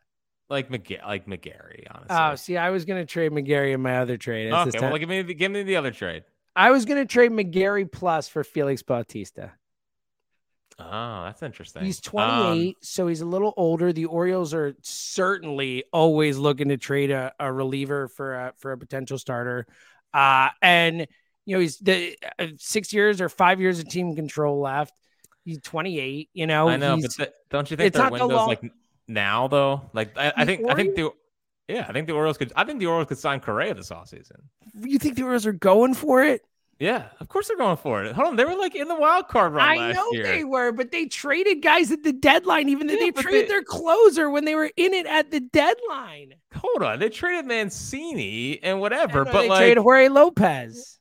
like 0.51 0.69
McG- 0.69 1.03
like 1.05 1.25
McGarry 1.25 1.85
honestly. 1.89 2.15
Oh, 2.17 2.35
see, 2.35 2.57
I 2.57 2.69
was 2.69 2.85
gonna 2.85 3.05
trade 3.05 3.31
McGarry 3.31 3.73
in 3.73 3.81
my 3.81 3.97
other 3.97 4.17
trade. 4.17 4.51
It's 4.53 4.75
okay, 4.75 4.87
well 4.89 4.97
give 4.97 5.09
me 5.09 5.21
the, 5.21 5.33
give 5.33 5.51
me 5.51 5.63
the 5.63 5.77
other 5.77 5.91
trade. 5.91 6.23
I 6.55 6.71
was 6.71 6.85
gonna 6.85 7.05
trade 7.05 7.31
McGarry 7.31 7.89
plus 7.89 8.27
for 8.27 8.43
Felix 8.43 8.83
Bautista. 8.83 9.53
Oh, 10.79 11.23
that's 11.25 11.43
interesting. 11.43 11.83
He's 11.83 11.99
Um, 12.07 12.53
28, 12.53 12.77
so 12.81 13.07
he's 13.07 13.21
a 13.21 13.25
little 13.25 13.53
older. 13.57 13.93
The 13.93 14.05
Orioles 14.05 14.53
are 14.53 14.75
certainly 14.81 15.83
always 15.93 16.37
looking 16.37 16.69
to 16.69 16.77
trade 16.77 17.11
a, 17.11 17.33
a 17.39 17.51
reliever 17.51 18.07
for 18.07 18.33
a 18.33 18.53
for 18.57 18.71
a 18.71 18.77
potential 18.77 19.17
starter. 19.17 19.67
Uh, 20.13 20.49
and 20.61 21.07
you 21.45 21.55
know 21.55 21.59
he's 21.59 21.77
the 21.77 22.17
uh, 22.39 22.47
six 22.57 22.93
years 22.93 23.21
or 23.21 23.29
five 23.29 23.61
years 23.61 23.79
of 23.79 23.87
team 23.89 24.15
control 24.15 24.59
left. 24.59 24.93
He's 25.45 25.61
28. 25.61 26.29
You 26.33 26.47
know, 26.47 26.69
I 26.69 26.77
know, 26.77 26.97
but 26.99 27.11
th- 27.11 27.29
don't 27.49 27.69
you 27.69 27.77
think 27.77 27.87
it's 27.87 27.95
their 27.95 28.05
not 28.05 28.11
windows 28.13 28.31
long- 28.31 28.47
like 28.47 28.71
now 29.07 29.47
though? 29.47 29.89
Like 29.93 30.17
I, 30.17 30.33
I 30.35 30.45
think 30.45 30.69
I 30.69 30.75
think 30.75 30.95
the 30.95 31.11
yeah, 31.67 31.85
I 31.87 31.93
think 31.93 32.07
the 32.07 32.13
Orioles 32.13 32.37
could 32.37 32.51
I 32.55 32.63
think 32.63 32.79
the 32.79 32.87
Orioles 32.87 33.07
could 33.07 33.17
sign 33.17 33.39
Correa 33.39 33.73
this 33.73 33.89
offseason. 33.89 34.41
you 34.81 34.99
think 34.99 35.15
the 35.15 35.23
Orioles 35.23 35.45
are 35.45 35.53
going 35.53 35.93
for 35.93 36.23
it? 36.23 36.41
Yeah, 36.81 37.09
of 37.19 37.27
course 37.29 37.47
they're 37.47 37.57
going 37.57 37.77
for 37.77 38.03
it. 38.03 38.15
Hold 38.15 38.29
on, 38.29 38.35
they 38.37 38.43
were 38.43 38.55
like 38.55 38.73
in 38.73 38.87
the 38.87 38.95
wild 38.95 39.27
card 39.27 39.53
run 39.53 39.67
I 39.69 39.91
know 39.91 40.07
year. 40.13 40.23
they 40.23 40.43
were, 40.43 40.71
but 40.71 40.91
they 40.91 41.05
traded 41.05 41.61
guys 41.61 41.91
at 41.91 42.01
the 42.01 42.11
deadline, 42.11 42.69
even 42.69 42.87
though 42.87 42.93
Yeah, 42.93 43.11
they 43.11 43.11
traded 43.21 43.43
they- 43.43 43.47
their 43.49 43.63
closer 43.63 44.31
when 44.31 44.45
they 44.45 44.55
were 44.55 44.71
in 44.75 44.93
it 44.95 45.05
at 45.05 45.29
the 45.29 45.41
deadline. 45.41 46.33
Hold 46.55 46.81
on, 46.81 46.97
they 46.97 47.09
traded 47.09 47.45
Mancini 47.45 48.59
and 48.63 48.79
whatever, 48.79 49.25
but 49.25 49.43
they 49.43 49.49
like 49.49 49.59
traded 49.59 49.77
Jorge 49.83 50.07
Lopez. 50.09 50.97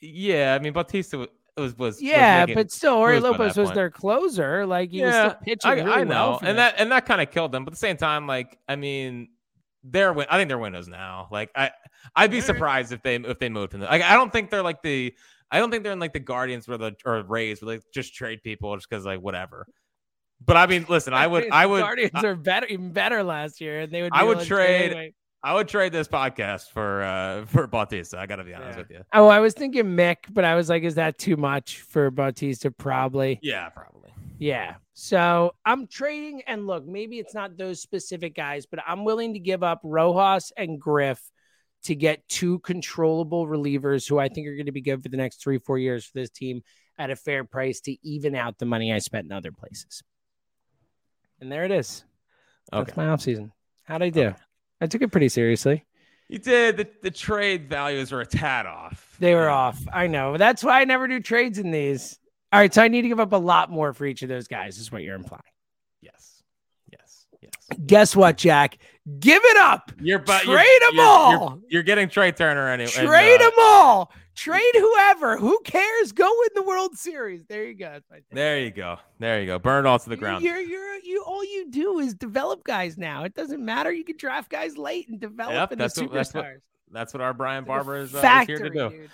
yeah, 0.00 0.54
I 0.58 0.62
mean 0.62 0.72
Bautista 0.72 1.18
was 1.18 1.28
was, 1.56 1.76
was 1.76 2.00
Yeah, 2.02 2.40
making- 2.46 2.54
but 2.54 2.70
still, 2.70 2.94
Jorge 2.94 3.18
Lopez 3.18 3.56
was 3.56 3.66
point. 3.66 3.74
their 3.74 3.90
closer. 3.90 4.64
Like 4.64 4.90
he 4.92 5.02
was 5.02 5.12
yeah, 5.12 5.28
still 5.30 5.40
pitching 5.42 5.70
I, 5.70 5.74
really 5.74 5.90
I 5.90 6.04
know, 6.04 6.30
well. 6.30 6.38
and 6.38 6.46
them. 6.50 6.56
that 6.56 6.74
and 6.78 6.92
that 6.92 7.04
kind 7.04 7.20
of 7.20 7.30
killed 7.30 7.52
them. 7.52 7.64
But 7.64 7.72
at 7.72 7.74
the 7.74 7.78
same 7.78 7.96
time, 7.98 8.26
like 8.26 8.56
I 8.68 8.76
mean, 8.76 9.28
they're 9.84 10.12
win- 10.12 10.26
I 10.30 10.38
think 10.38 10.48
they're 10.48 10.58
winners 10.58 10.88
now. 10.88 11.28
Like 11.30 11.50
I 11.54 11.70
I'd 12.14 12.30
be 12.30 12.40
surprised 12.40 12.92
if 12.92 13.02
they 13.02 13.16
if 13.16 13.38
they 13.38 13.48
moved 13.48 13.72
from 13.72 13.80
the 13.80 13.86
like 13.86 14.02
I 14.02 14.14
don't 14.14 14.32
think 14.32 14.50
they're 14.50 14.62
like 14.62 14.82
the 14.82 15.14
I 15.50 15.58
don't 15.58 15.70
think 15.70 15.82
they're 15.82 15.92
in 15.92 15.98
like 16.00 16.12
the 16.12 16.20
Guardians 16.20 16.68
or 16.68 16.78
the 16.78 16.92
or 17.04 17.22
Rays 17.22 17.62
where 17.62 17.76
they 17.78 17.82
just 17.92 18.14
trade 18.14 18.42
people 18.42 18.74
just 18.76 18.88
because 18.88 19.04
like 19.04 19.20
whatever. 19.20 19.66
But 20.44 20.56
I 20.56 20.66
mean, 20.66 20.86
listen, 20.88 21.12
I 21.12 21.26
would 21.26 21.50
I 21.50 21.66
would 21.66 21.80
Guardians 21.82 22.12
I, 22.14 22.26
are 22.26 22.34
better, 22.36 22.66
even 22.66 22.92
better 22.92 23.22
last 23.22 23.60
year, 23.60 23.80
and 23.80 23.92
they 23.92 24.02
would. 24.02 24.12
I 24.14 24.24
would 24.24 24.40
trade- 24.40 24.92
anyway. 24.92 25.14
I 25.42 25.54
would 25.54 25.68
trade 25.68 25.92
this 25.92 26.06
podcast 26.08 26.68
for 26.70 27.02
uh 27.02 27.46
for 27.46 27.66
Bautista. 27.66 28.18
I 28.18 28.26
gotta 28.26 28.44
be 28.44 28.54
honest 28.54 28.76
Yeah. 28.76 28.82
with 28.82 28.90
you. 28.90 29.00
Oh, 29.14 29.28
I 29.28 29.40
was 29.40 29.54
thinking 29.54 29.84
Mick, 29.84 30.16
but 30.30 30.44
I 30.44 30.54
was 30.54 30.68
like, 30.68 30.82
is 30.82 30.94
that 30.96 31.18
too 31.18 31.36
much 31.36 31.80
for 31.80 32.10
Bautista? 32.10 32.70
Probably. 32.70 33.38
Yeah, 33.42 33.68
probably. 33.70 33.99
Yeah. 34.40 34.76
So 34.94 35.52
I'm 35.66 35.86
trading, 35.86 36.40
and 36.46 36.66
look, 36.66 36.86
maybe 36.86 37.18
it's 37.18 37.34
not 37.34 37.58
those 37.58 37.82
specific 37.82 38.34
guys, 38.34 38.64
but 38.64 38.80
I'm 38.86 39.04
willing 39.04 39.34
to 39.34 39.38
give 39.38 39.62
up 39.62 39.80
Rojas 39.84 40.50
and 40.56 40.80
Griff 40.80 41.20
to 41.84 41.94
get 41.94 42.26
two 42.26 42.58
controllable 42.60 43.46
relievers 43.46 44.08
who 44.08 44.18
I 44.18 44.28
think 44.28 44.48
are 44.48 44.54
going 44.54 44.66
to 44.66 44.72
be 44.72 44.80
good 44.80 45.02
for 45.02 45.10
the 45.10 45.18
next 45.18 45.42
three, 45.42 45.58
four 45.58 45.78
years 45.78 46.06
for 46.06 46.18
this 46.18 46.30
team 46.30 46.62
at 46.98 47.10
a 47.10 47.16
fair 47.16 47.44
price 47.44 47.80
to 47.82 47.96
even 48.02 48.34
out 48.34 48.58
the 48.58 48.64
money 48.64 48.92
I 48.92 48.98
spent 48.98 49.26
in 49.26 49.32
other 49.32 49.52
places. 49.52 50.02
And 51.40 51.52
there 51.52 51.64
it 51.64 51.70
is. 51.70 52.04
Okay. 52.72 52.84
That's 52.84 52.96
my 52.96 53.06
offseason. 53.06 53.52
How'd 53.84 54.02
I 54.02 54.08
do? 54.08 54.34
I 54.80 54.86
took 54.86 55.02
it 55.02 55.12
pretty 55.12 55.28
seriously. 55.28 55.84
You 56.28 56.38
did. 56.38 56.76
The, 56.78 56.88
the 57.02 57.10
trade 57.10 57.68
values 57.68 58.12
are 58.12 58.20
a 58.20 58.26
tad 58.26 58.64
off. 58.64 59.16
They 59.18 59.34
were 59.34 59.50
off. 59.50 59.78
I 59.92 60.06
know. 60.06 60.36
That's 60.36 60.64
why 60.64 60.80
I 60.80 60.84
never 60.84 61.08
do 61.08 61.20
trades 61.20 61.58
in 61.58 61.72
these. 61.72 62.19
All 62.52 62.60
right. 62.60 62.72
So 62.72 62.82
I 62.82 62.88
need 62.88 63.02
to 63.02 63.08
give 63.08 63.20
up 63.20 63.32
a 63.32 63.36
lot 63.36 63.70
more 63.70 63.92
for 63.92 64.06
each 64.06 64.22
of 64.22 64.28
those 64.28 64.48
guys, 64.48 64.78
is 64.78 64.90
what 64.90 65.02
you're 65.02 65.14
implying. 65.16 65.42
Yes. 66.02 66.42
Yes. 66.90 67.26
Yes. 67.40 67.52
Guess 67.86 68.16
what, 68.16 68.36
Jack? 68.36 68.78
Give 69.18 69.40
it 69.44 69.56
up. 69.56 69.92
You're 70.00 70.18
but 70.18 70.42
Trade 70.42 70.46
you're, 70.80 70.88
'em 70.88 70.94
you're- 70.94 71.06
all! 71.06 71.32
You're, 71.40 71.58
you're 71.68 71.82
getting 71.82 72.08
Trea 72.08 72.32
Turner 72.32 72.68
anyway. 72.68 72.90
and, 72.96 73.08
Trade 73.08 73.40
uh, 73.40 73.44
them 73.44 73.52
all. 73.58 74.12
Trade 74.36 74.62
whoever. 74.74 75.36
Who 75.36 75.58
cares? 75.64 76.12
Go 76.12 76.24
win 76.24 76.48
the 76.54 76.62
World 76.62 76.96
Series. 76.96 77.44
There 77.44 77.64
you 77.66 77.74
go. 77.74 77.90
That's 77.90 78.08
my 78.10 78.16
take. 78.16 78.30
There 78.32 78.58
you 78.60 78.70
go. 78.70 78.96
There 79.18 79.40
you 79.40 79.46
go. 79.46 79.58
Burn 79.58 79.84
it 79.84 79.88
all 79.88 79.98
to 79.98 80.08
the 80.08 80.16
ground. 80.16 80.42
You're, 80.44 80.60
you're, 80.60 80.94
you. 81.00 81.22
All 81.26 81.44
you 81.44 81.70
do 81.70 81.98
is 81.98 82.14
develop 82.14 82.64
guys 82.64 82.96
now. 82.96 83.24
It 83.24 83.34
doesn't 83.34 83.62
matter. 83.62 83.92
You 83.92 84.04
can 84.04 84.16
draft 84.16 84.50
guys 84.50 84.78
late 84.78 85.08
and 85.08 85.20
develop 85.20 85.54
Yep, 85.54 85.72
into 85.72 85.82
that's 85.82 86.00
what- 86.00 86.12
that's 86.12 86.34
what- 86.34 86.44
superstars. 86.44 86.60
That's 86.92 87.14
what 87.14 87.20
our 87.20 87.32
Brian 87.32 87.62
It's 87.64 87.68
like 87.68 87.80
a 87.80 87.84
Barber 87.84 87.96
is, 87.98 88.14
uh, 88.14 88.18
is 88.40 88.46
here 88.48 88.58
to 88.58 88.70
do. 88.70 88.88
dude. 88.90 89.10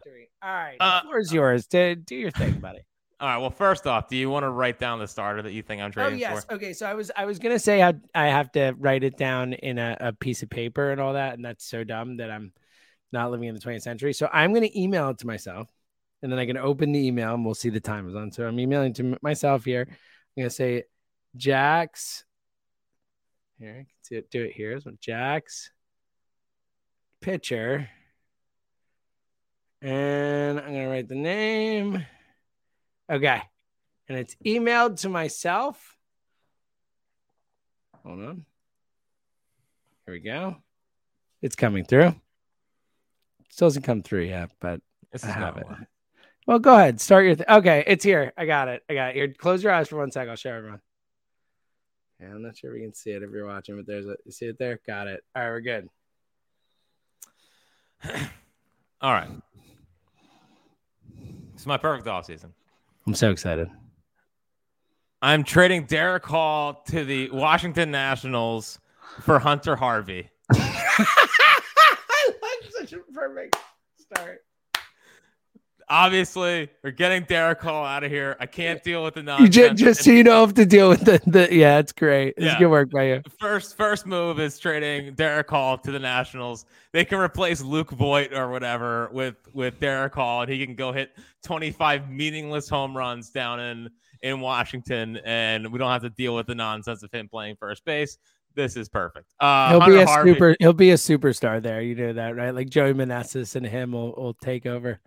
A 0.00 0.04
factory. 0.04 0.30
All 0.42 0.50
right. 0.50 0.76
Uh, 0.80 1.00
the 1.00 1.04
floor 1.04 1.18
is 1.18 1.32
yours. 1.32 1.66
Do, 1.66 1.94
do 1.94 2.16
your 2.16 2.30
thing, 2.30 2.60
buddy. 2.60 2.80
All 3.20 3.28
right. 3.28 3.36
Well, 3.36 3.50
first 3.50 3.86
off, 3.86 4.08
do 4.08 4.16
you 4.16 4.30
want 4.30 4.44
to 4.44 4.50
write 4.50 4.78
down 4.78 4.98
the 4.98 5.06
starter 5.06 5.42
that 5.42 5.52
you 5.52 5.62
think 5.62 5.82
I'm 5.82 5.92
trading 5.92 6.06
Oh 6.06 6.10
trading 6.10 6.20
yes. 6.20 6.44
for? 6.46 6.54
Okay. 6.54 6.72
So 6.72 6.86
I 6.86 6.94
was 6.94 7.10
I 7.14 7.26
was 7.26 7.38
gonna 7.38 7.58
say 7.58 7.82
I 7.82 7.94
I 8.14 8.28
have 8.28 8.50
to 8.52 8.74
write 8.78 9.04
it 9.04 9.18
down 9.18 9.52
in 9.52 9.78
a, 9.78 9.96
a 10.00 10.12
piece 10.14 10.42
of 10.42 10.48
paper 10.48 10.90
and 10.90 11.00
all 11.00 11.12
that, 11.12 11.34
and 11.34 11.44
that's 11.44 11.66
so 11.66 11.84
dumb 11.84 12.16
that 12.16 12.30
I'm 12.30 12.52
not 13.12 13.30
living 13.30 13.48
in 13.48 13.54
the 13.54 13.60
20th 13.60 13.82
century. 13.82 14.14
So 14.14 14.28
I'm 14.32 14.54
gonna 14.54 14.70
email 14.74 15.10
it 15.10 15.18
to 15.18 15.26
myself, 15.26 15.68
and 16.22 16.32
then 16.32 16.38
I 16.38 16.46
can 16.46 16.56
open 16.56 16.92
the 16.92 17.06
email 17.06 17.34
and 17.34 17.44
we'll 17.44 17.54
see 17.54 17.68
the 17.68 17.80
time 17.80 18.08
is 18.08 18.14
on. 18.14 18.32
So 18.32 18.46
I'm 18.46 18.58
emailing 18.58 18.94
to 18.94 19.18
myself 19.20 19.66
here. 19.66 19.86
I'm 19.90 20.42
gonna 20.42 20.50
say 20.50 20.84
Jack's. 21.36 22.24
Here, 23.58 23.72
I 23.72 23.78
can 23.80 23.86
see 24.00 24.14
it, 24.14 24.30
do 24.30 24.42
it 24.44 24.52
here. 24.52 24.80
So 24.80 24.92
Jack's 24.98 25.70
pitcher, 27.20 27.90
and 29.82 30.58
I'm 30.58 30.66
gonna 30.66 30.88
write 30.88 31.08
the 31.08 31.14
name. 31.14 32.04
Okay 33.10 33.42
and 34.10 34.18
it's 34.18 34.34
emailed 34.44 35.00
to 35.00 35.08
myself. 35.08 35.96
Hold 38.04 38.20
on. 38.20 38.44
Here 40.04 40.14
we 40.14 40.18
go. 40.18 40.56
It's 41.42 41.54
coming 41.54 41.84
through. 41.84 42.08
It 42.08 42.16
still 43.50 43.66
hasn't 43.66 43.84
come 43.84 44.02
through 44.02 44.22
yet, 44.24 44.50
but 44.60 44.80
This 45.12 45.24
I 45.24 45.30
is 45.30 45.36
not 45.36 45.58
it. 45.58 45.64
one. 45.64 45.86
Well, 46.44 46.58
go 46.58 46.74
ahead. 46.74 47.00
Start 47.00 47.24
your. 47.24 47.36
Th- 47.36 47.48
okay, 47.48 47.84
it's 47.86 48.02
here. 48.02 48.32
I 48.36 48.46
got 48.46 48.66
it. 48.66 48.82
I 48.90 48.94
got 48.94 49.10
it. 49.10 49.14
Here, 49.14 49.32
close 49.32 49.62
your 49.62 49.72
eyes 49.72 49.88
for 49.88 49.98
one 49.98 50.10
sec. 50.10 50.28
I'll 50.28 50.34
show 50.34 50.50
everyone. 50.54 50.80
Yeah, 52.20 52.30
I'm 52.30 52.42
not 52.42 52.56
sure 52.56 52.70
if 52.70 52.74
we 52.74 52.80
can 52.80 52.92
see 52.94 53.12
it 53.12 53.22
if 53.22 53.30
you're 53.30 53.46
watching, 53.46 53.76
but 53.76 53.86
there's 53.86 54.06
a. 54.06 54.16
You 54.24 54.32
see 54.32 54.46
it 54.46 54.58
there? 54.58 54.80
Got 54.84 55.06
it. 55.06 55.22
All 55.36 55.42
right, 55.42 55.50
we're 55.50 55.60
good. 55.60 55.88
All 59.00 59.12
right. 59.12 59.30
It's 61.60 61.66
my 61.66 61.76
perfect 61.76 62.06
offseason. 62.06 62.52
I'm 63.06 63.12
so 63.12 63.30
excited. 63.30 63.68
I'm 65.20 65.44
trading 65.44 65.86
Darick 65.86 66.24
Hall 66.24 66.82
to 66.88 67.04
the 67.04 67.28
Washington 67.28 67.90
Nationals 67.90 68.78
for 69.20 69.38
Hunter 69.38 69.76
Harvey. 69.76 70.30
I 70.50 72.30
like 72.40 72.72
such 72.72 72.94
a 72.94 73.00
perfect 73.12 73.56
start. 73.98 74.42
Obviously, 75.90 76.68
we're 76.84 76.92
getting 76.92 77.24
Darick 77.24 77.58
Hall 77.60 77.84
out 77.84 78.04
of 78.04 78.12
here. 78.12 78.36
I 78.38 78.46
can't 78.46 78.80
deal 78.84 79.02
with 79.02 79.14
the 79.14 79.20
You 79.20 79.24
nonsense. 79.26 79.54
just, 79.56 79.76
just 79.76 80.04
so 80.04 80.12
you 80.12 80.22
know 80.22 80.40
have 80.46 80.54
to 80.54 80.64
deal 80.64 80.88
with 80.88 81.04
the, 81.04 81.20
the 81.26 81.48
yeah, 81.52 81.78
it's 81.78 81.90
great. 81.92 82.34
It's 82.36 82.46
Yeah. 82.46 82.58
good 82.60 82.68
work 82.68 82.90
by 82.92 83.02
you. 83.08 83.22
first 83.40 83.76
first 83.76 84.06
move 84.06 84.38
is 84.38 84.56
trading 84.58 85.14
Darick 85.16 85.50
Hall 85.50 85.76
to 85.78 85.90
the 85.90 85.98
Nationals. 85.98 86.64
They 86.92 87.04
can 87.04 87.18
replace 87.18 87.60
Luke 87.60 87.90
Voit 87.90 88.32
or 88.32 88.50
whatever 88.50 89.10
with 89.12 89.34
with 89.52 89.80
Darick 89.80 90.14
Hall, 90.14 90.42
and 90.42 90.50
he 90.50 90.64
can 90.64 90.76
go 90.76 90.92
hit 90.92 91.10
25 91.44 92.08
meaningless 92.08 92.68
home 92.68 92.96
runs 92.96 93.30
down 93.30 93.58
in 93.58 93.90
in 94.22 94.38
Washington, 94.40 95.18
and 95.24 95.72
we 95.72 95.78
don't 95.80 95.90
have 95.90 96.02
to 96.02 96.10
deal 96.10 96.36
with 96.36 96.46
the 96.46 96.54
nonsense 96.54 97.02
of 97.02 97.10
him 97.10 97.28
playing 97.28 97.56
first 97.58 97.84
base. 97.84 98.16
This 98.54 98.76
is 98.76 98.88
perfect. 98.88 99.26
Uh, 99.40 99.70
he'll 99.70 99.80
Hunter 99.80 99.96
be 99.96 100.02
a 100.02 100.06
Harvey- 100.06 100.32
super. 100.34 100.56
He'll 100.60 100.72
be 100.72 100.90
a 100.90 100.94
superstar 100.96 101.60
there. 101.62 101.80
You 101.82 101.94
know 101.96 102.12
that, 102.12 102.36
right? 102.36 102.54
Like 102.54 102.68
Joey 102.68 102.92
Meneses 102.94 103.56
and 103.56 103.64
him 103.66 103.92
will, 103.92 104.12
will 104.12 104.34
take 104.34 104.66
over. 104.66 105.00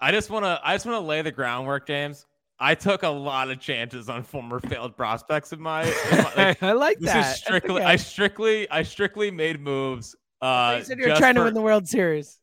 I 0.00 0.12
just 0.12 0.30
want 0.30 0.44
to 0.44 0.60
I 0.62 0.74
just 0.74 0.86
want 0.86 0.96
to 0.96 1.06
lay 1.06 1.22
the 1.22 1.32
groundwork, 1.32 1.86
James. 1.86 2.26
I 2.60 2.74
took 2.74 3.04
a 3.04 3.08
lot 3.08 3.50
of 3.50 3.60
chances 3.60 4.08
on 4.08 4.22
former 4.24 4.58
failed 4.60 4.96
prospects 4.96 5.52
of 5.52 5.60
my. 5.60 5.84
in 5.84 6.18
my- 6.18 6.32
like, 6.36 6.62
I 6.62 6.72
like 6.72 6.98
this 6.98 7.12
that. 7.12 7.34
is 7.34 7.40
strictly. 7.40 7.76
okay. 7.76 7.84
I 7.84 7.96
strictly. 7.96 8.70
I 8.70 8.82
strictly 8.82 9.30
made 9.30 9.60
moves. 9.60 10.16
Uh, 10.40 10.76
you 10.78 10.84
said 10.84 10.98
you 10.98 11.04
were 11.04 11.08
just 11.10 11.20
trying 11.20 11.34
to 11.36 11.44
win 11.44 11.54
the 11.54 11.60
World 11.60 11.88
Series. 11.88 12.38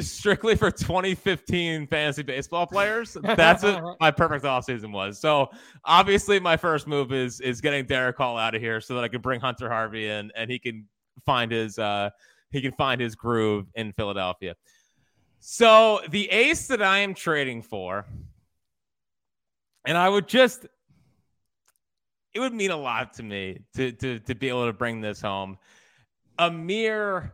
strictly 0.00 0.56
for 0.56 0.70
2015 0.70 1.86
fantasy 1.86 2.22
baseball 2.22 2.66
players. 2.66 3.16
That's 3.22 3.62
what 3.62 4.00
my 4.00 4.10
perfect 4.10 4.44
offseason 4.44 4.92
was. 4.92 5.20
So 5.20 5.48
obviously 5.84 6.40
my 6.40 6.56
first 6.56 6.86
move 6.86 7.12
is 7.12 7.40
is 7.40 7.60
getting 7.60 7.84
Darick 7.86 8.16
Hall 8.16 8.36
out 8.36 8.54
of 8.54 8.60
here 8.60 8.80
so 8.80 8.94
that 8.94 9.04
I 9.04 9.08
can 9.08 9.20
bring 9.20 9.40
Hunter 9.40 9.68
Harvey 9.68 10.08
in 10.08 10.32
and 10.36 10.50
he 10.50 10.58
can 10.58 10.86
find 11.24 11.50
his 11.52 11.78
uh 11.78 12.10
he 12.50 12.60
can 12.60 12.72
find 12.72 13.00
his 13.00 13.14
groove 13.14 13.66
in 13.74 13.92
Philadelphia. 13.92 14.54
So 15.48 16.00
the 16.10 16.28
ace 16.28 16.66
that 16.66 16.82
I 16.82 16.98
am 16.98 17.14
trading 17.14 17.62
for, 17.62 18.04
and 19.84 19.96
I 19.96 20.08
would 20.08 20.26
just 20.26 20.66
it 22.34 22.40
would 22.40 22.52
mean 22.52 22.72
a 22.72 22.76
lot 22.76 23.14
to 23.14 23.22
me 23.22 23.60
to 23.76 23.92
to 23.92 24.18
to 24.18 24.34
be 24.34 24.48
able 24.48 24.66
to 24.66 24.72
bring 24.72 25.00
this 25.00 25.20
home. 25.20 25.56
A 26.40 26.50
mere 26.50 27.32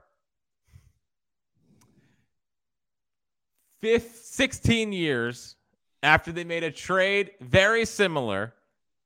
fifth, 3.81 4.27
16 4.27 4.93
years 4.93 5.57
after 6.03 6.33
they 6.33 6.45
made 6.45 6.65
a 6.65 6.71
trade 6.71 7.31
very 7.41 7.87
similar 7.87 8.53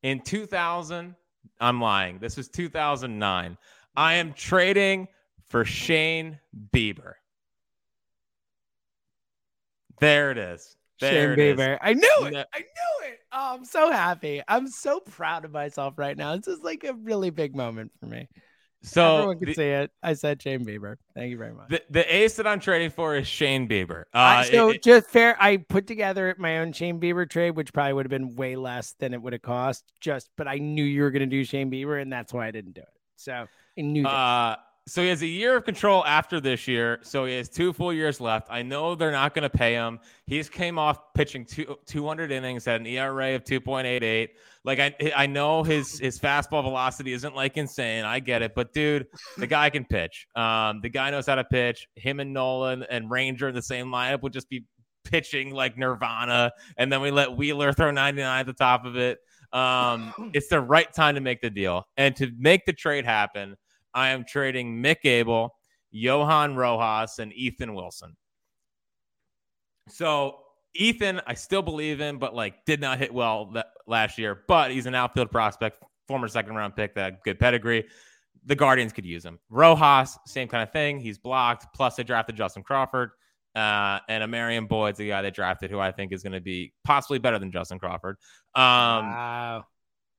in 0.02 0.18
2000. 0.20 1.14
I'm 1.60 1.80
lying. 1.80 2.18
This 2.18 2.36
was 2.36 2.48
2009. 2.48 3.56
I 3.94 4.14
am 4.14 4.32
trading 4.32 5.06
for 5.44 5.64
Shane 5.64 6.40
Bieber. 6.74 7.12
There 10.00 10.30
it 10.30 10.38
is. 10.38 10.76
There 11.00 11.10
Shane 11.10 11.30
it 11.32 11.38
is. 11.38 11.58
Bieber. 11.58 11.78
I 11.80 11.92
knew 11.94 12.16
it. 12.22 12.46
I 12.54 12.58
knew 12.58 13.08
it. 13.08 13.18
Oh, 13.32 13.54
I'm 13.54 13.64
so 13.64 13.90
happy. 13.90 14.42
I'm 14.48 14.68
so 14.68 15.00
proud 15.00 15.44
of 15.44 15.52
myself 15.52 15.98
right 15.98 16.16
now. 16.16 16.36
This 16.36 16.48
is 16.48 16.60
like 16.62 16.84
a 16.84 16.94
really 16.94 17.30
big 17.30 17.54
moment 17.54 17.92
for 18.00 18.06
me. 18.06 18.28
So 18.82 19.16
Everyone 19.16 19.38
can 19.38 19.48
the, 19.48 19.54
see 19.54 19.68
it. 19.68 19.90
I 20.02 20.12
said 20.14 20.40
Shane 20.40 20.64
Bieber. 20.64 20.96
Thank 21.14 21.30
you 21.30 21.38
very 21.38 21.52
much. 21.52 21.70
the, 21.70 21.82
the 21.90 22.14
ace 22.14 22.36
that 22.36 22.46
I'm 22.46 22.60
trading 22.60 22.90
for 22.90 23.16
is 23.16 23.26
Shane 23.26 23.68
Bieber. 23.68 24.02
Uh, 24.14 24.18
I- 24.18 24.44
so 24.44 24.70
it- 24.70 24.82
just 24.82 25.08
fair. 25.10 25.36
I 25.40 25.56
put 25.56 25.86
together 25.86 26.34
my 26.38 26.58
own 26.58 26.72
Shane 26.72 27.00
Bieber 27.00 27.28
trade, 27.28 27.52
which 27.52 27.72
probably 27.72 27.94
would 27.94 28.06
have 28.06 28.10
been 28.10 28.36
way 28.36 28.54
less 28.54 28.94
than 29.00 29.12
it 29.12 29.20
would 29.20 29.32
have 29.32 29.42
cost. 29.42 29.84
Just, 30.00 30.30
but 30.36 30.46
I 30.46 30.58
knew 30.58 30.84
you 30.84 31.02
were 31.02 31.10
going 31.10 31.20
to 31.20 31.26
do 31.26 31.44
Shane 31.44 31.70
Bieber, 31.70 32.00
and 32.00 32.12
that's 32.12 32.32
why 32.32 32.46
I 32.46 32.52
didn't 32.52 32.74
do 32.74 32.82
it. 32.82 32.88
So 33.16 33.32
I 33.76 33.80
knew. 33.80 34.06
Uh, 34.06 34.56
so 34.88 35.02
he 35.02 35.08
has 35.08 35.20
a 35.22 35.26
year 35.26 35.56
of 35.56 35.64
control 35.64 36.04
after 36.04 36.40
this 36.40 36.68
year. 36.68 37.00
So 37.02 37.24
he 37.24 37.34
has 37.34 37.48
two 37.48 37.72
full 37.72 37.92
years 37.92 38.20
left. 38.20 38.46
I 38.50 38.62
know 38.62 38.94
they're 38.94 39.10
not 39.10 39.34
going 39.34 39.42
to 39.42 39.50
pay 39.50 39.74
him. 39.74 39.98
He's 40.26 40.48
came 40.48 40.78
off 40.78 41.12
pitching 41.12 41.44
two, 41.44 41.76
200 41.86 42.30
innings, 42.30 42.68
at 42.68 42.80
an 42.80 42.86
ERA 42.86 43.34
of 43.34 43.42
2.88. 43.42 44.28
Like 44.64 44.78
I, 44.78 44.94
I 45.16 45.26
know 45.26 45.64
his 45.64 45.98
his 45.98 46.18
fastball 46.18 46.62
velocity 46.62 47.12
isn't 47.12 47.34
like 47.34 47.56
insane. 47.56 48.04
I 48.04 48.20
get 48.20 48.42
it, 48.42 48.54
but 48.54 48.72
dude, 48.72 49.06
the 49.38 49.46
guy 49.46 49.70
can 49.70 49.84
pitch. 49.84 50.28
Um, 50.36 50.80
the 50.82 50.88
guy 50.88 51.10
knows 51.10 51.26
how 51.26 51.36
to 51.36 51.44
pitch. 51.44 51.88
Him 51.96 52.20
and 52.20 52.32
Nolan 52.32 52.84
and 52.84 53.10
Ranger 53.10 53.48
in 53.48 53.54
the 53.54 53.62
same 53.62 53.86
lineup 53.86 54.22
would 54.22 54.32
just 54.32 54.48
be 54.48 54.64
pitching 55.04 55.52
like 55.52 55.76
Nirvana, 55.76 56.52
and 56.76 56.92
then 56.92 57.00
we 57.00 57.10
let 57.10 57.36
Wheeler 57.36 57.72
throw 57.72 57.90
99 57.90 58.40
at 58.40 58.46
the 58.46 58.52
top 58.52 58.84
of 58.84 58.96
it. 58.96 59.18
Um, 59.52 60.30
it's 60.34 60.48
the 60.48 60.60
right 60.60 60.92
time 60.92 61.14
to 61.14 61.20
make 61.20 61.40
the 61.40 61.50
deal 61.50 61.86
and 61.96 62.14
to 62.16 62.30
make 62.38 62.66
the 62.66 62.72
trade 62.72 63.04
happen. 63.04 63.56
I 63.96 64.10
am 64.10 64.24
trading 64.24 64.80
Mick 64.80 65.04
Abel, 65.04 65.56
Johan 65.90 66.54
Rojas, 66.54 67.18
and 67.18 67.32
Ethan 67.32 67.74
Wilson. 67.74 68.14
So 69.88 70.38
Ethan, 70.74 71.22
I 71.26 71.34
still 71.34 71.62
believe 71.62 72.00
in, 72.00 72.18
but 72.18 72.34
like 72.34 72.64
did 72.66 72.80
not 72.80 72.98
hit 72.98 73.12
well 73.12 73.52
last 73.86 74.18
year. 74.18 74.42
But 74.46 74.70
he's 74.70 74.84
an 74.86 74.94
outfield 74.94 75.32
prospect, 75.32 75.82
former 76.06 76.28
second 76.28 76.54
round 76.54 76.76
pick, 76.76 76.94
that 76.96 77.24
good 77.24 77.40
pedigree. 77.40 77.86
the 78.46 78.54
Guardians 78.54 78.92
could 78.92 79.04
use 79.04 79.24
him. 79.24 79.38
Rojas, 79.50 80.18
same 80.24 80.48
kind 80.48 80.62
of 80.62 80.72
thing. 80.72 81.00
He's 81.00 81.18
blocked. 81.18 81.66
Plus, 81.74 81.96
they 81.96 82.04
drafted 82.04 82.36
Justin 82.36 82.62
Crawford. 82.62 83.10
Uh, 83.54 83.98
and 84.08 84.22
Emaarion 84.22 84.68
Boyd's 84.68 84.98
the 84.98 85.08
guy 85.08 85.22
they 85.22 85.30
drafted, 85.30 85.70
who 85.70 85.80
I 85.80 85.90
think 85.90 86.12
is 86.12 86.22
going 86.22 86.34
to 86.34 86.40
be 86.40 86.72
possibly 86.84 87.18
better 87.18 87.38
than 87.38 87.50
Justin 87.50 87.78
Crawford. 87.78 88.18
Um, 88.54 88.62
wow. 88.62 89.64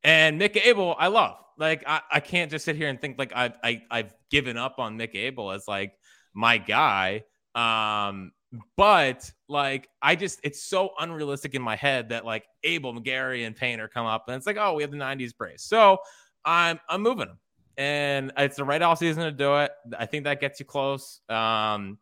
And 0.07 0.39
Mick 0.39 0.55
Abel, 0.65 0.95
I 0.97 1.07
love. 1.07 1.35
Like, 1.57 1.83
I, 1.85 1.99
I 2.09 2.19
can't 2.21 2.49
just 2.49 2.63
sit 2.63 2.77
here 2.77 2.87
and 2.87 2.99
think 2.99 3.19
like 3.19 3.33
I, 3.35 3.53
I 3.61 3.81
I've 3.91 4.13
given 4.31 4.55
up 4.55 4.79
on 4.79 4.97
Mick 4.97 5.15
Abel 5.15 5.51
as 5.51 5.67
like 5.67 5.99
my 6.33 6.57
guy. 6.57 7.25
Um, 7.55 8.31
but 8.77 9.29
like 9.49 9.89
I 10.01 10.15
just 10.15 10.39
it's 10.43 10.63
so 10.63 10.91
unrealistic 10.97 11.55
in 11.55 11.61
my 11.61 11.75
head 11.75 12.09
that 12.09 12.23
like 12.25 12.45
Abel, 12.63 12.93
McGarry, 12.93 13.45
and 13.45 13.53
Painter 13.53 13.89
come 13.89 14.05
up 14.05 14.29
and 14.29 14.37
it's 14.37 14.47
like, 14.47 14.55
oh, 14.57 14.75
we 14.75 14.83
have 14.83 14.91
the 14.91 14.97
90s 14.97 15.35
brace. 15.35 15.63
So 15.63 15.97
I'm 16.45 16.79
I'm 16.87 17.01
moving 17.01 17.27
them. 17.27 17.39
And 17.77 18.31
it's 18.37 18.55
the 18.55 18.63
right 18.63 18.81
off 18.81 18.99
season 18.99 19.23
to 19.23 19.31
do 19.31 19.57
it. 19.57 19.71
I 19.99 20.05
think 20.05 20.23
that 20.23 20.39
gets 20.39 20.59
you 20.59 20.65
close. 20.65 21.19
Um 21.27 21.97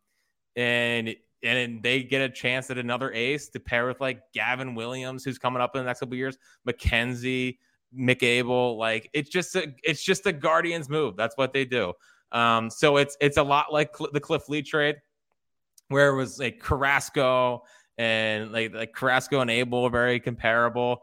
and 0.56 1.16
and 1.42 1.82
they 1.82 2.04
get 2.04 2.22
a 2.22 2.30
chance 2.30 2.70
at 2.70 2.78
another 2.78 3.12
ace 3.14 3.50
to 3.50 3.60
pair 3.60 3.88
with 3.88 4.00
like 4.00 4.22
Gavin 4.34 4.76
Williams, 4.76 5.24
who's 5.24 5.40
coming 5.40 5.62
up 5.62 5.76
in 5.76 5.82
the 5.82 5.86
next 5.86 6.02
couple 6.02 6.16
years, 6.16 6.38
McKenzie, 6.68 7.58
Mick 7.94 8.24
Abel. 8.24 8.78
Like 8.78 9.10
it's 9.14 9.30
just 9.30 9.56
a 9.56 9.74
it's 9.84 10.04
just 10.04 10.26
a 10.26 10.34
Guardians 10.34 10.90
move. 10.90 11.16
That's 11.16 11.36
what 11.38 11.54
they 11.54 11.66
do. 11.66 11.94
Um, 12.32 12.70
so 12.70 12.98
it's 12.98 13.18
it's 13.22 13.38
a 13.38 13.44
lot 13.44 13.72
like 13.72 13.96
Cl- 13.96 14.12
the 14.12 14.20
Cliff 14.20 14.50
Lee 14.50 14.62
trade, 14.62 14.96
where 15.90 16.10
it 16.10 16.16
was 16.16 16.40
like 16.40 16.60
Carrasco 16.60 17.64
and 17.98 18.52
like 18.52 18.74
like 18.74 18.94
Carrasco 18.94 19.42
and 19.42 19.50
Abel 19.50 19.90
very 19.90 20.20
comparable. 20.20 21.02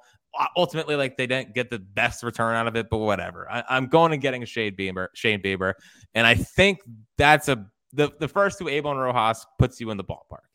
Ultimately, 0.56 0.96
like 0.96 1.16
they 1.16 1.26
didn't 1.26 1.54
get 1.54 1.68
the 1.68 1.78
best 1.78 2.22
return 2.22 2.56
out 2.56 2.66
of 2.66 2.74
it, 2.76 2.88
but 2.90 2.98
whatever. 2.98 3.50
I, 3.50 3.76
am 3.76 3.86
going 3.86 4.12
and 4.12 4.22
getting 4.22 4.42
a 4.42 4.46
Shane 4.46 4.74
Bieber, 4.74 5.08
Shane 5.14 5.42
Bieber, 5.42 5.74
and 6.14 6.26
I 6.26 6.34
think 6.34 6.80
that's 7.18 7.48
a 7.48 7.66
the 7.92 8.10
the 8.18 8.28
first 8.28 8.58
two 8.58 8.68
Abel 8.68 8.92
and 8.92 9.00
Rojas 9.00 9.46
puts 9.58 9.80
you 9.80 9.90
in 9.90 9.96
the 9.96 10.04
ballpark. 10.04 10.46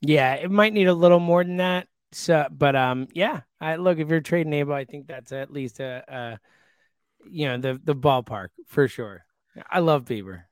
Yeah, 0.00 0.34
it 0.34 0.50
might 0.50 0.72
need 0.72 0.86
a 0.86 0.94
little 0.94 1.18
more 1.18 1.42
than 1.42 1.56
that. 1.56 1.88
So, 2.12 2.46
but 2.50 2.74
um, 2.74 3.08
yeah, 3.12 3.40
I 3.60 3.76
look 3.76 3.98
if 3.98 4.08
you're 4.08 4.20
trading 4.20 4.52
Abel, 4.54 4.74
I 4.74 4.84
think 4.84 5.06
that's 5.06 5.32
at 5.32 5.52
least 5.52 5.80
a, 5.80 6.04
a 6.08 6.40
you 7.30 7.46
know 7.46 7.58
the 7.58 7.80
the 7.82 7.94
ballpark 7.94 8.48
for 8.66 8.88
sure. 8.88 9.24
I 9.70 9.80
love 9.80 10.04
Bieber. 10.04 10.44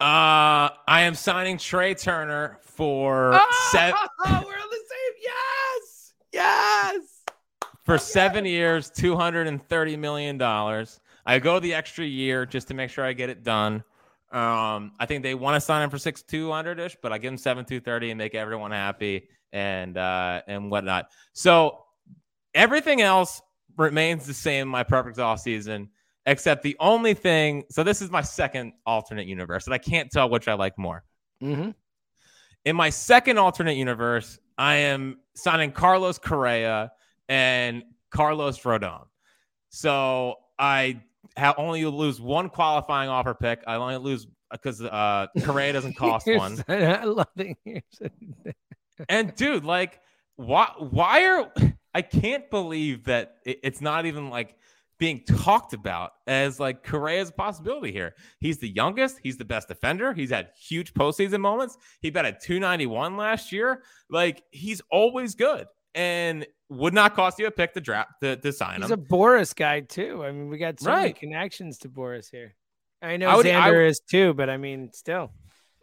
Uh, 0.00 0.70
I 0.86 1.02
am 1.02 1.14
signing 1.14 1.58
Trea 1.58 1.94
Turner 1.94 2.58
for 2.62 3.32
oh, 3.34 3.68
seven. 3.72 3.98
we're 4.26 4.32
on 4.32 4.70
the 4.70 4.76
same. 4.76 5.14
Yes, 5.22 6.14
yes. 6.32 7.04
For 7.84 7.94
oh, 7.94 7.98
seven 7.98 8.44
yes. 8.44 8.52
years, 8.52 8.90
two 8.90 9.16
hundred 9.16 9.48
and 9.48 9.66
thirty 9.68 9.96
million 9.96 10.38
dollars. 10.38 11.00
I 11.26 11.40
go 11.40 11.58
the 11.58 11.74
extra 11.74 12.04
year 12.04 12.46
just 12.46 12.68
to 12.68 12.74
make 12.74 12.90
sure 12.90 13.04
I 13.04 13.12
get 13.12 13.28
it 13.30 13.42
done. 13.42 13.82
Um, 14.30 14.92
I 15.00 15.06
think 15.06 15.22
they 15.22 15.34
want 15.34 15.56
to 15.56 15.60
sign 15.60 15.82
him 15.82 15.90
for 15.90 15.98
six 15.98 16.22
two 16.22 16.52
hundred 16.52 16.78
ish, 16.78 16.96
but 17.02 17.12
I 17.12 17.18
give 17.18 17.32
him 17.32 17.38
seven 17.38 17.64
two 17.64 17.80
thirty 17.80 18.10
and 18.10 18.18
make 18.18 18.36
everyone 18.36 18.70
happy 18.70 19.28
and 19.52 19.96
uh 19.96 20.42
and 20.46 20.70
whatnot. 20.70 21.10
So 21.32 21.84
everything 22.54 23.00
else 23.00 23.40
remains 23.76 24.26
the 24.26 24.34
same. 24.34 24.68
My 24.68 24.82
perfect 24.82 25.18
off 25.18 25.40
season 25.40 25.90
except 26.28 26.62
the 26.62 26.76
only 26.78 27.14
thing. 27.14 27.64
So 27.70 27.82
this 27.82 28.02
is 28.02 28.10
my 28.10 28.20
second 28.20 28.74
alternate 28.86 29.26
universe, 29.26 29.66
and 29.66 29.74
I 29.74 29.78
can't 29.78 30.10
tell 30.10 30.28
which 30.28 30.46
I 30.46 30.54
like 30.54 30.78
more. 30.78 31.02
Mm-hmm. 31.42 31.70
In 32.64 32.76
my 32.76 32.90
second 32.90 33.38
alternate 33.38 33.76
universe, 33.76 34.38
I 34.58 34.76
am 34.76 35.18
signing 35.34 35.72
Carlos 35.72 36.18
Correa 36.18 36.92
and 37.28 37.82
Carlos 38.10 38.60
Rodon. 38.60 39.06
So 39.70 40.34
I 40.58 41.00
have 41.36 41.54
only 41.56 41.84
lose 41.86 42.20
one 42.20 42.50
qualifying 42.50 43.08
offer 43.08 43.34
pick. 43.34 43.62
I 43.66 43.76
only 43.76 43.96
lose 43.96 44.26
because 44.50 44.82
uh, 44.82 45.28
Correa 45.42 45.72
doesn't 45.72 45.94
cost 45.96 46.26
one. 46.26 46.62
I 46.68 47.04
love 47.04 47.28
it. 47.36 47.84
And 49.08 49.34
dude, 49.34 49.64
like, 49.64 50.00
why? 50.36 50.70
Why 50.78 51.24
are 51.26 51.52
I 51.94 52.02
can't 52.02 52.48
believe 52.50 53.04
that 53.04 53.36
it, 53.44 53.60
it's 53.62 53.80
not 53.80 54.06
even 54.06 54.30
like 54.30 54.56
being 54.98 55.24
talked 55.24 55.72
about 55.72 56.12
as 56.26 56.58
like 56.58 56.82
Correa's 56.82 57.30
possibility 57.30 57.92
here. 57.92 58.14
He's 58.40 58.58
the 58.58 58.68
youngest. 58.68 59.18
He's 59.22 59.36
the 59.36 59.44
best 59.44 59.68
defender. 59.68 60.12
He's 60.12 60.30
had 60.30 60.50
huge 60.60 60.92
postseason 60.92 61.40
moments. 61.40 61.78
He 62.00 62.10
bet 62.10 62.24
at 62.24 62.40
291 62.40 63.16
last 63.16 63.52
year. 63.52 63.82
Like 64.10 64.42
he's 64.50 64.82
always 64.90 65.34
good 65.34 65.66
and 65.94 66.46
would 66.68 66.94
not 66.94 67.14
cost 67.14 67.38
you 67.38 67.46
a 67.46 67.50
pick 67.50 67.74
to 67.74 67.80
draft 67.80 68.10
to, 68.22 68.36
to 68.36 68.52
sign 68.52 68.76
he's 68.76 68.76
him. 68.76 68.82
He's 68.82 68.90
a 68.90 68.96
Boris 68.96 69.54
guy 69.54 69.80
too. 69.80 70.24
I 70.24 70.32
mean, 70.32 70.48
we 70.48 70.58
got 70.58 70.80
so 70.80 70.90
right. 70.90 71.02
many 71.02 71.12
connections 71.12 71.78
to 71.78 71.88
Boris 71.88 72.28
here. 72.28 72.54
I 73.00 73.16
know 73.16 73.28
I 73.28 73.36
would, 73.36 73.46
Xander 73.46 73.84
I, 73.84 73.88
is 73.88 74.00
too, 74.00 74.34
but 74.34 74.50
I 74.50 74.56
mean, 74.56 74.90
still. 74.92 75.30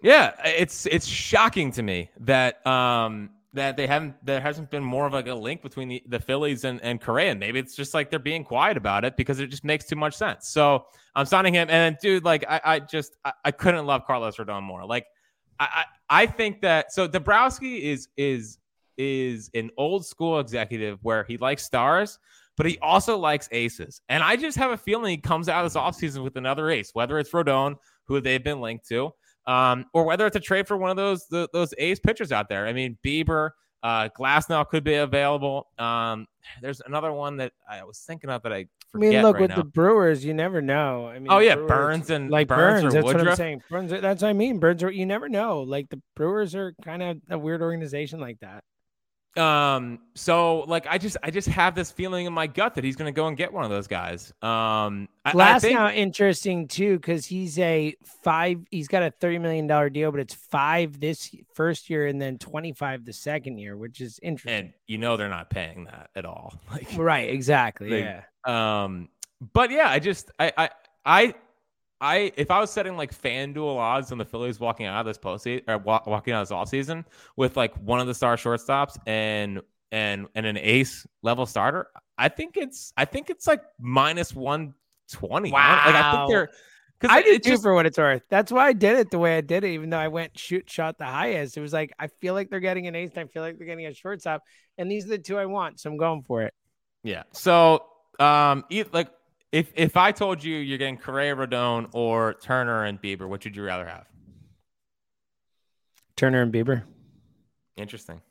Yeah, 0.06 0.36
it's 0.46 0.86
it's 0.86 1.08
shocking 1.08 1.72
to 1.72 1.82
me 1.82 2.12
that 2.20 2.66
um 2.68 3.32
that 3.54 3.76
they 3.76 3.88
haven't 3.88 4.14
there 4.24 4.40
hasn't 4.40 4.70
been 4.70 4.84
more 4.84 5.08
of 5.08 5.14
like 5.14 5.26
a 5.26 5.34
link 5.34 5.64
between 5.64 5.88
the, 5.88 6.04
the 6.08 6.20
Phillies 6.20 6.64
and, 6.64 6.80
and 6.84 7.02
Correa. 7.02 7.34
Maybe 7.34 7.58
it's 7.58 7.76
just 7.76 7.96
like 7.96 8.12
they're 8.12 8.20
being 8.20 8.44
quiet 8.44 8.78
about 8.78 9.04
it 9.04 9.18
because 9.18 9.40
it 9.40 9.48
just 9.48 9.64
makes 9.64 9.86
too 9.86 9.96
much 9.96 10.14
sense. 10.14 10.48
So 10.48 10.86
I'm 11.16 11.26
signing 11.26 11.56
him. 11.56 11.72
And 11.72 11.98
dude, 12.00 12.24
like 12.24 12.46
I, 12.48 12.62
I 12.64 12.80
just 12.82 13.18
I, 13.26 13.34
I 13.46 13.50
couldn't 13.50 13.88
love 13.88 14.06
Carlos 14.06 14.36
Rodon 14.36 14.62
more. 14.62 14.86
Like 14.86 15.08
I, 15.60 15.66
I, 16.10 16.22
I 16.24 16.26
think 16.28 16.62
that 16.62 16.94
so 16.94 17.08
Dombrowski 17.08 17.90
is 17.90 18.08
is 18.16 18.60
is 19.00 19.50
an 19.56 19.72
old 19.76 20.06
school 20.06 20.40
executive 20.40 21.00
where 21.02 21.24
he 21.24 21.38
likes 21.38 21.66
stars, 21.66 22.20
but 22.58 22.68
he 22.68 22.78
also 22.78 23.18
likes 23.18 23.50
aces. 23.52 24.02
And 24.10 24.22
I 24.22 24.36
just 24.36 24.56
have 24.60 24.70
a 24.70 24.78
feeling 24.78 25.10
he 25.10 25.18
comes 25.18 25.50
out 25.50 25.66
of 25.66 25.74
this 25.74 25.82
offseason 25.82 26.24
with 26.24 26.36
another 26.36 26.70
ace, 26.70 26.92
whether 26.94 27.18
it's 27.18 27.32
Rodon, 27.32 27.78
who 28.04 28.22
they've 28.22 28.44
been 28.44 28.62
linked 28.62 28.88
to 28.90 29.12
um, 29.48 29.86
or 29.94 30.04
whether 30.06 30.26
it's 30.26 30.36
a 30.36 30.42
trade 30.42 30.68
for 30.68 30.78
one 30.78 30.90
of 30.90 30.98
those 30.98 31.28
the, 31.28 31.48
those 31.54 31.74
ace 31.78 32.00
pitchers 32.00 32.32
out 32.32 32.50
there. 32.50 32.68
I 32.68 32.74
mean, 32.74 32.98
Bieber, 33.04 33.52
uh, 33.84 34.10
Glasnow 34.18 34.68
could 34.68 34.84
be 34.84 34.96
available. 34.96 35.68
Um, 35.78 36.28
there's 36.62 36.82
another 36.86 37.12
one 37.12 37.38
that 37.38 37.54
I 37.70 37.84
was 37.84 38.00
thinking 38.00 38.30
of 38.30 38.44
that 38.44 38.54
I 38.54 38.68
I 38.94 38.98
mean, 38.98 39.22
look 39.22 39.36
right 39.36 39.42
with 39.42 39.50
now. 39.52 39.58
the 39.58 39.64
Brewers, 39.66 40.24
you 40.24 40.34
never 40.34 40.62
know. 40.62 41.08
I 41.08 41.20
mean, 41.20 41.28
oh 41.30 41.40
yeah, 41.40 41.56
Brewers, 41.56 41.68
Burnes 41.68 42.10
and 42.12 42.30
like 42.30 42.48
Burns. 42.48 42.84
Burnes. 42.84 42.86
or 42.86 42.92
that's 42.98 43.06
Woodruff. 43.06 43.24
what 43.24 43.32
I'm 43.32 43.36
saying. 43.36 43.64
Burnes. 43.70 43.92
that's 43.92 44.22
what 44.22 44.30
I 44.30 44.34
mean. 44.34 44.60
Burnes. 44.60 44.84
are, 44.84 44.92
you 44.92 45.06
never 45.06 45.28
know. 45.28 45.62
Like 45.62 45.90
the 45.90 46.02
Brewers 46.16 46.56
are 46.56 46.74
kind 46.84 47.04
of 47.04 47.18
a 47.30 47.38
weird 47.38 47.62
organization 47.62 48.20
like 48.20 48.40
that. 48.40 48.64
Um, 49.38 50.00
so 50.14 50.60
like 50.62 50.88
I 50.88 50.98
just 50.98 51.18
I 51.22 51.30
just 51.30 51.48
have 51.50 51.76
this 51.76 51.92
feeling 51.92 52.26
in 52.26 52.34
my 52.34 52.48
gut 52.48 52.76
that 52.76 52.84
he's 52.84 52.96
gonna 52.96 53.12
go 53.12 53.28
and 53.28 53.36
get 53.36 53.52
one 53.52 53.66
of 53.66 53.70
those 53.70 53.88
guys. 53.88 54.32
Um 54.42 55.10
I, 55.26 55.32
Glass 55.34 55.62
think... 55.62 55.78
now 55.78 55.90
interesting 55.90 56.68
too, 56.68 56.98
because 56.98 57.26
he's 57.26 57.60
a 57.60 57.96
five 58.24 58.62
he's 58.72 58.88
got 58.88 59.04
a 59.04 59.12
30 59.12 59.40
million 59.40 59.68
dollar 59.68 59.90
deal, 59.90 60.12
but 60.12 60.22
it's 60.22 60.34
five 60.34 61.00
this 61.00 61.36
first 61.54 61.90
year 61.90 62.08
and 62.08 62.22
then 62.22 62.38
25 62.38 63.04
the 63.04 63.14
second 63.14 63.58
year, 63.58 63.76
which 63.76 64.00
is 64.00 64.20
interesting. 64.24 64.54
And 64.54 64.74
you 64.88 64.98
know 64.98 65.18
they're 65.18 65.28
not 65.28 65.50
paying 65.50 65.86
that 65.86 66.10
at 66.16 66.26
all. 66.26 66.54
Like 66.72 66.88
right, 66.98 67.30
exactly. 67.30 67.90
They, 67.90 68.02
yeah. 68.02 68.24
Um 68.86 69.10
but 69.54 69.70
yeah, 69.70 69.90
I 69.90 70.00
just 70.00 70.32
I 70.40 70.54
I 70.58 70.70
I 71.06 71.34
I 72.02 72.32
if 72.36 72.52
I 72.52 72.60
was 72.60 72.72
setting 72.72 72.98
like 72.98 73.20
FanDuel 73.20 73.78
odds 73.78 74.12
on 74.12 74.18
the 74.18 74.26
Phillies 74.26 74.60
walking 74.60 74.86
out 74.86 75.00
of 75.00 75.06
this 75.06 75.18
postseason 75.18 75.64
or 75.68 75.78
walking 75.78 76.34
out 76.34 76.42
of 76.42 76.48
this 76.48 76.52
off 76.52 76.70
season 76.70 77.06
with 77.36 77.56
like 77.56 77.76
one 77.76 78.00
of 78.00 78.08
the 78.08 78.14
star 78.14 78.36
shortstops 78.36 78.98
and 79.08 79.62
and 79.92 80.28
and 80.36 80.46
an 80.46 80.58
ace 80.58 81.08
level 81.22 81.46
starter, 81.46 81.88
I 82.18 82.30
think 82.30 82.58
it's 82.58 82.92
I 82.98 83.06
think 83.06 83.30
it's 83.30 83.48
like 83.48 83.62
minus 83.80 84.34
one 84.34 84.74
twenty. 85.12 85.52
Wow. 85.52 85.84
Like 85.86 85.96
I 85.96 86.12
think 86.12 86.30
they're 86.30 86.50
because 87.00 87.16
I 87.16 87.22
did 87.22 87.44
too 87.44 87.52
just, 87.52 87.64
for 87.64 87.74
what 87.74 87.86
it's 87.86 87.98
worth. 87.98 88.24
That's 88.30 88.52
why 88.52 88.68
I 88.68 88.74
did 88.74 88.98
it 88.98 89.12
the 89.12 89.20
way 89.20 89.38
I 89.38 89.42
did 89.42 89.64
it, 89.64 89.72
even 89.72 89.90
though 89.90 89.98
I 89.98 90.08
went 90.08 90.38
shoot 90.38 90.70
shot 90.70 90.98
the 90.98 91.06
highest. 91.06 91.58
It 91.58 91.62
was 91.62 91.74
like 91.74 91.94
I 92.00 92.08
feel 92.08 92.34
like 92.34 92.50
they're 92.50 92.60
getting 92.60 92.88
an 92.88 92.96
ace, 92.96 93.12
and 93.16 93.28
I 93.30 93.32
feel 93.32 93.42
like 93.42 93.58
they're 93.58 93.68
getting 93.68 93.86
a 93.86 93.94
shortstop, 93.94 94.44
and 94.78 94.90
these 94.90 95.06
are 95.06 95.10
the 95.10 95.18
two 95.18 95.38
I 95.38 95.46
want, 95.46 95.80
so 95.80 95.90
I'm 95.90 95.98
going 95.98 96.24
for 96.24 96.44
it. 96.44 96.54
Yeah. 97.04 97.24
So 97.34 97.86
um, 98.20 98.64
like 98.94 99.10
if 99.56 99.72
if 99.76 99.96
I 99.96 100.12
told 100.12 100.44
you 100.44 100.58
you're 100.58 100.78
getting 100.78 100.98
Correa, 100.98 101.34
Rodon, 101.34 101.88
or 101.94 102.34
Turner 102.34 102.84
and 102.84 103.02
Bieber, 103.02 103.28
which 103.28 103.46
would 103.46 103.56
you 103.56 103.64
rather 103.64 103.86
have? 103.86 104.06
Turner 106.18 106.42
and 106.42 106.54
Bieber. 106.54 106.84
Interesting. 107.78 108.22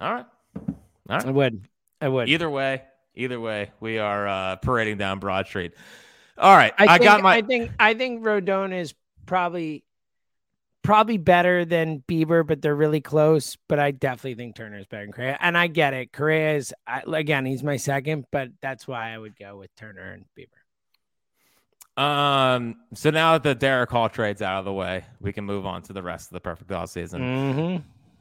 All 0.00 0.12
right. 0.12 0.26
All 0.56 0.74
right. 1.08 1.24
I 1.24 1.30
would. 1.30 1.68
I 2.00 2.08
would. 2.08 2.28
Either 2.28 2.50
way, 2.50 2.82
either 3.14 3.38
way, 3.38 3.70
we 3.78 3.98
are 3.98 4.26
uh, 4.26 4.56
parading 4.56 4.98
down 4.98 5.20
Broad 5.20 5.46
Street. 5.46 5.72
All 6.36 6.56
right. 6.56 6.74
I, 6.78 6.84
I 6.84 6.98
think, 6.98 7.02
got 7.04 7.22
my. 7.22 7.36
I 7.36 7.42
think 7.42 7.70
I 7.78 7.94
think 7.94 8.24
Rodon 8.24 8.76
is 8.76 8.94
probably 9.26 9.84
probably 10.82 11.18
better 11.18 11.64
than 11.64 12.02
Bieber, 12.08 12.46
but 12.46 12.60
they're 12.60 12.74
really 12.74 13.00
close. 13.00 13.56
But 13.68 13.78
I 13.78 13.92
definitely 13.92 14.34
think 14.34 14.56
Turner 14.56 14.78
is 14.78 14.86
better 14.86 15.04
than 15.04 15.12
Correa. 15.12 15.38
And 15.40 15.56
I 15.56 15.68
get 15.68 15.94
it. 15.94 16.12
Correa 16.12 16.56
is, 16.56 16.74
I, 16.86 17.02
again, 17.06 17.46
he's 17.46 17.62
my 17.62 17.76
second, 17.76 18.26
but 18.30 18.50
that's 18.60 18.86
why 18.86 19.12
I 19.12 19.18
would 19.18 19.38
go 19.38 19.56
with 19.58 19.74
Turner 19.76 20.12
and 20.12 20.24
Bieber. 20.38 20.58
Um. 21.94 22.76
So 22.94 23.10
now 23.10 23.36
that 23.36 23.42
the 23.42 23.66
Darick 23.66 23.90
Hall 23.90 24.08
trade's 24.08 24.40
out 24.40 24.58
of 24.58 24.64
the 24.64 24.72
way, 24.72 25.04
we 25.20 25.30
can 25.30 25.44
move 25.44 25.66
on 25.66 25.82
to 25.82 25.92
the 25.92 26.02
rest 26.02 26.30
of 26.30 26.32
the 26.32 26.40
perfect 26.40 26.72
off 26.72 26.88
season. 26.88 27.20
Mm-hmm. 27.20 27.76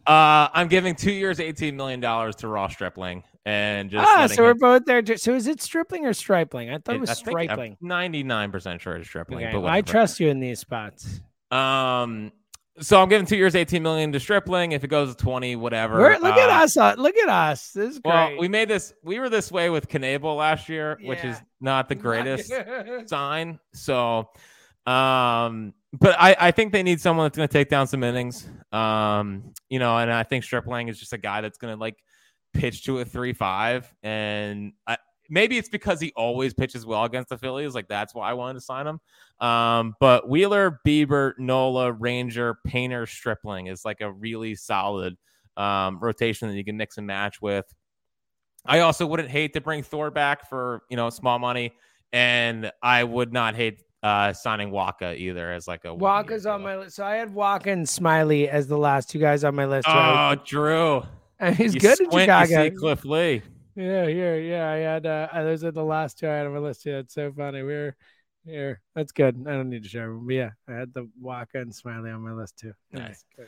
Uh, 0.05 0.49
I'm 0.53 0.67
giving 0.67 0.93
two 0.93 1.13
years, 1.13 1.39
eighteen 1.39 1.77
million 1.77 2.01
dollars 2.01 2.35
to 2.37 2.49
Ross 2.49 2.73
Stripling. 2.73 3.23
and 3.45 3.89
just 3.89 4.05
ah, 4.05 4.27
so 4.27 4.43
we're 4.43 4.51
him- 4.51 4.57
both 4.57 4.85
there. 4.85 5.01
So 5.15 5.35
is 5.35 5.47
it 5.47 5.61
stripling 5.61 6.05
or 6.05 6.11
stripling? 6.11 6.69
I 6.69 6.79
thought 6.79 6.95
it 6.95 7.01
was 7.01 7.11
I 7.11 7.13
stripling. 7.13 7.77
99% 7.81 8.81
sure 8.81 8.97
it's 8.97 9.07
stripling. 9.07 9.45
Okay, 9.45 9.53
but 9.53 9.61
well, 9.61 9.71
I 9.71 9.81
trust 9.81 10.19
you 10.19 10.27
in 10.27 10.41
these 10.41 10.59
spots. 10.59 11.21
Um, 11.49 12.33
so 12.79 13.01
I'm 13.01 13.09
giving 13.09 13.27
two 13.27 13.35
years, 13.35 13.55
18 13.55 13.83
million 13.83 14.11
to 14.13 14.19
Stripling. 14.19 14.71
If 14.71 14.83
it 14.83 14.87
goes 14.87 15.13
to 15.13 15.21
20, 15.21 15.55
whatever. 15.57 15.99
We're, 15.99 16.17
look 16.19 16.37
at 16.37 16.49
Uh, 16.49 16.63
us. 16.63 16.77
uh, 16.77 16.95
Look 16.97 17.17
at 17.17 17.29
us. 17.29 17.71
This 17.71 17.91
is 17.95 17.99
great. 17.99 18.13
Well, 18.13 18.37
we 18.39 18.47
made 18.47 18.69
this. 18.69 18.93
We 19.03 19.19
were 19.19 19.29
this 19.29 19.51
way 19.51 19.69
with 19.69 19.87
Knebel 19.89 20.37
last 20.37 20.69
year, 20.69 20.97
which 21.03 21.23
is 21.23 21.37
not 21.59 21.89
the 21.89 21.95
greatest 22.07 22.51
sign. 23.07 23.59
So, 23.73 24.29
um, 24.85 25.73
but 25.93 26.15
I, 26.19 26.35
I 26.39 26.51
think 26.51 26.71
they 26.71 26.83
need 26.83 27.01
someone 27.01 27.25
that's 27.25 27.37
going 27.37 27.47
to 27.49 27.53
take 27.53 27.69
down 27.69 27.87
some 27.87 28.03
innings. 28.03 28.47
Um, 28.71 29.53
you 29.69 29.79
know, 29.79 29.97
and 29.97 30.11
I 30.11 30.23
think 30.23 30.43
Stripling 30.43 30.87
is 30.87 30.97
just 30.99 31.13
a 31.13 31.17
guy 31.17 31.41
that's 31.41 31.57
going 31.57 31.73
to 31.75 31.79
like 31.79 31.97
pitch 32.53 32.85
to 32.85 32.99
a 32.99 33.05
three 33.05 33.33
five, 33.33 33.93
and 34.01 34.73
I, 34.87 34.97
maybe 35.31 35.57
it's 35.57 35.69
because 35.69 35.99
he 35.99 36.11
always 36.15 36.53
pitches 36.53 36.85
well 36.85 37.05
against 37.05 37.29
the 37.29 37.37
Phillies. 37.37 37.73
Like 37.73 37.87
that's 37.87 38.13
why 38.13 38.29
I 38.29 38.33
wanted 38.33 38.55
to 38.55 38.61
sign 38.61 38.85
him. 38.85 38.99
Um, 39.39 39.95
but 39.99 40.29
Wheeler, 40.29 40.79
Bieber, 40.85 41.33
Nola, 41.39 41.91
Ranger, 41.91 42.57
Painter, 42.67 43.07
Stripling 43.07 43.67
is 43.67 43.83
like 43.83 44.01
a 44.01 44.11
really 44.11 44.53
solid 44.53 45.17
um, 45.57 45.97
rotation 45.99 46.49
that 46.49 46.55
you 46.55 46.63
can 46.63 46.77
mix 46.77 46.97
and 46.97 47.07
match 47.07 47.41
with. 47.41 47.65
I 48.65 48.79
also 48.81 49.07
wouldn't 49.07 49.29
hate 49.29 49.53
to 49.53 49.61
bring 49.61 49.81
Thor 49.81 50.11
back 50.11 50.47
for 50.47 50.83
you 50.89 50.97
know 50.97 51.09
small 51.09 51.39
money, 51.39 51.73
and 52.11 52.71
I 52.83 53.03
would 53.03 53.33
not 53.33 53.55
hate 53.55 53.81
uh, 54.03 54.33
signing 54.33 54.69
Wacha 54.69 55.17
either 55.17 55.51
as 55.51 55.67
like 55.67 55.85
a 55.85 55.87
Wacha's 55.87 56.45
on 56.45 56.61
my 56.61 56.77
list. 56.77 56.97
So 56.97 57.05
I 57.05 57.15
had 57.15 57.33
Wacha 57.33 57.67
and 57.67 57.87
Smyly 57.87 58.47
as 58.47 58.67
the 58.67 58.77
last 58.77 59.09
two 59.09 59.19
guys 59.19 59.43
on 59.43 59.55
my 59.55 59.65
list. 59.65 59.87
right? 59.87 60.33
Oh, 60.33 60.41
Drew, 60.45 61.03
and 61.39 61.55
he's 61.55 61.73
you 61.73 61.79
good 61.79 61.99
in 61.99 62.05
squint, 62.07 62.27
you 62.27 62.45
Chicago. 62.47 62.63
see 62.63 62.69
Cliff 62.75 63.05
Lee. 63.05 63.41
Yeah, 63.75 64.07
here, 64.07 64.39
yeah. 64.39 64.69
I 64.69 64.77
had 64.77 65.05
uh, 65.05 65.27
those 65.33 65.63
are 65.63 65.71
the 65.71 65.83
last 65.83 66.19
two 66.19 66.27
I 66.27 66.33
had 66.33 66.47
on 66.47 66.53
my 66.53 66.59
list. 66.59 66.85
Yeah, 66.85 66.97
it's 66.99 67.13
so 67.13 67.31
funny. 67.31 67.63
We 67.63 67.73
are 67.73 67.95
here. 68.45 68.81
That's 68.95 69.11
good. 69.11 69.45
I 69.47 69.51
don't 69.51 69.69
need 69.69 69.83
to 69.83 69.89
show 69.89 69.99
them. 70.01 70.25
But 70.25 70.33
yeah, 70.33 70.49
I 70.67 70.73
had 70.73 70.93
the 70.93 71.09
Wacha 71.23 71.55
and 71.55 71.71
Smyly 71.71 72.13
on 72.13 72.21
my 72.21 72.33
list 72.33 72.57
too. 72.57 72.73
Nice. 72.91 73.23
Okay. 73.39 73.47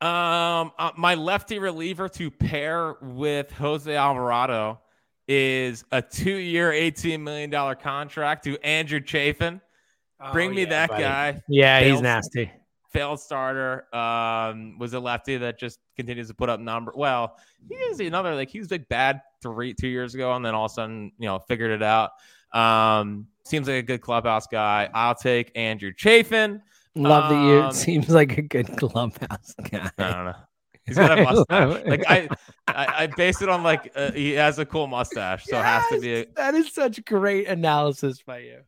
Um, 0.00 0.72
uh, 0.78 0.92
my 0.96 1.14
lefty 1.14 1.58
reliever 1.58 2.08
to 2.08 2.30
pair 2.30 2.94
with 3.02 3.50
Jose 3.52 3.94
Alvarado 3.94 4.80
is 5.28 5.84
a 5.92 6.00
two-year, 6.00 6.72
eighteen 6.72 7.22
million 7.22 7.50
dollar 7.50 7.74
contract 7.74 8.44
to 8.44 8.58
Andrew 8.64 9.00
Chafin. 9.00 9.60
Bring 10.32 10.50
Oh, 10.50 10.54
me 10.54 10.62
yeah, 10.62 10.68
that 10.70 10.88
buddy. 10.90 11.02
guy. 11.02 11.42
Yeah, 11.48 11.80
he's 11.80 12.00
nasty. 12.00 12.50
Failed 12.90 13.20
starter. 13.20 13.86
Um, 13.94 14.78
was 14.78 14.92
a 14.94 15.00
lefty 15.00 15.36
that 15.38 15.58
just 15.58 15.78
continues 15.96 16.28
to 16.28 16.34
put 16.34 16.48
up 16.48 16.60
number. 16.60 16.92
Well, 16.94 17.36
he 17.68 17.74
is 17.74 18.00
another 18.00 18.34
like 18.34 18.50
he 18.50 18.58
was 18.58 18.70
like 18.70 18.88
bad 18.88 19.22
three 19.42 19.74
two 19.74 19.88
years 19.88 20.14
ago, 20.14 20.34
and 20.34 20.44
then 20.44 20.54
all 20.54 20.66
of 20.66 20.72
a 20.72 20.74
sudden 20.74 21.12
you 21.18 21.26
know 21.26 21.38
figured 21.38 21.70
it 21.70 21.82
out. 21.82 22.10
Um, 22.52 23.26
seems 23.44 23.68
like 23.68 23.76
a 23.76 23.82
good 23.82 24.00
clubhouse 24.00 24.46
guy. 24.46 24.88
I'll 24.92 25.14
take 25.14 25.52
Andrew 25.54 25.92
Chafin. 25.96 26.62
Love 26.94 27.30
that 27.30 27.36
you. 27.36 27.62
Um, 27.62 27.68
It 27.70 27.74
seems 27.74 28.08
like 28.08 28.38
a 28.38 28.42
good 28.42 28.76
clubhouse 28.76 29.54
guy. 29.70 29.90
I 29.98 30.10
don't 30.12 30.24
know. 30.26 30.34
He's 30.84 30.96
got 30.96 31.18
a 31.18 31.22
mustache. 31.50 31.86
like 31.86 32.04
I, 32.10 32.28
I, 32.66 32.86
I 33.02 33.06
base 33.06 33.42
it 33.42 33.48
on 33.48 33.62
like 33.62 33.92
uh, 33.94 34.10
he 34.12 34.32
has 34.32 34.58
a 34.58 34.66
cool 34.66 34.86
mustache, 34.88 35.44
so 35.44 35.58
it 35.58 35.64
has 35.64 35.84
to 35.90 36.00
be. 36.00 36.14
A, 36.14 36.26
that 36.36 36.54
is 36.54 36.72
such 36.72 37.04
great 37.04 37.46
analysis 37.46 38.22
by 38.22 38.38
you. 38.38 38.60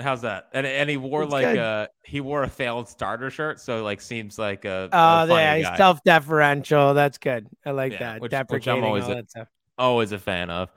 How's 0.00 0.22
that? 0.22 0.48
And 0.52 0.66
and 0.66 0.88
he 0.90 0.96
wore 0.96 1.22
It's 1.24 1.32
like 1.32 1.46
good. 1.46 1.58
a 1.58 1.88
he 2.04 2.20
wore 2.20 2.42
a 2.42 2.48
failed 2.48 2.88
starter 2.88 3.30
shirt, 3.30 3.60
so 3.60 3.82
like 3.84 4.00
seems 4.00 4.38
like 4.38 4.64
a. 4.64 4.84
a 4.84 5.24
Oh, 5.24 5.26
funny 5.28 5.34
yeah, 5.34 5.56
he's 5.70 5.76
self-deferential. 5.76 6.94
That's 6.94 7.18
good. 7.18 7.46
I 7.64 7.70
like 7.72 7.92
Yeah, 7.92 7.98
that. 7.98 8.20
which- 8.20 8.32
which 8.48 8.68
I'm 8.68 8.82
always 8.84 9.04
all 9.04 9.12
a- 9.12 9.14
that 9.16 9.30
stuff. 9.30 9.48
always 9.78 10.12
a 10.12 10.18
fan 10.18 10.50
of. 10.50 10.68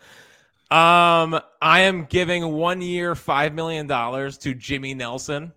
Um, 0.70 1.40
I 1.62 1.82
am 1.82 2.06
giving 2.06 2.52
one 2.54 2.82
year 2.82 3.16
five 3.16 3.54
million 3.54 3.88
dollars 3.88 4.38
to 4.40 4.54
Jimmy 4.54 4.94
Nelson, 4.94 5.54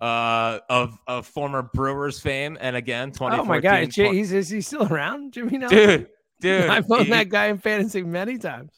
uh, 0.00 0.60
of 0.70 0.96
of 1.08 1.26
former 1.26 1.62
Brewers 1.62 2.20
fame, 2.20 2.56
and 2.60 2.76
again, 2.76 3.10
twenty. 3.10 3.36
Oh 3.38 3.44
my 3.44 3.58
god, 3.60 3.90
J- 3.90 4.14
he's 4.14 4.32
is 4.32 4.48
he 4.48 4.60
still 4.60 4.86
around, 4.92 5.32
Jimmy? 5.32 5.58
Nelson? 5.58 5.76
dude, 5.78 6.08
dude, 6.40 6.66
I've 6.70 6.88
owned 6.90 7.06
he, 7.06 7.10
that 7.10 7.28
guy 7.28 7.46
in 7.46 7.58
fantasy 7.58 8.04
many 8.04 8.38
times. 8.38 8.70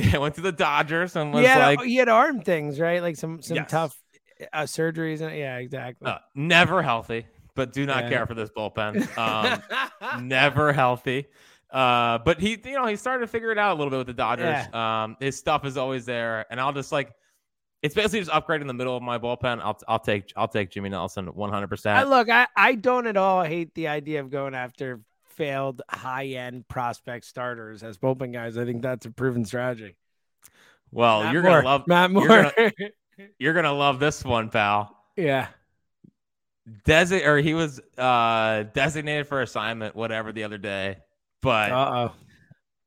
He 0.00 0.18
went 0.18 0.34
to 0.36 0.40
the 0.40 0.52
Dodgers 0.52 1.16
and 1.16 1.32
was 1.32 1.42
He 1.42 1.46
had, 1.46 1.76
like, 1.76 1.82
he 1.86 1.96
had 1.96 2.08
arm 2.08 2.40
things, 2.40 2.80
right? 2.80 3.02
Like 3.02 3.16
some 3.16 3.42
some 3.42 3.56
Yes. 3.56 3.70
tough 3.70 3.96
uh, 4.52 4.62
surgeries. 4.62 5.20
And, 5.20 5.36
yeah, 5.36 5.58
exactly. 5.58 6.08
uh, 6.08 6.18
never 6.34 6.82
healthy, 6.82 7.26
but 7.54 7.72
do 7.72 7.86
not 7.86 8.04
Yeah. 8.04 8.10
care 8.10 8.26
for 8.26 8.34
this 8.34 8.50
bullpen. 8.50 9.16
Um, 9.18 9.62
never 10.24 10.72
healthy. 10.72 11.26
Uh, 11.70 12.18
but 12.18 12.40
he, 12.40 12.58
you 12.64 12.72
know, 12.72 12.86
he 12.86 12.96
started 12.96 13.20
to 13.22 13.26
figure 13.26 13.50
it 13.50 13.58
out 13.58 13.72
a 13.72 13.76
little 13.76 13.90
bit 13.90 13.98
with 13.98 14.06
the 14.06 14.14
Dodgers. 14.14 14.72
Um, 14.72 15.16
his 15.20 15.36
stuff 15.36 15.64
is 15.64 15.76
always 15.76 16.06
there, 16.06 16.46
and 16.50 16.60
I'll 16.60 16.72
just 16.72 16.92
like, 16.92 17.12
it's 17.82 17.94
basically 17.94 18.20
just 18.20 18.30
upgrading 18.30 18.66
the 18.66 18.74
middle 18.74 18.96
of 18.96 19.02
my 19.02 19.18
bullpen. 19.18 19.60
I'll, 19.60 19.78
I'll 19.86 19.98
take, 19.98 20.32
I'll 20.36 20.48
take 20.48 20.70
Jimmy 20.70 20.88
Nelson 20.88 21.26
100. 21.26 21.68
percent 21.68 22.08
look, 22.08 22.30
I, 22.30 22.46
I 22.56 22.74
don't 22.74 23.06
at 23.06 23.16
all 23.16 23.42
hate 23.42 23.74
the 23.74 23.88
idea 23.88 24.20
of 24.20 24.30
going 24.30 24.54
after 24.54 25.00
failed 25.36 25.82
high 25.90 26.26
end 26.26 26.66
prospect 26.68 27.24
starters 27.24 27.82
as 27.82 27.98
bullpen 27.98 28.32
guys. 28.32 28.56
I 28.58 28.64
think 28.64 28.82
that's 28.82 29.06
a 29.06 29.10
proven 29.10 29.44
strategy. 29.44 29.96
Well, 30.90 31.22
Matt 31.24 31.32
you're 31.32 31.42
Moore. 31.42 31.62
gonna 31.62 31.64
love, 31.68 31.86
Matt 31.86 32.10
you're 32.10 32.42
Moore. 32.42 32.72
you're 33.38 33.54
gonna 33.54 33.72
love 33.72 33.98
this 33.98 34.24
one, 34.24 34.48
pal. 34.50 34.96
yeah. 35.16 35.48
Desi- 36.84 37.24
or 37.24 37.38
he 37.38 37.54
was 37.54 37.80
uh 37.96 38.64
designated 38.74 39.28
for 39.28 39.40
assignment, 39.42 39.94
whatever, 39.94 40.32
the 40.32 40.44
other 40.44 40.58
day. 40.58 40.96
But 41.42 41.70
Uh 41.70 42.08
oh. 42.08 42.12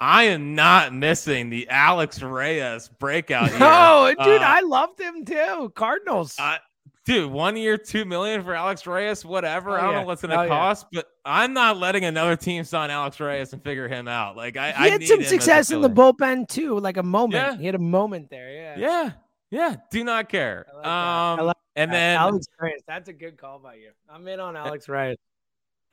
I 0.02 0.24
am 0.24 0.56
not 0.56 0.94
missing 0.94 1.50
the 1.50 1.68
Alex 1.70 2.22
Reyes 2.22 2.90
breakout. 3.00 3.50
Year. 3.52 3.60
Oh, 3.62 4.10
dude, 4.24 4.42
Uh, 4.42 4.46
I 4.46 4.62
loved 4.62 5.00
him 5.00 5.26
too. 5.26 5.72
Cardinals. 5.76 6.36
I- 6.40 6.60
dude, 7.10 7.32
one 7.32 7.58
year, 7.58 7.76
two 7.78 8.06
million 8.06 8.44
for 8.44 8.54
Alex 8.54 8.86
Reyes, 8.86 9.26
whatever. 9.26 9.72
Oh, 9.72 9.74
I 9.76 9.82
don't 9.82 9.92
yeah. 9.94 10.00
know 10.02 10.06
what's 10.06 10.22
gonna 10.22 10.36
Oh, 10.36 10.42
yeah. 10.44 10.48
cost, 10.48 10.86
but 10.94 11.08
I'm 11.26 11.54
not 11.54 11.78
letting 11.78 12.06
another 12.06 12.36
team 12.36 12.64
sign 12.64 12.92
Alex 12.92 13.20
Reyes 13.20 13.52
and 13.54 13.64
figure 13.64 13.88
him 13.88 14.08
out. 14.08 14.38
Like 14.38 14.58
I, 14.58 14.72
he 14.72 14.74
I 14.86 14.88
had 14.90 15.00
need 15.02 15.08
some 15.08 15.18
him 15.20 15.22
as 15.26 15.28
a 15.28 15.30
success 15.30 15.72
in 15.72 15.82
the 15.82 15.90
bullpen 15.90 16.48
too, 16.48 16.80
like 16.80 16.98
a 16.98 17.04
moment. 17.04 17.34
Yeah. 17.34 17.58
He 17.58 17.66
had 17.66 17.76
a 17.76 17.80
moment 17.80 18.30
there. 18.30 18.52
Yeah. 18.52 18.78
Yeah, 18.78 19.12
yeah. 19.50 19.76
Do 19.92 20.04
not 20.04 20.30
care. 20.30 20.68
Like 20.76 20.84
that. 20.84 20.90
Um, 20.90 21.46
like 21.48 21.56
and 21.76 21.90
Uh, 21.90 21.94
then 21.94 22.18
Alex 22.18 22.46
Reyes, 22.60 22.82
that's 22.88 23.10
a 23.10 23.14
good 23.14 23.38
call 23.38 23.58
by 23.60 23.76
you. 23.76 23.90
I'm 24.10 24.28
in 24.28 24.40
on 24.40 24.56
Alex 24.56 24.88
Reyes. 24.88 25.18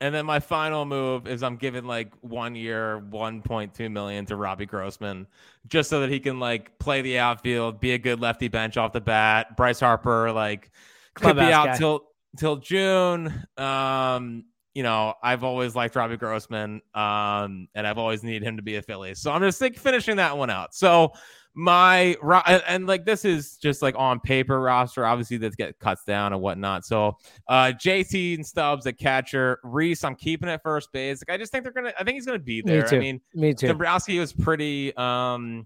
and 0.01 0.13
then 0.13 0.25
my 0.27 0.39
final 0.39 0.85
move 0.85 1.25
is 1.27 1.41
I'm 1.41 1.55
giving 1.55 1.85
like 1.85 2.11
one 2.21 2.53
year, 2.55 3.01
1.2 3.09 3.89
million 3.91 4.25
to 4.27 4.35
Robbie 4.35 4.67
Grossman, 4.67 5.25
just 5.67 5.89
so 5.89 6.01
that 6.01 6.09
he 6.11 6.19
can 6.19 6.39
like 6.39 6.77
play 6.77 7.01
the 7.01 7.17
outfield, 7.17 7.79
be 7.79 7.93
a 7.93 7.97
good 7.97 8.19
lefty 8.19 8.47
bench 8.49 8.77
off 8.77 8.91
the 8.93 9.01
bat. 9.01 9.57
Bryce 9.57 9.79
Harper 9.79 10.31
like 10.31 10.69
could 11.17 11.35
be 11.35 11.41
out 11.41 11.67
guy. 11.67 11.77
till 11.77 12.01
till 12.37 12.57
June. 12.57 13.33
Um, 13.57 14.45
you 14.73 14.83
know, 14.83 15.15
I've 15.23 15.43
always 15.43 15.75
liked 15.75 15.95
Robbie 15.95 16.17
Grossman, 16.17 16.81
um, 16.93 17.67
and 17.73 17.87
I've 17.87 17.97
always 17.97 18.23
needed 18.23 18.43
him 18.43 18.57
to 18.57 18.63
be 18.63 18.75
a 18.75 18.81
Philly. 18.81 19.15
So 19.15 19.31
I'm 19.31 19.41
just 19.41 19.57
think 19.57 19.77
finishing 19.77 20.17
that 20.17 20.37
one 20.37 20.49
out. 20.51 20.75
So 20.75 21.13
my 21.55 22.15
and, 22.45 22.63
and 22.67 22.87
like 22.87 23.03
this 23.03 23.25
is 23.25 23.57
just 23.57 23.81
like 23.81 23.95
on 23.97 24.19
paper 24.19 24.61
roster. 24.61 25.03
Obviously, 25.03 25.37
that 25.37 25.57
get 25.57 25.79
cuts 25.79 26.03
down 26.03 26.31
and 26.31 26.39
whatnot. 26.41 26.85
So 26.85 27.17
uh 27.47 27.73
JT 27.75 28.35
and 28.35 28.45
Stubbs 28.45 28.85
at 28.85 28.99
catcher, 28.99 29.59
Rhys, 29.63 30.03
I'm 30.03 30.15
keeping 30.15 30.47
at 30.49 30.61
first 30.61 30.91
base. 30.91 31.23
Like 31.27 31.33
I 31.33 31.39
just 31.39 31.51
think 31.51 31.63
they're 31.63 31.73
gonna. 31.73 31.93
I 31.99 32.03
think 32.03 32.13
he's 32.13 32.27
gonna 32.27 32.37
be 32.37 32.61
Me 32.61 32.73
there. 32.73 32.87
I 32.93 32.99
mean, 32.99 33.19
Me 33.33 33.55
too. 33.55 33.67
Dombrowski 33.67 34.19
was 34.19 34.31
pretty. 34.31 34.95
Um, 34.95 35.65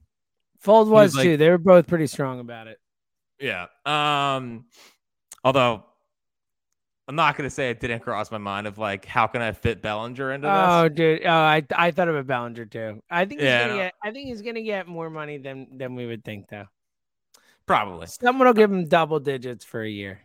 Fuld 0.63 0.87
was 0.87 0.89
was 0.89 1.15
like- 1.17 1.25
too. 1.25 1.35
They 1.37 1.49
were 1.49 1.57
both 1.57 1.87
pretty 1.87 2.07
strong 2.07 2.39
about 2.39 2.67
it. 2.67 2.77
Yeah. 3.41 3.65
Um, 3.85 4.65
although 5.43 5.83
I'm 7.07 7.15
not 7.15 7.35
gonna 7.35 7.49
say 7.49 7.69
it 7.69 7.79
didn't 7.79 8.01
cross 8.01 8.31
my 8.31 8.37
mind 8.37 8.67
of 8.67 8.77
like 8.77 9.05
how 9.05 9.27
can 9.27 9.41
I 9.41 9.51
fit 9.51 9.81
Bellinger 9.81 10.31
into 10.31 10.47
this? 10.47 10.55
Oh, 10.57 10.87
dude. 10.87 11.25
Oh, 11.25 11.29
I 11.29 11.63
I 11.75 11.91
thought 11.91 12.07
about 12.07 12.27
Bellinger 12.27 12.65
too. 12.65 13.01
I 13.09 13.25
think 13.25 13.41
he's 13.41 13.47
Yeah, 13.47 13.61
gonna 13.67 13.73
no. 13.73 13.83
get. 13.83 13.93
I 14.03 14.11
think 14.11 14.27
he's 14.27 14.41
gonna 14.41 14.61
get 14.61 14.87
more 14.87 15.09
money 15.09 15.37
than 15.37 15.77
than 15.77 15.95
we 15.95 16.05
would 16.05 16.23
think, 16.23 16.47
though. 16.49 16.67
Probably. 17.65 18.07
Someone 18.07 18.47
will 18.47 18.53
give 18.53 18.71
him 18.71 18.87
double 18.87 19.19
digits 19.19 19.63
for 19.65 19.81
a 19.81 19.89
year. 19.89 20.21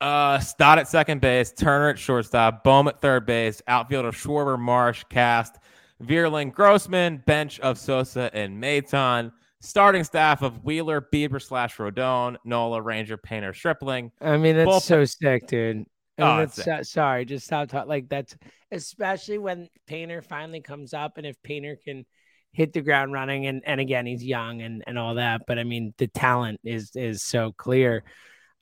Uh, 0.00 0.38
Stott 0.40 0.78
at 0.78 0.88
second 0.88 1.20
base, 1.20 1.52
Turner 1.52 1.90
at 1.90 1.98
shortstop, 1.98 2.64
Bohm 2.64 2.88
at 2.88 3.00
third 3.00 3.24
base, 3.24 3.62
outfield 3.68 4.04
of 4.04 4.16
Schwarber, 4.16 4.58
Marsh, 4.58 5.04
Cast, 5.08 5.58
Vierling, 6.02 6.52
Grossman, 6.52 7.22
bench 7.24 7.60
of 7.60 7.78
Sosa 7.78 8.28
and 8.34 8.60
Maton, 8.60 9.30
starting 9.62 10.04
staff 10.04 10.42
of 10.42 10.62
Wheeler, 10.64 11.00
Bieber 11.00 11.40
slash 11.40 11.76
Rodon, 11.78 12.36
Nola, 12.44 12.82
Ranger, 12.82 13.16
Painter, 13.16 13.54
Stripling. 13.54 14.12
I 14.20 14.36
mean, 14.36 14.56
that's 14.56 14.68
Bullpen- 14.68 14.82
so 14.82 15.04
sick, 15.06 15.46
dude. 15.46 15.76
And 15.76 15.86
Oh, 16.18 16.36
that's 16.38 16.58
it's 16.58 16.64
so- 16.66 16.82
sorry, 16.82 17.24
just 17.24 17.46
stop 17.46 17.68
talking. 17.68 17.88
Like 17.88 18.08
that's 18.10 18.36
especially 18.70 19.38
when 19.38 19.68
Painter 19.86 20.20
finally 20.20 20.60
comes 20.60 20.92
up, 20.92 21.16
and 21.16 21.26
if 21.26 21.42
Painter 21.42 21.78
can 21.82 22.04
hit 22.52 22.74
the 22.74 22.82
ground 22.82 23.14
running, 23.14 23.46
and 23.46 23.62
and 23.64 23.80
again 23.80 24.04
he's 24.04 24.22
young 24.22 24.60
and 24.60 24.84
and 24.86 24.98
all 24.98 25.14
that, 25.14 25.42
but 25.46 25.58
I 25.58 25.64
mean 25.64 25.94
the 25.96 26.08
talent 26.08 26.60
is 26.64 26.90
is 26.94 27.22
so 27.22 27.52
clear. 27.52 28.04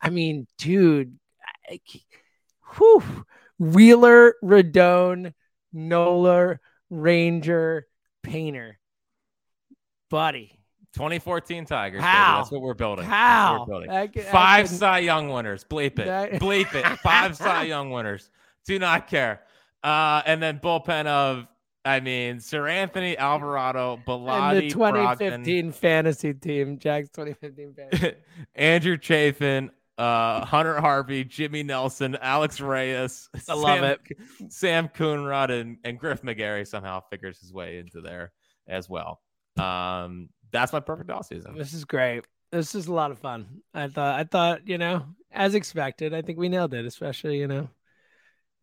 I 0.01 0.11
mean, 0.11 0.47
dude, 0.59 1.19
I, 1.69 1.81
whew, 2.77 3.03
Wheeler, 3.59 4.37
Rodon, 4.45 5.33
Nola, 5.73 6.59
Ranger, 6.89 7.87
Painter. 8.23 8.79
buddy. 10.09 10.60
2014 10.95 11.65
Tigers. 11.67 12.01
How? 12.03 12.35
Baby. 12.35 12.41
That's 12.41 12.51
what 12.53 12.61
we're 12.63 12.75
building. 12.75 13.05
How? 13.07 13.61
we're 13.61 13.67
building. 13.67 13.91
I 13.91 14.03
I 14.03 14.09
Five 14.09 14.65
couldn't- 14.67 14.79
Cy 14.79 14.99
Young 15.01 15.29
winners. 15.31 15.65
Bleep 15.65 15.99
it. 15.99 16.07
That- 16.07 16.33
Bleep 16.41 16.75
it. 16.75 16.85
Five 16.99 17.37
Cy 17.37 17.65
Young 17.65 17.91
winners. 17.91 18.31
Do 18.67 18.79
not 18.79 19.09
care. 19.09 19.43
Uh, 19.83 20.23
and 20.27 20.43
then 20.43 20.59
bullpen 20.59 21.07
of, 21.07 21.47
I 21.85 22.01
mean, 22.01 22.37
Seranthony 22.37 23.17
Alvarado, 23.17 23.95
and 23.95 24.05
Bellatti, 24.05 24.69
the 24.71 24.75
Brogdon, 24.77 25.19
2015 25.19 25.73
fantasy 25.73 26.35
team, 26.35 26.79
Jack's 26.79 27.09
2015 27.11 27.75
fantasy. 27.75 28.13
Andrew 28.55 28.99
Chafin, 28.99 29.71
uh, 29.97 30.45
Hunter 30.45 30.79
Harvey, 30.81 31.25
Jimmy 31.25 31.63
Nelson, 31.63 32.19
Alex 32.21 32.61
Reyes. 32.61 33.31
I 33.49 33.55
love 33.55 33.79
Sam, 33.79 33.85
it. 33.85 34.53
Sam 34.53 34.89
Coonrod 34.89 35.51
and, 35.59 35.79
and 35.85 35.99
Griff 35.99 36.21
McGarry 36.21 36.67
somehow 36.67 37.01
figures 37.11 37.41
his 37.41 37.53
way 37.55 37.79
into 37.79 38.03
there 38.03 38.33
as 38.69 38.89
well. 38.91 39.23
Um, 39.59 40.29
that's 40.53 40.73
my 40.73 40.81
perfect 40.81 41.11
off 41.11 41.27
season. 41.27 41.57
This 41.57 41.73
is 41.73 41.85
great. 41.85 42.25
This 42.53 42.75
is 42.75 42.87
a 42.87 42.93
lot 42.93 43.11
of 43.11 43.19
fun. 43.19 43.63
I 43.73 43.89
thought, 43.89 44.19
I 44.19 44.25
thought, 44.25 44.67
you 44.67 44.79
know, 44.79 45.05
as 45.31 45.55
expected, 45.55 46.13
I 46.13 46.23
think 46.23 46.39
we 46.39 46.49
nailed 46.49 46.75
it, 46.75 46.85
especially, 46.85 47.39
you 47.39 47.47
know, 47.47 47.69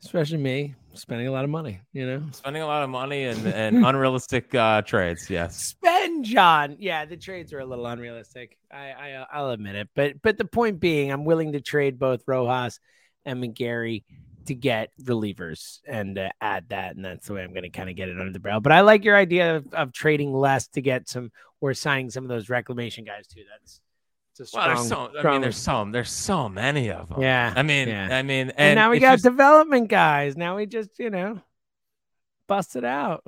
especially 0.04 0.38
me 0.38 0.76
spending 0.94 1.28
a 1.28 1.32
lot 1.32 1.44
of 1.44 1.50
money, 1.50 1.80
you 1.94 2.06
know. 2.06 2.24
Spending 2.32 2.62
a 2.62 2.68
lot 2.68 2.84
of 2.84 2.90
money 2.90 3.26
and, 3.26 3.46
and 3.48 3.78
unrealistic 3.86 4.54
uh, 4.54 4.82
trades. 4.82 5.30
Yes. 5.30 5.58
Spend, 5.58 6.26
John. 6.26 6.76
Yeah, 6.80 7.06
the 7.06 7.18
trades 7.18 7.54
are 7.54 7.60
a 7.60 7.66
little 7.66 7.86
unrealistic. 7.86 8.58
I, 8.72 8.92
I 8.92 9.12
uh, 9.14 9.26
I'll 9.32 9.52
admit 9.52 9.76
it. 9.76 9.90
But 9.96 10.22
but 10.22 10.38
the 10.38 10.46
point 10.46 10.80
being, 10.80 11.12
I'm 11.12 11.26
willing 11.26 11.54
to 11.54 11.62
trade 11.62 12.00
both 12.00 12.24
Rojas 12.28 12.80
and 13.26 13.42
McGarry 13.42 14.04
to 14.48 14.56
get 14.56 14.92
relievers 15.02 15.80
and 15.86 16.18
uh, 16.18 16.30
add 16.42 16.70
that, 16.70 16.96
and 16.96 17.06
that's 17.06 17.28
the 17.28 17.34
way 17.34 17.44
I'm 17.44 17.52
going 17.52 17.64
to 17.64 17.70
kind 17.70 17.90
of 17.90 17.96
get 17.96 18.10
it 18.10 18.20
under 18.20 18.32
the 18.32 18.40
barrel. 18.40 18.62
But 18.62 18.72
I 18.72 18.82
like 18.82 19.04
your 19.04 19.16
idea 19.16 19.58
of, 19.58 19.74
of 19.74 19.94
trading 19.94 20.34
less 20.34 20.68
to 20.70 20.82
get 20.82 21.08
some 21.08 21.32
or 21.62 21.74
signing 21.74 22.10
some 22.10 22.24
of 22.24 22.30
those 22.30 22.49
reclamation 22.49 23.03
guys 23.03 23.28
too. 23.28 23.41
That's 23.49 23.82
it's 24.39 24.53
a 24.53 24.58
Well, 24.58 24.64
strong. 24.64 24.76
there's 24.76 24.88
so. 24.89 25.18
I 25.18 25.20
strong- 25.20 25.34
mean, 25.34 25.41
there's 25.41 25.58
so. 25.58 25.88
There's 25.91 26.12
so 26.12 26.49
many 26.49 26.91
of 26.91 27.10
them. 27.10 27.22
Yeah, 27.22 27.53
I 27.55 27.64
mean, 27.64 27.88
yeah. 27.88 28.10
I 28.12 28.22
mean, 28.22 28.49
and, 28.49 28.53
and, 28.60 28.76
now 28.76 28.91
we 28.91 28.99
got 28.99 29.14
just- 29.14 29.24
development 29.24 29.89
guys. 29.89 30.38
Now 30.38 30.58
we 30.58 30.66
just 30.66 30.99
you 30.99 31.10
know 31.10 31.41
bust 32.47 32.76
it 32.76 32.84
out. 32.86 33.24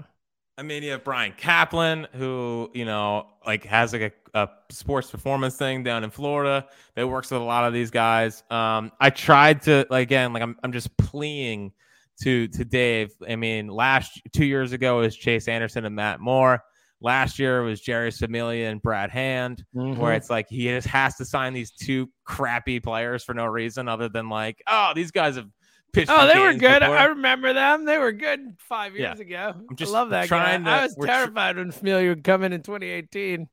I 0.57 0.61
mean, 0.61 0.83
you 0.83 0.91
have 0.91 1.03
Brian 1.05 1.33
Kaplan, 1.37 2.07
who 2.13 2.69
you 2.73 2.85
know, 2.85 3.27
like 3.45 3.63
has 3.65 3.93
like 3.93 4.13
a, 4.33 4.39
a 4.39 4.49
sports 4.69 5.09
performance 5.09 5.55
thing 5.55 5.83
down 5.83 6.03
in 6.03 6.09
Florida 6.11 6.67
that 6.95 7.07
works 7.07 7.31
with 7.31 7.41
a 7.41 7.45
lot 7.45 7.63
of 7.65 7.73
these 7.73 7.91
guys. 7.91 8.43
Um, 8.51 8.91
I 8.99 9.09
tried 9.09 9.61
to 9.63 9.87
like 9.89 10.03
again, 10.03 10.33
like 10.33 10.43
I'm, 10.43 10.57
I'm 10.63 10.73
just 10.73 10.95
pleading 10.97 11.71
to 12.23 12.49
to 12.49 12.65
Dave. 12.65 13.13
I 13.27 13.35
mean, 13.37 13.67
last 13.67 14.21
two 14.33 14.45
years 14.45 14.73
ago 14.73 14.99
was 14.99 15.15
Chase 15.15 15.47
Anderson 15.47 15.85
and 15.85 15.95
Matt 15.95 16.19
Moore. 16.19 16.61
Last 17.01 17.39
year 17.39 17.61
it 17.61 17.65
was 17.65 17.81
Jeurys 17.81 18.19
Familia 18.19 18.69
and 18.69 18.81
Brad 18.81 19.09
Hand, 19.09 19.63
Mm-hmm. 19.75 19.99
where 20.01 20.13
it's 20.13 20.29
like 20.29 20.47
he 20.49 20.65
just 20.67 20.87
has 20.87 21.15
to 21.17 21.25
sign 21.25 21.53
these 21.53 21.71
two 21.71 22.09
crappy 22.25 22.79
players 22.79 23.23
for 23.23 23.33
no 23.33 23.45
reason 23.45 23.87
other 23.87 24.09
than 24.09 24.27
like, 24.29 24.61
oh, 24.67 24.91
these 24.95 25.11
guys 25.11 25.37
have 25.37 25.47
pitched. 25.93 26.11
Oh, 26.13 26.27
they 26.27 26.37
were 26.39 26.53
good. 26.53 26.81
before. 26.81 26.97
I 26.97 27.05
remember 27.05 27.53
them. 27.53 27.85
They 27.85 27.97
were 27.97 28.11
good 28.11 28.55
five 28.59 28.95
Yeah. 28.95 29.09
years 29.11 29.21
ago. 29.21 29.53
I'm 29.69 29.75
just 29.77 29.91
I 29.91 29.93
love 29.93 30.09
that 30.09 30.27
trying 30.27 30.63
guy. 30.65 30.69
to- 30.75 30.81
I 30.81 30.83
was 30.83 30.95
we're 30.97 31.05
tr- 31.05 31.11
terrified 31.13 31.55
when 31.57 31.71
Familia 31.71 32.09
would 32.09 32.23
come 32.23 32.43
in 32.43 32.51
in 32.53 32.61
2018. 32.63 33.47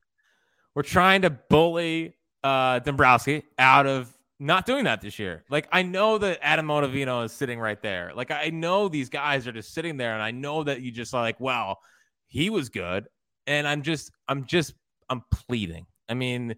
we're 0.75 0.83
trying 0.83 1.21
to 1.23 1.29
bully 1.29 2.15
uh 2.43 2.79
Dombrowski 2.79 3.43
out 3.57 3.87
of 3.87 4.13
not 4.39 4.65
doing 4.67 4.83
that 4.83 5.01
this 5.01 5.17
year. 5.17 5.43
Like 5.49 5.67
I 5.71 5.81
know 5.81 6.17
that 6.19 6.37
Adam 6.41 6.67
Ottavino 6.67 7.25
is 7.25 7.31
sitting 7.31 7.59
right 7.59 7.81
there. 7.81 8.11
Like 8.13 8.29
I 8.29 8.49
know 8.49 8.87
these 8.89 9.09
guys 9.09 9.47
are 9.47 9.51
just 9.51 9.73
sitting 9.73 9.97
there, 9.97 10.13
and 10.13 10.21
I 10.21 10.31
know 10.31 10.63
that 10.63 10.81
you 10.81 10.91
just 10.91 11.13
like, 11.13 11.39
well, 11.39 11.79
he 12.27 12.49
was 12.51 12.69
good, 12.69 13.07
and 13.47 13.67
I'm 13.67 13.81
just, 13.81 14.11
I'm 14.27 14.45
just, 14.45 14.75
I'm 15.09 15.23
pleading. 15.31 15.87
I 16.07 16.13
mean, 16.13 16.55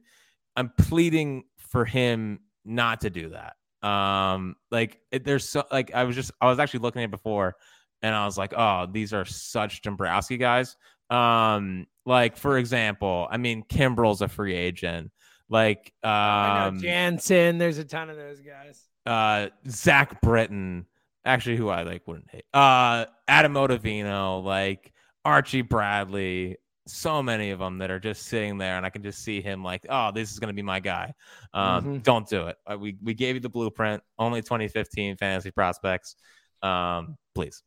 I'm 0.55 0.71
pleading 0.77 1.45
for 1.57 1.85
him 1.85 2.39
not 2.65 3.01
to 3.01 3.09
do 3.09 3.29
that. 3.29 3.55
Um, 3.87 4.55
like 4.71 4.99
it, 5.11 5.23
there's 5.23 5.47
so 5.47 5.63
like 5.71 5.93
I 5.93 6.03
was 6.03 6.15
just, 6.15 6.31
I 6.41 6.47
was 6.49 6.59
actually 6.59 6.81
looking 6.81 7.01
at 7.01 7.05
it 7.05 7.11
before, 7.11 7.55
and 8.01 8.13
I 8.13 8.25
was 8.25 8.37
like, 8.37 8.53
oh, 8.57 8.87
these 8.91 9.13
are 9.13 9.23
such 9.23 9.81
Dombrowski 9.81 10.37
guys. 10.37 10.75
Um, 11.09 11.87
like 12.05 12.35
for 12.35 12.57
example, 12.57 13.27
I 13.31 13.37
mean, 13.37 13.63
Kimbrel's 13.63 14.21
a 14.21 14.27
free 14.27 14.55
agent. 14.55 15.11
Like, 15.49 15.93
I 16.03 16.59
know 16.59 16.67
um, 16.67 16.79
Jansen. 16.79 17.57
There's 17.57 17.77
a 17.77 17.83
ton 17.83 18.09
of 18.09 18.17
those 18.17 18.41
guys. 18.41 18.83
uh, 19.05 19.47
Zach 19.67 20.21
Britton, 20.21 20.85
actually, 21.25 21.57
who 21.57 21.69
I 21.69 21.83
like 21.83 22.07
wouldn't 22.07 22.29
hate. 22.29 22.45
Uh, 22.53 23.05
Adam 23.27 23.53
Ottavino, 23.53 24.43
like 24.43 24.93
Archie 25.25 25.61
Bradley, 25.63 26.57
so 26.91 27.21
many 27.23 27.51
of 27.51 27.59
them 27.59 27.77
that 27.79 27.89
are 27.91 27.99
just 27.99 28.23
sitting 28.23 28.57
there, 28.57 28.77
and 28.77 28.85
I 28.85 28.89
can 28.89 29.03
just 29.03 29.23
see 29.23 29.41
him 29.41 29.63
like, 29.63 29.85
oh, 29.89 30.11
this 30.11 30.31
is 30.31 30.39
gonna 30.39 30.53
be 30.53 30.61
my 30.61 30.79
guy. 30.79 31.13
Um, 31.53 31.83
Mhm. 31.99 32.03
Don't 32.03 32.27
do 32.27 32.47
it. 32.47 32.57
Uh, 32.65 32.77
we 32.77 32.97
we 33.01 33.13
gave 33.13 33.35
you 33.35 33.41
the 33.41 33.49
blueprint. 33.49 34.03
Only 34.17 34.41
2015 34.41 35.17
fantasy 35.17 35.51
prospects. 35.51 36.15
Um, 36.61 37.17
please. 37.35 37.63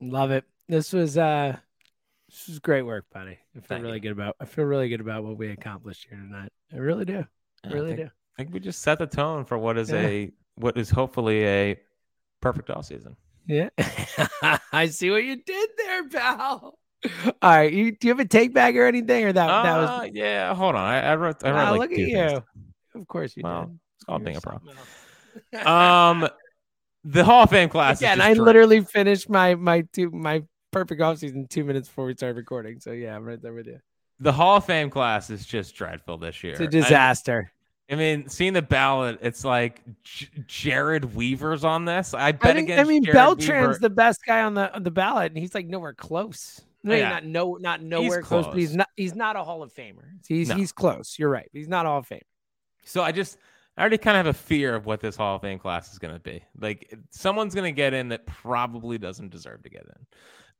Love 0.00 0.30
it. 0.30 0.44
This 0.68 0.92
was 0.92 1.18
uh 1.18 1.56
this 2.28 2.46
was 2.46 2.58
great 2.60 2.82
work, 2.82 3.06
buddy. 3.12 3.32
I 3.32 3.36
feel 3.54 3.62
Thank 3.66 3.82
really 3.82 3.96
you. 3.96 4.00
good 4.00 4.12
about 4.12 4.36
I 4.40 4.44
feel 4.44 4.64
really 4.64 4.88
good 4.88 5.00
about 5.00 5.24
what 5.24 5.36
we 5.36 5.48
accomplished 5.50 6.06
here 6.08 6.18
tonight. 6.18 6.52
I 6.72 6.76
really 6.76 7.04
do. 7.04 7.24
I 7.64 7.68
I 7.68 7.72
really 7.72 7.96
think, 7.96 8.00
do. 8.00 8.06
I 8.06 8.42
think 8.42 8.54
we 8.54 8.60
just 8.60 8.82
set 8.82 8.98
the 8.98 9.06
tone 9.06 9.44
for 9.44 9.58
what 9.58 9.76
is 9.76 9.90
Yeah. 9.90 10.06
a 10.06 10.32
what 10.54 10.76
is 10.78 10.90
hopefully 10.90 11.44
a 11.44 11.80
perfect 12.40 12.70
off 12.70 12.84
season. 12.86 13.16
Yeah. 13.46 13.70
I 14.72 14.86
see 14.86 15.10
what 15.10 15.24
you 15.24 15.36
did 15.42 15.70
there, 15.76 16.08
pal. 16.08 16.78
All 17.42 17.50
right. 17.50 17.72
You 17.72 17.92
do 17.92 18.08
you 18.08 18.12
have 18.12 18.20
a 18.20 18.24
take 18.28 18.52
back 18.52 18.74
or 18.74 18.84
anything? 18.86 19.24
Or 19.24 19.32
that 19.32 19.46
that 19.62 19.76
was 19.78 19.88
Uh, 19.90 20.08
yeah. 20.12 20.54
Hold 20.54 20.74
on. 20.74 20.80
I, 20.84 21.00
I 21.00 21.16
wrote. 21.16 21.44
I 21.44 21.50
wrote 21.50 21.70
like 21.70 21.80
look 21.80 21.92
at 21.92 21.96
two 21.96 22.04
things. 22.12 22.32
you. 22.32 23.00
Of 23.00 23.08
course 23.08 23.36
you 23.36 23.42
Well, 23.44 23.66
did. 23.66 23.78
It's 23.96 24.04
called 24.04 24.24
being 24.24 24.36
a 24.36 24.40
pro. 24.40 24.58
Um, 25.72 26.28
the 27.04 27.24
Hall 27.24 27.44
of 27.44 27.50
Fame 27.50 27.68
class. 27.68 28.02
Yeah, 28.02 28.12
and 28.12 28.22
I 28.22 28.34
dra- 28.34 28.44
literally 28.44 28.82
finished 28.82 29.28
my 29.30 29.54
my 29.54 29.82
two 29.92 30.10
my 30.10 30.42
perfect 30.70 31.00
off 31.00 31.18
season 31.18 31.46
two 31.48 31.64
minutes 31.64 31.88
before 31.88 32.06
we 32.06 32.14
started 32.14 32.36
recording. 32.36 32.80
So 32.80 32.92
yeah, 32.92 33.16
I'm 33.16 33.24
right 33.24 33.40
there 33.40 33.52
with 33.54 33.66
you. 33.66 33.78
the 34.18 34.32
Hall 34.32 34.56
of 34.58 34.64
Fame 34.66 34.90
class 34.90 35.30
is 35.30 35.46
just 35.46 35.74
dreadful 35.74 36.18
this 36.18 36.42
year. 36.44 36.52
It's 36.52 36.60
a 36.60 36.66
disaster. 36.66 37.52
I, 37.90 37.96
mean, 37.96 38.28
seeing 38.28 38.52
the 38.52 38.62
ballot, 38.62 39.18
it's 39.20 39.44
like 39.44 39.82
J- 40.04 40.28
Jered 40.46 41.12
Weaver's 41.12 41.64
on 41.64 41.86
this. 41.86 42.14
I 42.14 42.28
I, 42.28 42.32
bet 42.32 42.54
think, 42.54 42.70
I 42.70 42.84
mean, 42.84 43.02
Jared 43.02 43.16
Beltran's 43.16 43.48
Weaver. 43.48 43.78
the 43.80 43.90
best 43.90 44.20
guy 44.24 44.42
on 44.42 44.54
the 44.54 44.72
on 44.72 44.82
the 44.84 44.92
ballot, 44.92 45.32
and 45.32 45.38
he's 45.38 45.54
like 45.54 45.66
nowhere 45.66 45.92
close. 45.94 46.60
No, 46.82 46.94
Yeah. 46.94 47.08
not 47.10 47.24
no, 47.24 47.54
not 47.60 47.82
nowhere 47.82 48.22
close. 48.22 48.46
But 48.46 48.56
he's 48.56 48.74
not. 48.74 48.88
He's 48.96 49.14
not 49.14 49.36
a 49.36 49.42
Hall 49.44 49.62
of 49.62 49.72
Famer. 49.74 50.04
He's 50.26 50.48
No. 50.48 50.54
he's 50.56 50.72
close. 50.72 51.18
You're 51.18 51.28
right. 51.30 51.48
He's 51.52 51.68
not 51.68 51.86
a 51.86 51.88
Hall 51.90 51.98
of 51.98 52.08
Famer. 52.08 52.20
So 52.84 53.02
I 53.02 53.12
just, 53.12 53.36
I 53.76 53.82
already 53.82 53.98
kind 53.98 54.16
of 54.16 54.24
have 54.26 54.34
a 54.34 54.38
fear 54.38 54.74
of 54.74 54.86
what 54.86 55.00
this 55.00 55.16
Hall 55.16 55.36
of 55.36 55.42
Fame 55.42 55.58
class 55.58 55.92
is 55.92 55.98
going 55.98 56.14
to 56.14 56.20
be. 56.20 56.42
Like 56.58 56.92
someone's 57.10 57.54
going 57.54 57.72
to 57.72 57.76
get 57.76 57.92
in 57.94 58.08
that 58.08 58.26
probably 58.26 58.96
doesn't 58.98 59.30
deserve 59.30 59.62
to 59.64 59.68
get 59.70 59.84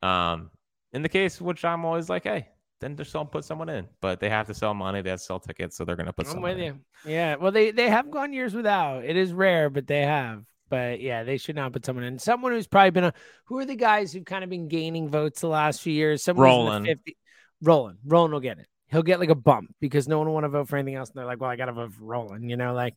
in. 0.03 0.09
Um, 0.09 0.51
in 0.93 1.03
the 1.03 1.09
case 1.09 1.41
which 1.41 1.65
I'm 1.65 1.85
always 1.85 2.09
like, 2.11 2.25
hey, 2.25 2.49
then 2.81 2.97
just 2.97 3.13
don't 3.13 3.31
put 3.31 3.45
someone 3.45 3.69
in. 3.69 3.89
But 4.01 4.21
they 4.21 4.29
have 4.29 4.47
to 4.49 4.55
sell 4.55 4.75
money, 4.75 5.01
they 5.03 5.11
have 5.11 5.19
to 5.21 5.25
sell 5.25 5.41
tickets, 5.41 5.77
so 5.77 5.85
they're 5.85 5.97
going 5.97 6.07
to 6.07 6.13
put 6.13 6.27
I'm 6.27 6.33
someone 6.33 6.51
with 6.57 6.59
in. 6.61 6.65
you. 7.07 7.13
Yeah. 7.13 7.37
Well, 7.37 7.53
they 7.53 7.71
they 7.71 7.89
have 7.89 8.11
gone 8.11 8.33
years 8.33 8.55
without. 8.55 9.05
It 9.05 9.17
is 9.17 9.33
rare, 9.33 9.71
but 9.71 9.87
they 9.87 10.03
have. 10.03 10.45
But 10.71 11.01
yeah, 11.01 11.25
they 11.25 11.37
should 11.37 11.57
not 11.57 11.73
put 11.73 11.85
someone 11.85 12.05
in. 12.05 12.19
Someone 12.19 12.53
who's 12.53 12.67
probably 12.67 12.91
been 12.93 13.05
a. 13.05 13.13
Who 13.47 13.59
are 13.59 13.67
the 13.67 13.77
guys 13.77 14.13
who've 14.13 14.25
kind 14.25 14.43
of 14.45 14.49
been 14.49 14.69
gaining 14.69 15.09
votes 15.09 15.41
the 15.43 15.49
last 15.49 15.83
few 15.83 15.93
years? 15.93 16.23
Someone 16.25 16.47
who's 16.49 16.55
in 16.55 16.65
the 16.65 16.71
Rolen. 16.71 16.85
50 16.87 17.17
Rolen. 17.63 17.99
Rolen 18.07 18.33
will 18.33 18.41
get 18.41 18.59
it. 18.59 18.67
He'll 18.87 19.03
get 19.03 19.21
like 19.21 19.29
a 19.31 19.35
bump 19.35 19.75
because 19.81 20.09
no 20.09 20.19
one 20.19 20.27
will 20.29 20.35
want 20.35 20.45
to 20.45 20.49
vote 20.49 20.69
for 20.69 20.77
anything 20.77 20.95
else. 20.95 21.11
And 21.11 21.19
they're 21.19 21.27
like, 21.27 21.41
well, 21.41 21.51
I 21.51 21.57
got 21.57 21.67
to 21.67 21.73
vote 21.73 21.93
for 21.93 22.05
Rolen. 22.05 22.49
You 22.49 22.57
know, 22.57 22.73
like 22.73 22.95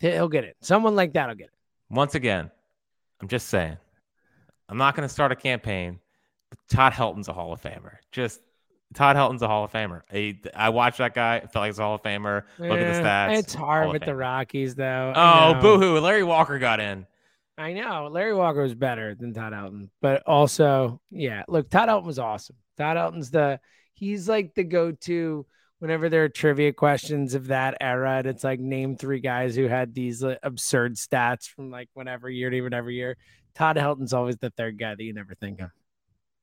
he'll 0.00 0.28
get 0.28 0.44
it. 0.44 0.56
Someone 0.60 0.94
like 0.96 1.14
that 1.14 1.28
will 1.28 1.34
get 1.36 1.46
it. 1.46 1.52
Once 1.88 2.14
again, 2.14 2.50
I'm 3.20 3.28
just 3.28 3.48
saying, 3.48 3.76
I'm 4.68 4.78
not 4.78 4.94
going 4.96 5.08
to 5.08 5.12
start 5.12 5.32
a 5.32 5.36
campaign. 5.36 6.00
But 6.50 6.58
Todd 6.68 6.92
Helton's 6.92 7.28
a 7.28 7.32
Hall 7.32 7.52
of 7.52 7.62
Famer. 7.62 7.96
Just 8.10 8.40
Todd 8.94 9.16
Helton's 9.16 9.42
a 9.42 9.48
Hall 9.48 9.64
of 9.64 9.72
Famer. 9.72 10.02
I, 10.12 10.38
I 10.54 10.68
watched 10.68 10.98
that 10.98 11.14
guy. 11.14 11.40
Felt 11.40 11.54
like 11.56 11.68
he's 11.70 11.78
a 11.78 11.82
Hall 11.82 11.94
of 11.94 12.02
Famer. 12.02 12.42
Look 12.58 12.78
at 12.78 12.78
the 12.78 13.00
Eh, 13.00 13.02
stats. 13.02 13.38
It's 13.38 13.54
hard 13.54 13.90
with 13.90 14.04
the 14.04 14.14
Rockies, 14.14 14.74
though. 14.74 15.12
Oh, 15.16 15.54
boo 15.60 15.78
hoo! 15.78 15.98
Larry 15.98 16.24
Walker 16.24 16.58
got 16.58 16.78
in. 16.78 17.06
I 17.58 17.74
know 17.74 18.08
Larry 18.10 18.34
Walker 18.34 18.62
was 18.62 18.74
better 18.74 19.14
than 19.14 19.34
Todd 19.34 19.52
Helton, 19.52 19.90
but 20.00 20.22
also, 20.26 21.00
yeah, 21.10 21.42
look, 21.48 21.68
Todd 21.68 21.88
Helton 21.88 22.06
was 22.06 22.18
awesome. 22.18 22.56
Todd 22.78 22.96
Helton's 22.96 23.30
the 23.30 23.60
he's 23.94 24.28
like 24.28 24.54
the 24.54 24.64
go-to 24.64 25.46
whenever 25.78 26.08
there 26.08 26.24
are 26.24 26.28
trivia 26.28 26.72
questions 26.72 27.34
of 27.34 27.48
that 27.48 27.76
era, 27.80 28.18
and 28.18 28.26
it's 28.26 28.44
like 28.44 28.60
name 28.60 28.96
three 28.96 29.20
guys 29.20 29.54
who 29.54 29.66
had 29.66 29.94
these 29.94 30.24
absurd 30.42 30.94
stats 30.94 31.46
from 31.46 31.70
like 31.70 31.88
whenever 31.94 32.30
year 32.30 32.50
to 32.50 32.62
whatever 32.62 32.90
year. 32.90 33.16
Todd 33.54 33.76
Helton's 33.76 34.14
always 34.14 34.36
the 34.36 34.50
third 34.50 34.78
guy 34.78 34.94
that 34.94 35.02
you 35.02 35.12
never 35.12 35.34
think 35.34 35.60
of. 35.60 35.70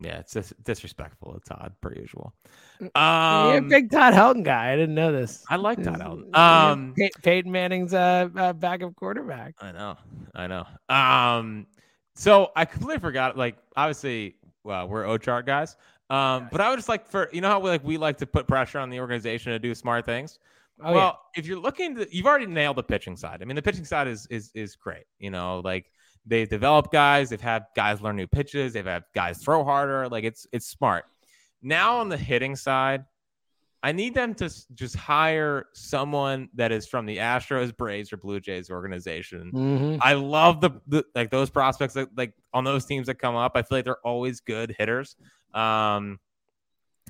Yeah, 0.02 0.20
it's 0.20 0.32
dis- 0.32 0.54
disrespectful 0.64 1.34
to 1.34 1.40
Todd 1.42 1.74
per 1.82 1.94
usual. 1.94 2.34
You're 2.80 2.90
a 2.96 3.58
Um, 3.58 3.68
big 3.68 3.92
Todd 3.92 4.14
Helton 4.14 4.44
guy. 4.44 4.72
I 4.72 4.76
didn't 4.76 4.96
know 4.96 5.12
this. 5.12 5.44
I 5.50 5.58
like 5.58 5.84
Todd 5.84 6.00
Helton. 6.00 6.34
Um, 6.36 6.94
Pey- 6.96 7.12
Peyton 7.22 7.52
Manning's 7.52 7.94
uh, 7.94 8.30
uh 8.36 8.54
backup 8.54 8.96
quarterback. 8.96 9.56
I 9.60 9.74
know, 9.74 9.98
I 10.34 10.48
know. 10.48 10.66
Um, 10.88 11.68
so 12.16 12.52
I 12.56 12.64
completely 12.66 13.00
forgot. 13.00 13.38
Like, 13.38 13.58
obviously, 13.76 14.36
well, 14.64 14.88
we're 14.88 15.04
Ochart 15.04 15.46
guys. 15.46 15.76
Um, 16.10 16.48
but 16.52 16.60
I 16.62 16.70
would 16.70 16.78
just 16.78 16.90
like 16.90 17.08
for 17.08 17.30
you 17.32 17.42
know 17.42 17.50
how 17.50 17.60
we 17.60 17.70
like 17.70 17.84
we 17.84 17.98
like 17.98 18.18
to 18.18 18.26
put 18.26 18.48
pressure 18.48 18.80
on 18.80 18.90
the 18.90 19.00
organization 19.00 19.52
to 19.52 19.60
do 19.60 19.76
smart 19.76 20.06
things. 20.06 20.40
Oh, 20.82 20.94
well, 20.94 21.20
if 21.36 21.46
you're 21.46 21.60
looking 21.60 21.96
to, 21.96 22.08
you've 22.10 22.26
already 22.26 22.46
nailed 22.46 22.78
the 22.78 22.84
pitching 22.84 23.16
side. 23.16 23.42
I 23.42 23.46
mean, 23.46 23.56
the 23.56 23.62
pitching 23.62 23.86
side 23.86 24.08
is 24.08 24.26
is 24.28 24.50
is 24.56 24.76
great. 24.76 25.04
You 25.20 25.30
know, 25.30 25.62
like 25.64 25.92
they've 26.30 26.48
developed 26.50 26.92
guys, 26.92 27.30
they've 27.30 27.42
had 27.42 27.66
guys 27.76 28.02
learn 28.02 28.16
new 28.16 28.28
pitches, 28.28 28.74
they've 28.74 28.86
had 28.86 29.04
guys 29.14 29.40
throw 29.40 29.64
harder. 29.64 30.08
Like 30.08 30.24
it's 30.24 30.48
it's 30.54 30.68
smart. 30.68 31.06
Now 31.62 31.98
on 31.98 32.08
the 32.08 32.18
hitting 32.18 32.56
side, 32.56 33.04
I 33.82 33.92
need 33.92 34.14
them 34.14 34.34
to 34.36 34.50
just 34.74 34.96
hire 34.96 35.68
someone 35.74 36.50
that 36.54 36.72
is 36.72 36.88
from 36.88 37.06
the 37.06 37.18
Astros, 37.18 37.76
Braves, 37.76 38.14
or 38.14 38.18
Blue 38.18 38.40
Jays 38.40 38.70
organization. 38.70 39.52
Mhm. 39.54 40.00
I 40.02 40.14
love 40.14 40.62
the, 40.62 40.72
the 40.88 41.04
like 41.16 41.32
those 41.32 41.50
prospects 41.50 41.96
that 41.96 42.10
like 42.16 42.34
on 42.54 42.64
those 42.64 42.86
teams 42.86 43.08
that 43.08 43.16
come 43.16 43.36
up. 43.36 43.54
I 43.56 43.62
feel 43.62 43.78
like 43.78 43.86
they're 43.86 44.06
always 44.06 44.40
good 44.42 44.76
hitters. 44.78 45.16
Um, 45.54 46.20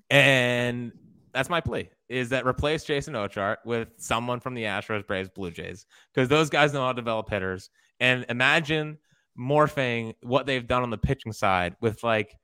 and 0.10 0.92
that's 1.34 1.50
my 1.50 1.62
plea 1.62 1.90
is 2.08 2.30
that 2.30 2.46
replace 2.46 2.84
Jason 2.84 3.14
Ochart 3.14 3.58
with 3.66 3.90
someone 3.98 4.40
from 4.40 4.56
the 4.56 4.64
Astros, 4.64 5.06
Braves, 5.06 5.30
Blue 5.30 5.52
Jays 5.52 5.86
because 6.14 6.28
those 6.28 6.50
guys 6.50 6.74
know 6.74 6.82
how 6.82 6.92
to 6.92 6.96
develop 6.96 7.30
hitters. 7.30 7.70
And 8.00 8.26
imagine 8.30 8.98
morphing 9.40 10.14
what 10.22 10.46
they've 10.46 10.68
done 10.68 10.84
on 10.84 10.90
the 10.90 10.98
pitching 10.98 11.32
side 11.32 11.76
with 11.82 12.04
like 12.04 12.36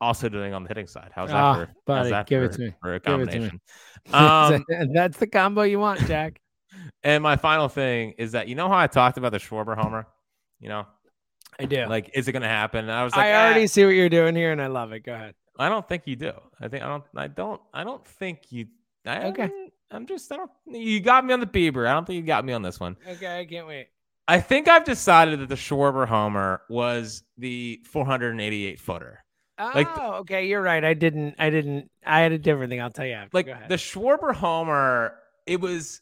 also 0.00 0.28
doing 0.28 0.52
on 0.54 0.62
the 0.64 0.68
hitting 0.68 0.86
side. 0.86 1.10
How's 1.14 1.30
that 1.30 1.36
Ah, 1.36 1.54
for, 1.54 1.68
buddy, 1.86 2.10
that 2.10 2.26
give 2.26 2.40
for, 2.42 2.46
it 2.46 2.52
to 2.52 2.60
me. 2.60 2.74
for 2.80 2.94
a 2.94 3.00
Give 3.00 3.20
it 3.20 3.30
to 3.30 3.38
me. 3.40 3.50
combination? 3.50 3.60
Um, 4.12 4.92
That's 4.92 5.16
the 5.18 5.26
combo 5.28 5.62
you 5.62 5.78
want, 5.78 6.00
Jack. 6.06 6.40
and 7.04 7.22
my 7.22 7.36
final 7.36 7.68
thing 7.68 8.14
is 8.18 8.32
that 8.32 8.48
you 8.48 8.54
know 8.56 8.68
how 8.68 8.76
I 8.78 8.86
talked 8.88 9.16
about 9.18 9.30
the 9.32 9.38
Schwarber 9.38 9.76
homer, 9.76 10.06
you 10.58 10.68
know, 10.68 10.86
I 11.60 11.66
do. 11.66 11.86
like 11.86 12.10
is 12.14 12.26
it 12.26 12.32
going 12.32 12.42
to 12.42 12.48
happen? 12.48 12.80
And 12.80 12.90
I 12.92 13.04
was 13.04 13.14
like, 13.14 13.26
I 13.26 13.32
"Ah, 13.34 13.44
already 13.46 13.66
see 13.68 13.84
what 13.84 13.90
you're 13.94 14.08
doing 14.08 14.34
here, 14.34 14.50
and 14.52 14.60
I 14.60 14.66
love 14.66 14.90
it. 14.92 15.00
Go 15.04 15.14
ahead. 15.14 15.34
I 15.58 15.68
don't 15.68 15.86
think 15.86 16.04
you 16.06 16.16
do. 16.16 16.32
I 16.60 16.66
think 16.68 16.82
I 16.82 16.88
don't. 16.88 17.04
I 17.14 17.28
don't. 17.28 17.60
I 17.72 17.84
don't 17.84 18.04
think 18.04 18.50
you. 18.50 18.66
I, 19.06 19.26
Okay. 19.28 19.50
I'm 19.90 20.06
just. 20.06 20.32
I 20.32 20.36
don't. 20.36 20.50
You 20.66 20.98
got 21.00 21.24
me 21.24 21.32
on 21.34 21.40
the 21.40 21.46
Bieber. 21.46 21.86
I 21.86 21.92
don't 21.92 22.06
think 22.06 22.16
you 22.16 22.22
got 22.22 22.44
me 22.44 22.54
on 22.54 22.62
this 22.62 22.80
one. 22.80 22.96
Okay, 23.06 23.40
I 23.40 23.44
can't 23.44 23.66
wait. 23.68 23.88
I 24.28 24.40
think 24.40 24.68
I've 24.68 24.84
decided 24.84 25.40
that 25.40 25.48
the 25.48 25.56
Schwarber 25.56 26.06
homer 26.06 26.62
was 26.68 27.24
the 27.38 27.80
488 27.90 28.78
footer. 28.80 29.24
Oh, 29.58 29.70
Like 29.74 29.94
the- 29.94 30.02
okay, 30.20 30.46
you're 30.46 30.62
right. 30.62 30.84
I 30.84 30.94
didn't. 30.94 31.34
I 31.38 31.50
didn't. 31.50 31.90
I 32.06 32.20
had 32.20 32.32
a 32.32 32.38
different 32.38 32.70
thing. 32.70 32.80
I'll 32.80 32.90
tell 32.90 33.06
you 33.06 33.12
after. 33.14 33.30
Like 33.36 33.68
the 33.68 33.74
Schwarber 33.76 34.34
homer. 34.34 35.14
It 35.46 35.60
was. 35.60 36.00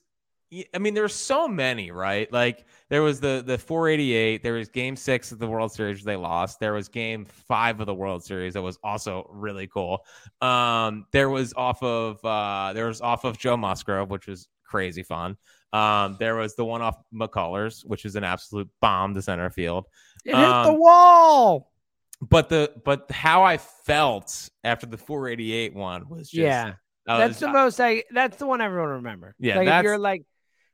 I 0.74 0.78
mean, 0.78 0.94
there's 0.94 1.14
so 1.14 1.46
many, 1.46 1.92
right? 1.92 2.30
Like 2.32 2.66
there 2.88 3.02
was 3.02 3.20
the 3.20 3.42
the 3.46 3.56
488. 3.56 4.42
There 4.42 4.54
was 4.54 4.68
Game 4.68 4.96
Six 4.96 5.30
of 5.30 5.38
the 5.38 5.46
World 5.46 5.72
Series 5.72 6.02
they 6.02 6.16
lost. 6.16 6.58
There 6.58 6.72
was 6.72 6.88
Game 6.88 7.24
Five 7.24 7.80
of 7.80 7.86
the 7.86 7.94
World 7.94 8.24
Series 8.24 8.54
that 8.54 8.62
was 8.62 8.78
also 8.82 9.28
really 9.32 9.68
cool. 9.68 10.04
Um, 10.40 11.06
there 11.12 11.30
was 11.30 11.54
off 11.54 11.82
of 11.82 12.24
uh, 12.24 12.72
there 12.72 12.86
was 12.86 13.00
off 13.00 13.24
of 13.24 13.38
Joe 13.38 13.56
Musgrove, 13.56 14.10
which 14.10 14.26
was 14.26 14.48
crazy 14.64 15.02
fun. 15.04 15.36
Um, 15.72 16.16
there 16.18 16.34
was 16.34 16.56
the 16.56 16.64
one 16.64 16.82
off 16.82 16.96
McCullers, 17.14 17.84
which 17.86 18.04
is 18.04 18.16
an 18.16 18.24
absolute 18.24 18.68
bomb 18.80 19.14
to 19.14 19.22
center 19.22 19.50
field. 19.50 19.86
it 20.24 20.34
hit 20.34 20.40
the 20.40 20.70
um, 20.70 20.80
wall. 20.80 21.70
But 22.20 22.48
the 22.48 22.72
but 22.84 23.10
how 23.10 23.44
I 23.44 23.56
felt 23.56 24.50
after 24.62 24.86
the 24.86 24.98
488 24.98 25.74
one 25.74 26.08
was 26.08 26.28
just 26.28 26.34
yeah, 26.34 26.74
that's 27.06 27.34
was- 27.34 27.38
the 27.40 27.48
most. 27.48 27.80
I. 27.80 28.04
That's 28.10 28.36
the 28.36 28.46
one 28.46 28.60
everyone 28.60 28.90
remember. 28.90 29.34
Yeah, 29.38 29.58
like 29.58 29.68
if 29.68 29.84
you're 29.84 29.98
like, 29.98 30.24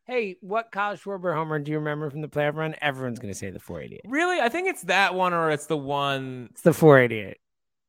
hey, 0.07 0.37
what 0.41 0.73
Kyle 0.73 0.97
Schwarber 0.97 1.35
homer 1.35 1.59
do 1.59 1.71
you 1.71 1.79
remember 1.79 2.11
from 2.11 2.21
the 2.21 2.29
playoff 2.29 2.55
run? 2.55 2.75
Everyone's 2.81 3.19
gonna 3.19 3.35
say 3.35 3.51
the 3.51 3.61
488. 3.61 4.01
really 4.11 4.41
I 4.41 4.49
think 4.49 4.69
it's 4.69 4.83
that 4.83 5.15
one 5.15 5.35
or 5.35 5.51
it's 5.51 5.67
the 5.67 5.77
one 5.77 6.49
It's 6.53 6.63
the 6.63 6.73
488. 6.73 7.37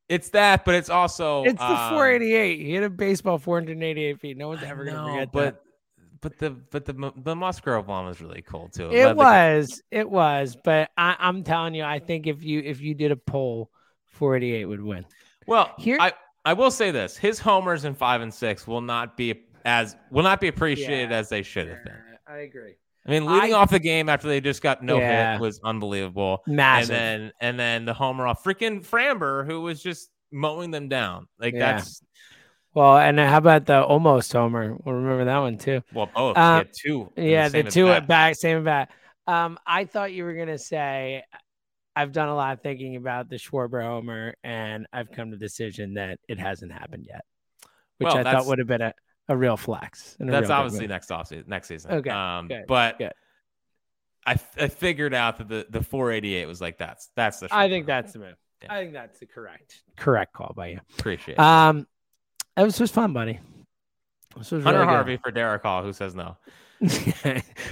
It's 0.08 0.30
that, 0.30 0.64
but 0.64 0.74
it's 0.74 0.88
also 0.88 1.44
It's 1.44 1.58
the 1.58 1.64
um, 1.64 1.90
488. 1.94 2.60
He 2.60 2.72
hit 2.72 2.82
a 2.82 2.90
baseball 2.90 3.38
488 3.38 4.20
feet. 4.20 4.36
No 4.36 4.48
one's 4.48 4.62
ever 4.62 4.84
gonna 4.84 4.96
know, 4.98 5.06
forget 5.06 5.32
but 5.32 5.54
that. 5.54 5.62
But 6.20 6.38
the 6.38 6.50
but 6.50 6.84
the 6.84 7.12
the 7.16 7.34
Musgrove 7.36 7.86
one 7.88 8.06
was 8.06 8.20
really 8.20 8.42
cool 8.42 8.68
too. 8.68 8.90
It 8.90 9.08
the- 9.08 9.14
was, 9.14 9.82
it 9.90 10.08
was, 10.08 10.56
but 10.64 10.90
I, 10.96 11.16
I'm 11.18 11.42
telling 11.44 11.74
you, 11.74 11.84
I 11.84 11.98
think 11.98 12.26
if 12.26 12.42
you 12.42 12.60
if 12.60 12.80
you 12.80 12.94
did 12.94 13.10
a 13.12 13.16
poll, 13.16 13.70
488 14.06 14.64
would 14.66 14.82
win. 14.82 15.04
well. 15.46 15.72
Here- 15.78 15.98
I 16.00 16.12
I 16.44 16.52
will 16.54 16.70
say 16.70 16.90
this: 16.90 17.16
his 17.16 17.38
homers 17.38 17.84
in 17.84 17.94
five 17.94 18.20
and 18.20 18.32
six 18.32 18.66
will 18.66 18.80
not 18.80 19.16
be 19.16 19.42
as 19.64 19.96
will 20.10 20.22
not 20.22 20.40
be 20.40 20.48
appreciated 20.48 21.10
Yeah. 21.10 21.16
as 21.18 21.28
they 21.28 21.42
should 21.42 21.68
have 21.68 21.84
been. 21.84 21.96
I 22.26 22.38
agree. 22.38 22.74
I 23.06 23.10
mean, 23.10 23.24
leading 23.26 23.54
I- 23.54 23.58
off 23.58 23.70
the 23.70 23.78
game 23.78 24.08
after 24.08 24.28
they 24.28 24.40
just 24.40 24.62
got 24.62 24.82
no 24.82 24.98
Yeah. 24.98 25.32
hit 25.32 25.40
was 25.40 25.60
unbelievable. 25.64 26.42
Massive. 26.46 26.90
And 26.94 27.22
then 27.24 27.32
and 27.40 27.58
then 27.60 27.84
the 27.84 27.94
homer 27.94 28.26
off 28.26 28.42
freaking 28.44 28.84
Framber, 28.86 29.46
who 29.46 29.60
was 29.62 29.82
just 29.82 30.10
mowing 30.30 30.70
them 30.70 30.88
down. 30.88 31.26
Like 31.38 31.54
Yeah. 31.54 31.72
that's 31.76 32.02
well, 32.78 32.96
and 32.98 33.18
how 33.18 33.38
about 33.38 33.66
the 33.66 33.82
almost 33.82 34.32
homer? 34.32 34.76
We'll 34.84 34.94
remember 34.94 35.24
that 35.24 35.38
one 35.38 35.58
too. 35.58 35.82
well 35.92 36.08
both. 36.14 36.36
Um, 36.36 36.58
had 36.58 36.68
two. 36.72 37.10
Yeah, 37.16 37.48
the 37.48 37.62
same 37.62 37.66
two 37.66 37.88
at 37.88 37.96
at 38.04 38.08
back, 38.08 38.36
same 38.36 38.58
at 38.58 38.64
bat. 38.64 38.90
Um, 39.26 39.58
I 39.66 39.84
thought 39.84 40.12
you 40.12 40.24
were 40.24 40.34
gonna 40.34 40.58
say 40.58 41.22
I've 41.96 42.12
done 42.12 42.28
a 42.28 42.34
lot 42.34 42.52
of 42.52 42.62
thinking 42.62 42.96
about 42.96 43.28
the 43.28 43.36
Schwarber 43.36 43.82
homer, 43.82 44.34
and 44.44 44.86
I've 44.92 45.10
come 45.10 45.30
to 45.32 45.36
the 45.36 45.44
decision 45.44 45.94
that 45.94 46.18
it 46.28 46.38
hasn't 46.38 46.72
happened 46.72 47.06
yet, 47.08 47.22
which 47.98 48.06
Well, 48.06 48.18
I 48.18 48.22
thought 48.32 48.46
would 48.46 48.58
have 48.58 48.68
been 48.68 48.82
a, 48.82 48.94
a 49.28 49.36
real 49.36 49.56
flex. 49.56 50.16
and 50.20 50.28
a 50.28 50.32
That's 50.32 50.48
real 50.48 50.58
obviously 50.58 50.86
next 50.86 51.10
off 51.10 51.32
next 51.46 51.66
season. 51.68 51.92
Okay, 51.92 52.10
Um, 52.10 52.46
good, 52.48 52.64
but 52.68 52.98
good. 52.98 53.12
I, 54.24 54.32
f- 54.32 54.54
I 54.58 54.68
figured 54.68 55.14
out 55.14 55.38
that 55.38 55.48
the, 55.48 55.66
the 55.70 55.82
488 55.82 56.46
was 56.46 56.60
like 56.60 56.78
that's 56.78 57.10
that's 57.16 57.40
the. 57.40 57.48
I 57.50 57.68
think 57.68 57.86
that's 57.86 58.12
the 58.12 58.18
move. 58.20 58.34
Yeah. 58.62 58.72
I 58.74 58.80
think 58.80 58.92
that's 58.92 59.18
the 59.18 59.26
correct 59.26 59.82
correct 59.96 60.32
call 60.32 60.52
by 60.56 60.68
you. 60.68 60.80
appreciate. 60.98 61.34
it. 61.34 61.40
Um, 61.40 61.86
it 62.58 62.62
was 62.62 62.76
just 62.78 62.92
fun, 62.94 63.12
buddy. 63.12 63.38
This 64.36 64.50
was 64.50 64.64
Hunter 64.64 64.80
really 64.80 64.88
good. 64.90 64.94
Harvey 64.94 65.16
for 65.16 65.32
Darick 65.32 65.62
Hall, 65.62 65.82
who 65.82 65.92
says 65.92 66.14
no. 66.14 66.36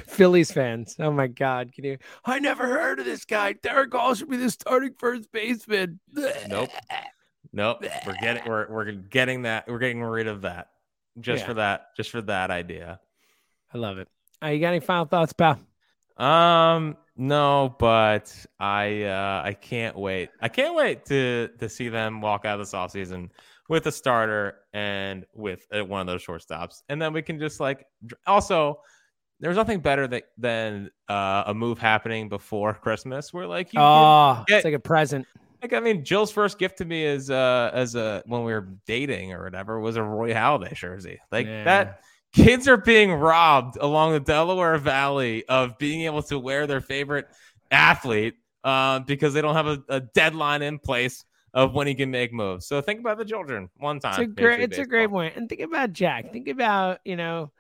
Phillies 0.07 0.51
fans. 0.51 0.97
Oh 0.99 1.11
my 1.13 1.27
God. 1.27 1.73
Can 1.73 1.85
you? 1.85 1.99
I 2.25 2.39
never 2.39 2.67
heard 2.67 2.99
of 2.99 3.05
this 3.05 3.25
guy. 3.25 3.55
Darick 3.55 3.93
Hall 3.93 4.15
should 4.15 4.29
be 4.31 4.37
the 4.37 4.51
starting 4.51 4.95
first 4.99 5.31
baseman. 5.31 6.01
Nope. 6.49 6.71
Nope. 7.53 7.85
We're 8.07 8.17
getting 8.21 8.43
we're 8.49 8.69
we're 8.69 8.93
getting 8.93 9.43
that 9.43 9.69
we're 9.69 9.79
getting 9.79 10.03
rid 10.03 10.27
of 10.27 10.43
that 10.43 10.71
just 11.21 11.43
Yeah. 11.43 11.47
for 11.47 11.55
that 11.55 11.87
just 11.97 12.11
for 12.11 12.23
that 12.23 12.51
idea. 12.51 12.99
I 13.73 13.79
love 13.79 13.99
it. 13.99 14.09
Uh, 14.43 14.49
you 14.49 14.61
got 14.61 14.69
any 14.69 14.81
final 14.81 15.05
thoughts, 15.05 15.33
pal? 15.33 15.59
Um, 16.17 16.97
no, 17.17 17.75
but 17.79 18.35
I 18.59 19.05
uh 19.05 19.43
I 19.45 19.53
can't 19.55 19.97
wait. 19.97 20.31
I 20.41 20.49
can't 20.49 20.75
wait 20.75 21.05
to 21.07 21.51
to 21.61 21.69
see 21.69 21.89
them 21.89 22.21
walk 22.21 22.45
out 22.45 22.59
of 22.59 22.67
this 22.67 22.73
offseason 22.75 23.31
with 23.69 23.87
a 23.87 23.93
starter 23.93 24.59
and 24.73 25.27
with 25.35 25.67
uh, 25.77 25.85
one 25.85 26.01
of 26.01 26.07
those 26.07 26.25
shortstops, 26.25 26.83
and 26.89 27.01
then 27.01 27.13
we 27.13 27.23
can 27.23 27.39
just 27.39 27.61
like 27.61 27.87
also. 28.27 28.81
There's 29.39 29.57
nothing 29.57 29.81
better 29.81 30.09
that, 30.09 30.23
than 30.39 30.91
uh, 31.11 31.45
a 31.49 31.53
move 31.53 31.79
happening 31.79 32.31
before 32.31 32.73
Christmas, 32.83 33.35
where 33.35 33.47
like 33.47 33.75
you, 33.75 33.81
you- 33.81 33.87
Oh, 33.87 34.43
get- 34.47 34.57
it's 34.57 34.65
like 34.65 34.73
a 34.73 34.79
present. 34.79 35.27
like 35.61 35.75
I 35.75 35.81
mean, 35.81 36.05
Jill's 36.07 36.33
first 36.33 36.59
gift 36.59 36.79
to 36.79 36.87
me 36.87 37.05
is 37.05 37.29
uh 37.31 37.71
as 37.75 37.97
a 37.97 38.23
when 38.25 38.45
we 38.45 38.53
were 38.55 38.67
dating 38.87 39.35
or 39.35 39.45
whatever 39.45 39.79
was 39.79 39.97
a 39.97 40.03
Roy 40.03 40.33
Halladay 40.33 40.73
jersey. 40.73 41.19
Like 41.31 41.47
Yeah. 41.47 41.65
that 41.65 42.01
kids 42.33 42.67
are 42.67 42.79
being 42.79 43.13
robbed 43.13 43.77
along 43.79 44.13
the 44.13 44.21
Delaware 44.21 44.79
Valley 44.79 45.45
of 45.49 45.77
being 45.77 46.03
able 46.07 46.23
to 46.23 46.39
wear 46.39 46.67
their 46.67 46.81
favorite 46.81 47.29
athlete 47.71 48.37
uh, 48.65 49.01
because 49.01 49.35
they 49.35 49.43
don't 49.43 49.55
have 49.55 49.67
a, 49.67 49.83
a 49.91 50.01
deadline 50.01 50.63
in 50.63 50.79
place 50.79 51.27
of 51.57 51.73
when 51.75 51.87
he 51.89 51.95
can 51.95 52.11
make 52.11 52.33
moves. 52.33 52.67
So 52.67 52.81
think 52.83 53.01
about 53.01 53.17
the 53.19 53.25
children 53.25 53.71
one 53.79 53.99
time. 53.99 54.13
It's 54.13 54.21
a 54.21 54.27
great. 54.27 54.61
It's 54.61 54.79
a 54.79 54.85
great 54.85 55.11
point. 55.11 55.35
And 55.37 55.49
think 55.49 55.63
about 55.63 55.93
Jack. 55.93 56.31
Think 56.33 56.47
about 56.49 57.01
you 57.05 57.17
know 57.17 57.51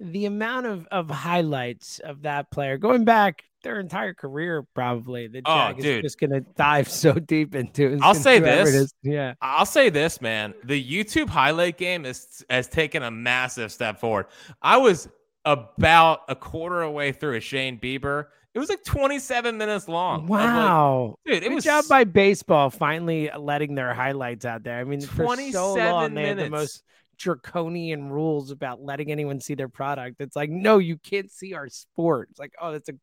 the 0.00 0.24
amount 0.26 0.66
of 0.66 0.86
of 0.90 1.10
highlights 1.10 1.98
of 1.98 2.22
that 2.22 2.50
player 2.50 2.78
going 2.78 3.04
back 3.04 3.42
their 3.64 3.78
entire 3.78 4.14
career, 4.14 4.64
probably. 4.74 5.26
That 5.28 5.42
Oh, 5.44 5.54
Jack 5.54 5.78
is 5.78 5.84
dude. 5.84 6.02
just 6.04 6.18
gonna 6.20 6.40
dive 6.40 6.88
so 6.88 7.12
deep 7.12 7.54
into. 7.54 7.98
I'll 8.00 8.14
say 8.14 8.38
this. 8.38 8.68
is. 8.70 8.94
Yeah. 9.02 9.34
I'll 9.42 9.66
say 9.66 9.90
this, 9.90 10.20
man. 10.20 10.54
The 10.64 10.82
YouTube 10.82 11.28
highlight 11.28 11.78
game 11.78 12.06
is 12.06 12.44
has 12.48 12.68
taken 12.68 13.02
a 13.02 13.10
massive 13.10 13.72
step 13.72 13.98
forward. 14.00 14.26
I 14.62 14.76
was 14.78 15.08
about 15.44 16.20
a 16.28 16.36
quarter 16.36 16.82
away 16.82 17.10
through 17.10 17.36
a 17.36 17.40
Shane 17.40 17.78
Bieber. 17.78 18.26
It 18.54 18.58
was 18.58 18.68
like 18.68 18.84
27 18.84 19.56
minutes 19.56 19.88
long. 19.88 20.24
of, 20.24 20.30
like, 20.30 20.40
Wow. 20.40 21.14
dude, 21.24 21.36
it 21.36 21.48
Good 21.48 21.54
was 21.54 21.64
job 21.64 21.84
by 21.88 22.04
baseball 22.04 22.68
finally 22.70 23.30
letting 23.36 23.74
their 23.74 23.94
highlights 23.94 24.44
out 24.44 24.62
there. 24.62 24.78
I 24.78 24.84
mean, 24.84 25.00
for 25.00 25.16
so 25.16 25.24
27 25.24 25.90
long 25.92 26.14
they 26.14 26.28
had 26.28 26.36
the 26.38 26.42
minutes. 26.44 26.50
most 26.50 26.84
draconian 27.18 28.10
rules 28.10 28.50
about 28.50 28.82
letting 28.82 29.10
anyone 29.10 29.40
see 29.40 29.54
their 29.54 29.68
product. 29.68 30.16
It's 30.20 30.36
like, 30.36 30.50
no, 30.50 30.78
you 30.78 30.98
can't 30.98 31.30
see 31.30 31.54
our 31.54 31.68
sport. 31.68 32.28
It's 32.30 32.38
like, 32.38 32.52
oh, 32.60 32.72
that's 32.72 32.88
a, 32.90 32.94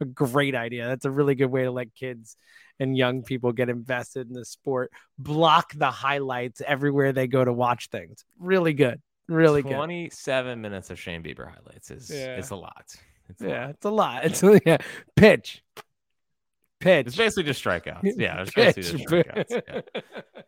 a 0.00 0.04
great 0.04 0.54
idea. 0.54 0.86
That's 0.88 1.04
a 1.06 1.10
really 1.10 1.34
good 1.34 1.50
way 1.50 1.64
to 1.64 1.70
let 1.70 1.94
kids 1.94 2.36
and 2.78 2.96
young 2.96 3.22
people 3.22 3.52
get 3.52 3.68
invested 3.68 4.26
in 4.28 4.34
the 4.34 4.44
sport. 4.44 4.90
Block 5.18 5.72
the 5.74 5.90
highlights 5.90 6.60
everywhere 6.66 7.12
they 7.12 7.26
go 7.26 7.44
to 7.44 7.52
watch 7.52 7.88
things. 7.90 8.24
Really 8.38 8.74
good. 8.74 9.00
Really 9.28 9.62
good. 9.62 9.74
27 9.76 10.60
minutes 10.60 10.90
of 10.90 10.98
Shane 10.98 11.22
Bieber 11.22 11.46
highlights 11.48 11.90
is 11.90 12.10
Yeah. 12.10 12.36
it's 12.36 12.50
a 12.50 12.56
lot. 12.56 12.94
It's 13.30 13.42
Yeah, 13.42 13.68
it's 13.68 13.84
a 13.84 13.90
lot. 13.90 14.24
It's 14.24 14.42
yeah. 14.66 14.78
pitch. 15.16 15.62
Pitch. 16.80 17.08
It's 17.08 17.16
basically 17.16 17.42
just 17.44 17.62
strikeouts. 17.62 18.14
Yeah, 18.16 18.42
it's 18.42 18.52
pitch. 18.52 18.76
basically 18.76 19.00
just 19.00 19.10
strikeouts. 19.10 19.62
Yeah. 19.68 19.80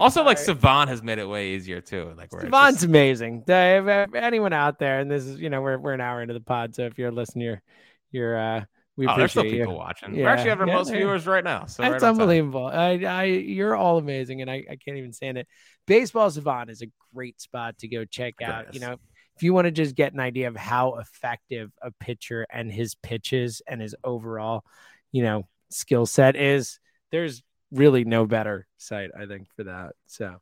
Also, 0.00 0.24
like 0.24 0.36
right. 0.38 0.46
Savant 0.46 0.90
has 0.90 1.00
made 1.00 1.18
it 1.20 1.28
way 1.28 1.50
easier 1.50 1.80
too. 1.80 2.12
Like 2.16 2.32
Savant's 2.32 2.78
just- 2.78 2.84
amazing. 2.86 3.44
The- 3.46 3.76
If, 3.86 4.08
if 4.08 4.14
anyone 4.16 4.52
out 4.52 4.80
there, 4.80 4.98
and 4.98 5.08
this 5.08 5.24
is, 5.24 5.38
you 5.38 5.48
know, 5.48 5.62
we're 5.62 5.78
we're 5.78 5.92
an 5.92 6.00
hour 6.00 6.20
into 6.22 6.34
the 6.34 6.40
pod, 6.40 6.74
so 6.74 6.86
if 6.86 6.98
you're 6.98 7.12
listening, 7.12 7.44
you're 7.44 7.62
you're 8.10 8.36
uh 8.36 8.64
we 8.96 9.06
oh, 9.06 9.16
there's 9.16 9.30
still 9.30 9.46
you. 9.46 9.60
people 9.60 9.76
watching. 9.78 10.14
Yeah, 10.14 10.24
We're 10.24 10.28
actually 10.28 10.50
having 10.50 10.68
yeah, 10.68 10.74
most 10.74 10.90
viewers 10.90 11.26
right 11.26 11.42
now. 11.42 11.64
So 11.64 11.82
That's 11.82 12.02
right 12.02 12.08
unbelievable. 12.10 12.66
I, 12.66 12.98
I, 12.98 13.24
you're 13.24 13.74
all 13.74 13.96
amazing, 13.96 14.42
and 14.42 14.50
I, 14.50 14.64
I 14.70 14.76
can't 14.76 14.98
even 14.98 15.12
stand 15.14 15.38
it. 15.38 15.46
Baseball 15.86 16.30
Savant 16.30 16.68
is 16.68 16.82
a 16.82 16.86
great 17.14 17.40
spot 17.40 17.78
to 17.78 17.88
go 17.88 18.04
check 18.04 18.42
out. 18.42 18.74
You 18.74 18.80
know, 18.80 18.96
if 19.40 19.44
you 19.44 19.54
want 19.54 19.64
to 19.64 19.70
just 19.70 19.94
get 19.94 20.12
an 20.12 20.20
idea 20.20 20.48
of 20.48 20.56
how 20.56 20.96
effective 20.96 21.72
a 21.80 21.90
pitcher 21.92 22.46
and 22.50 22.70
his 22.70 22.94
pitches 22.94 23.62
and 23.66 23.80
his 23.80 23.96
overall, 24.04 24.66
you 25.12 25.22
know, 25.22 25.48
skill 25.70 26.04
set 26.04 26.36
is, 26.36 26.78
there's 27.10 27.42
really 27.72 28.04
no 28.04 28.26
better 28.26 28.66
site, 28.76 29.08
I 29.18 29.24
think, 29.24 29.48
for 29.56 29.64
that. 29.64 29.94
So, 30.08 30.36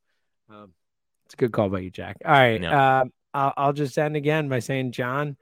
um, 0.51 0.73
it's 1.27 1.35
a 1.35 1.37
good 1.37 1.53
call 1.53 1.69
by 1.69 1.79
you, 1.79 1.93
Jack. 1.93 2.17
All 2.25 2.33
right, 2.33 2.61
Yeah. 2.61 3.03
um, 3.03 3.13
I'll, 3.33 3.53
I'll 3.57 3.73
just 3.73 3.97
end 3.97 4.17
again 4.17 4.49
by 4.49 4.59
saying, 4.59 4.91
John, 4.91 5.37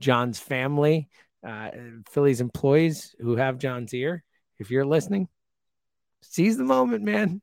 John's 0.00 0.38
family, 0.38 1.10
uh, 1.46 1.72
Phillies 2.08 2.40
employees 2.40 3.14
who 3.20 3.36
have 3.36 3.58
John's 3.58 3.92
ear, 3.92 4.24
if 4.58 4.70
you're 4.70 4.86
listening, 4.86 5.28
seize 6.22 6.56
the 6.56 6.64
moment, 6.64 7.04
man. 7.04 7.42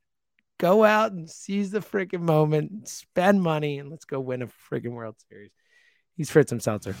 Go 0.62 0.84
out 0.84 1.10
and 1.10 1.28
seize 1.28 1.72
the 1.72 1.80
freaking 1.80 2.20
moment, 2.20 2.86
spend 2.86 3.42
money, 3.42 3.80
and 3.80 3.90
let's 3.90 4.04
go 4.04 4.20
win 4.20 4.42
a 4.42 4.46
freaking 4.46 4.92
World 4.92 5.16
Series. 5.28 5.50
He's 6.16 6.30
Fritz 6.30 6.52
and 6.52 6.62
Seltzer. 6.62 6.94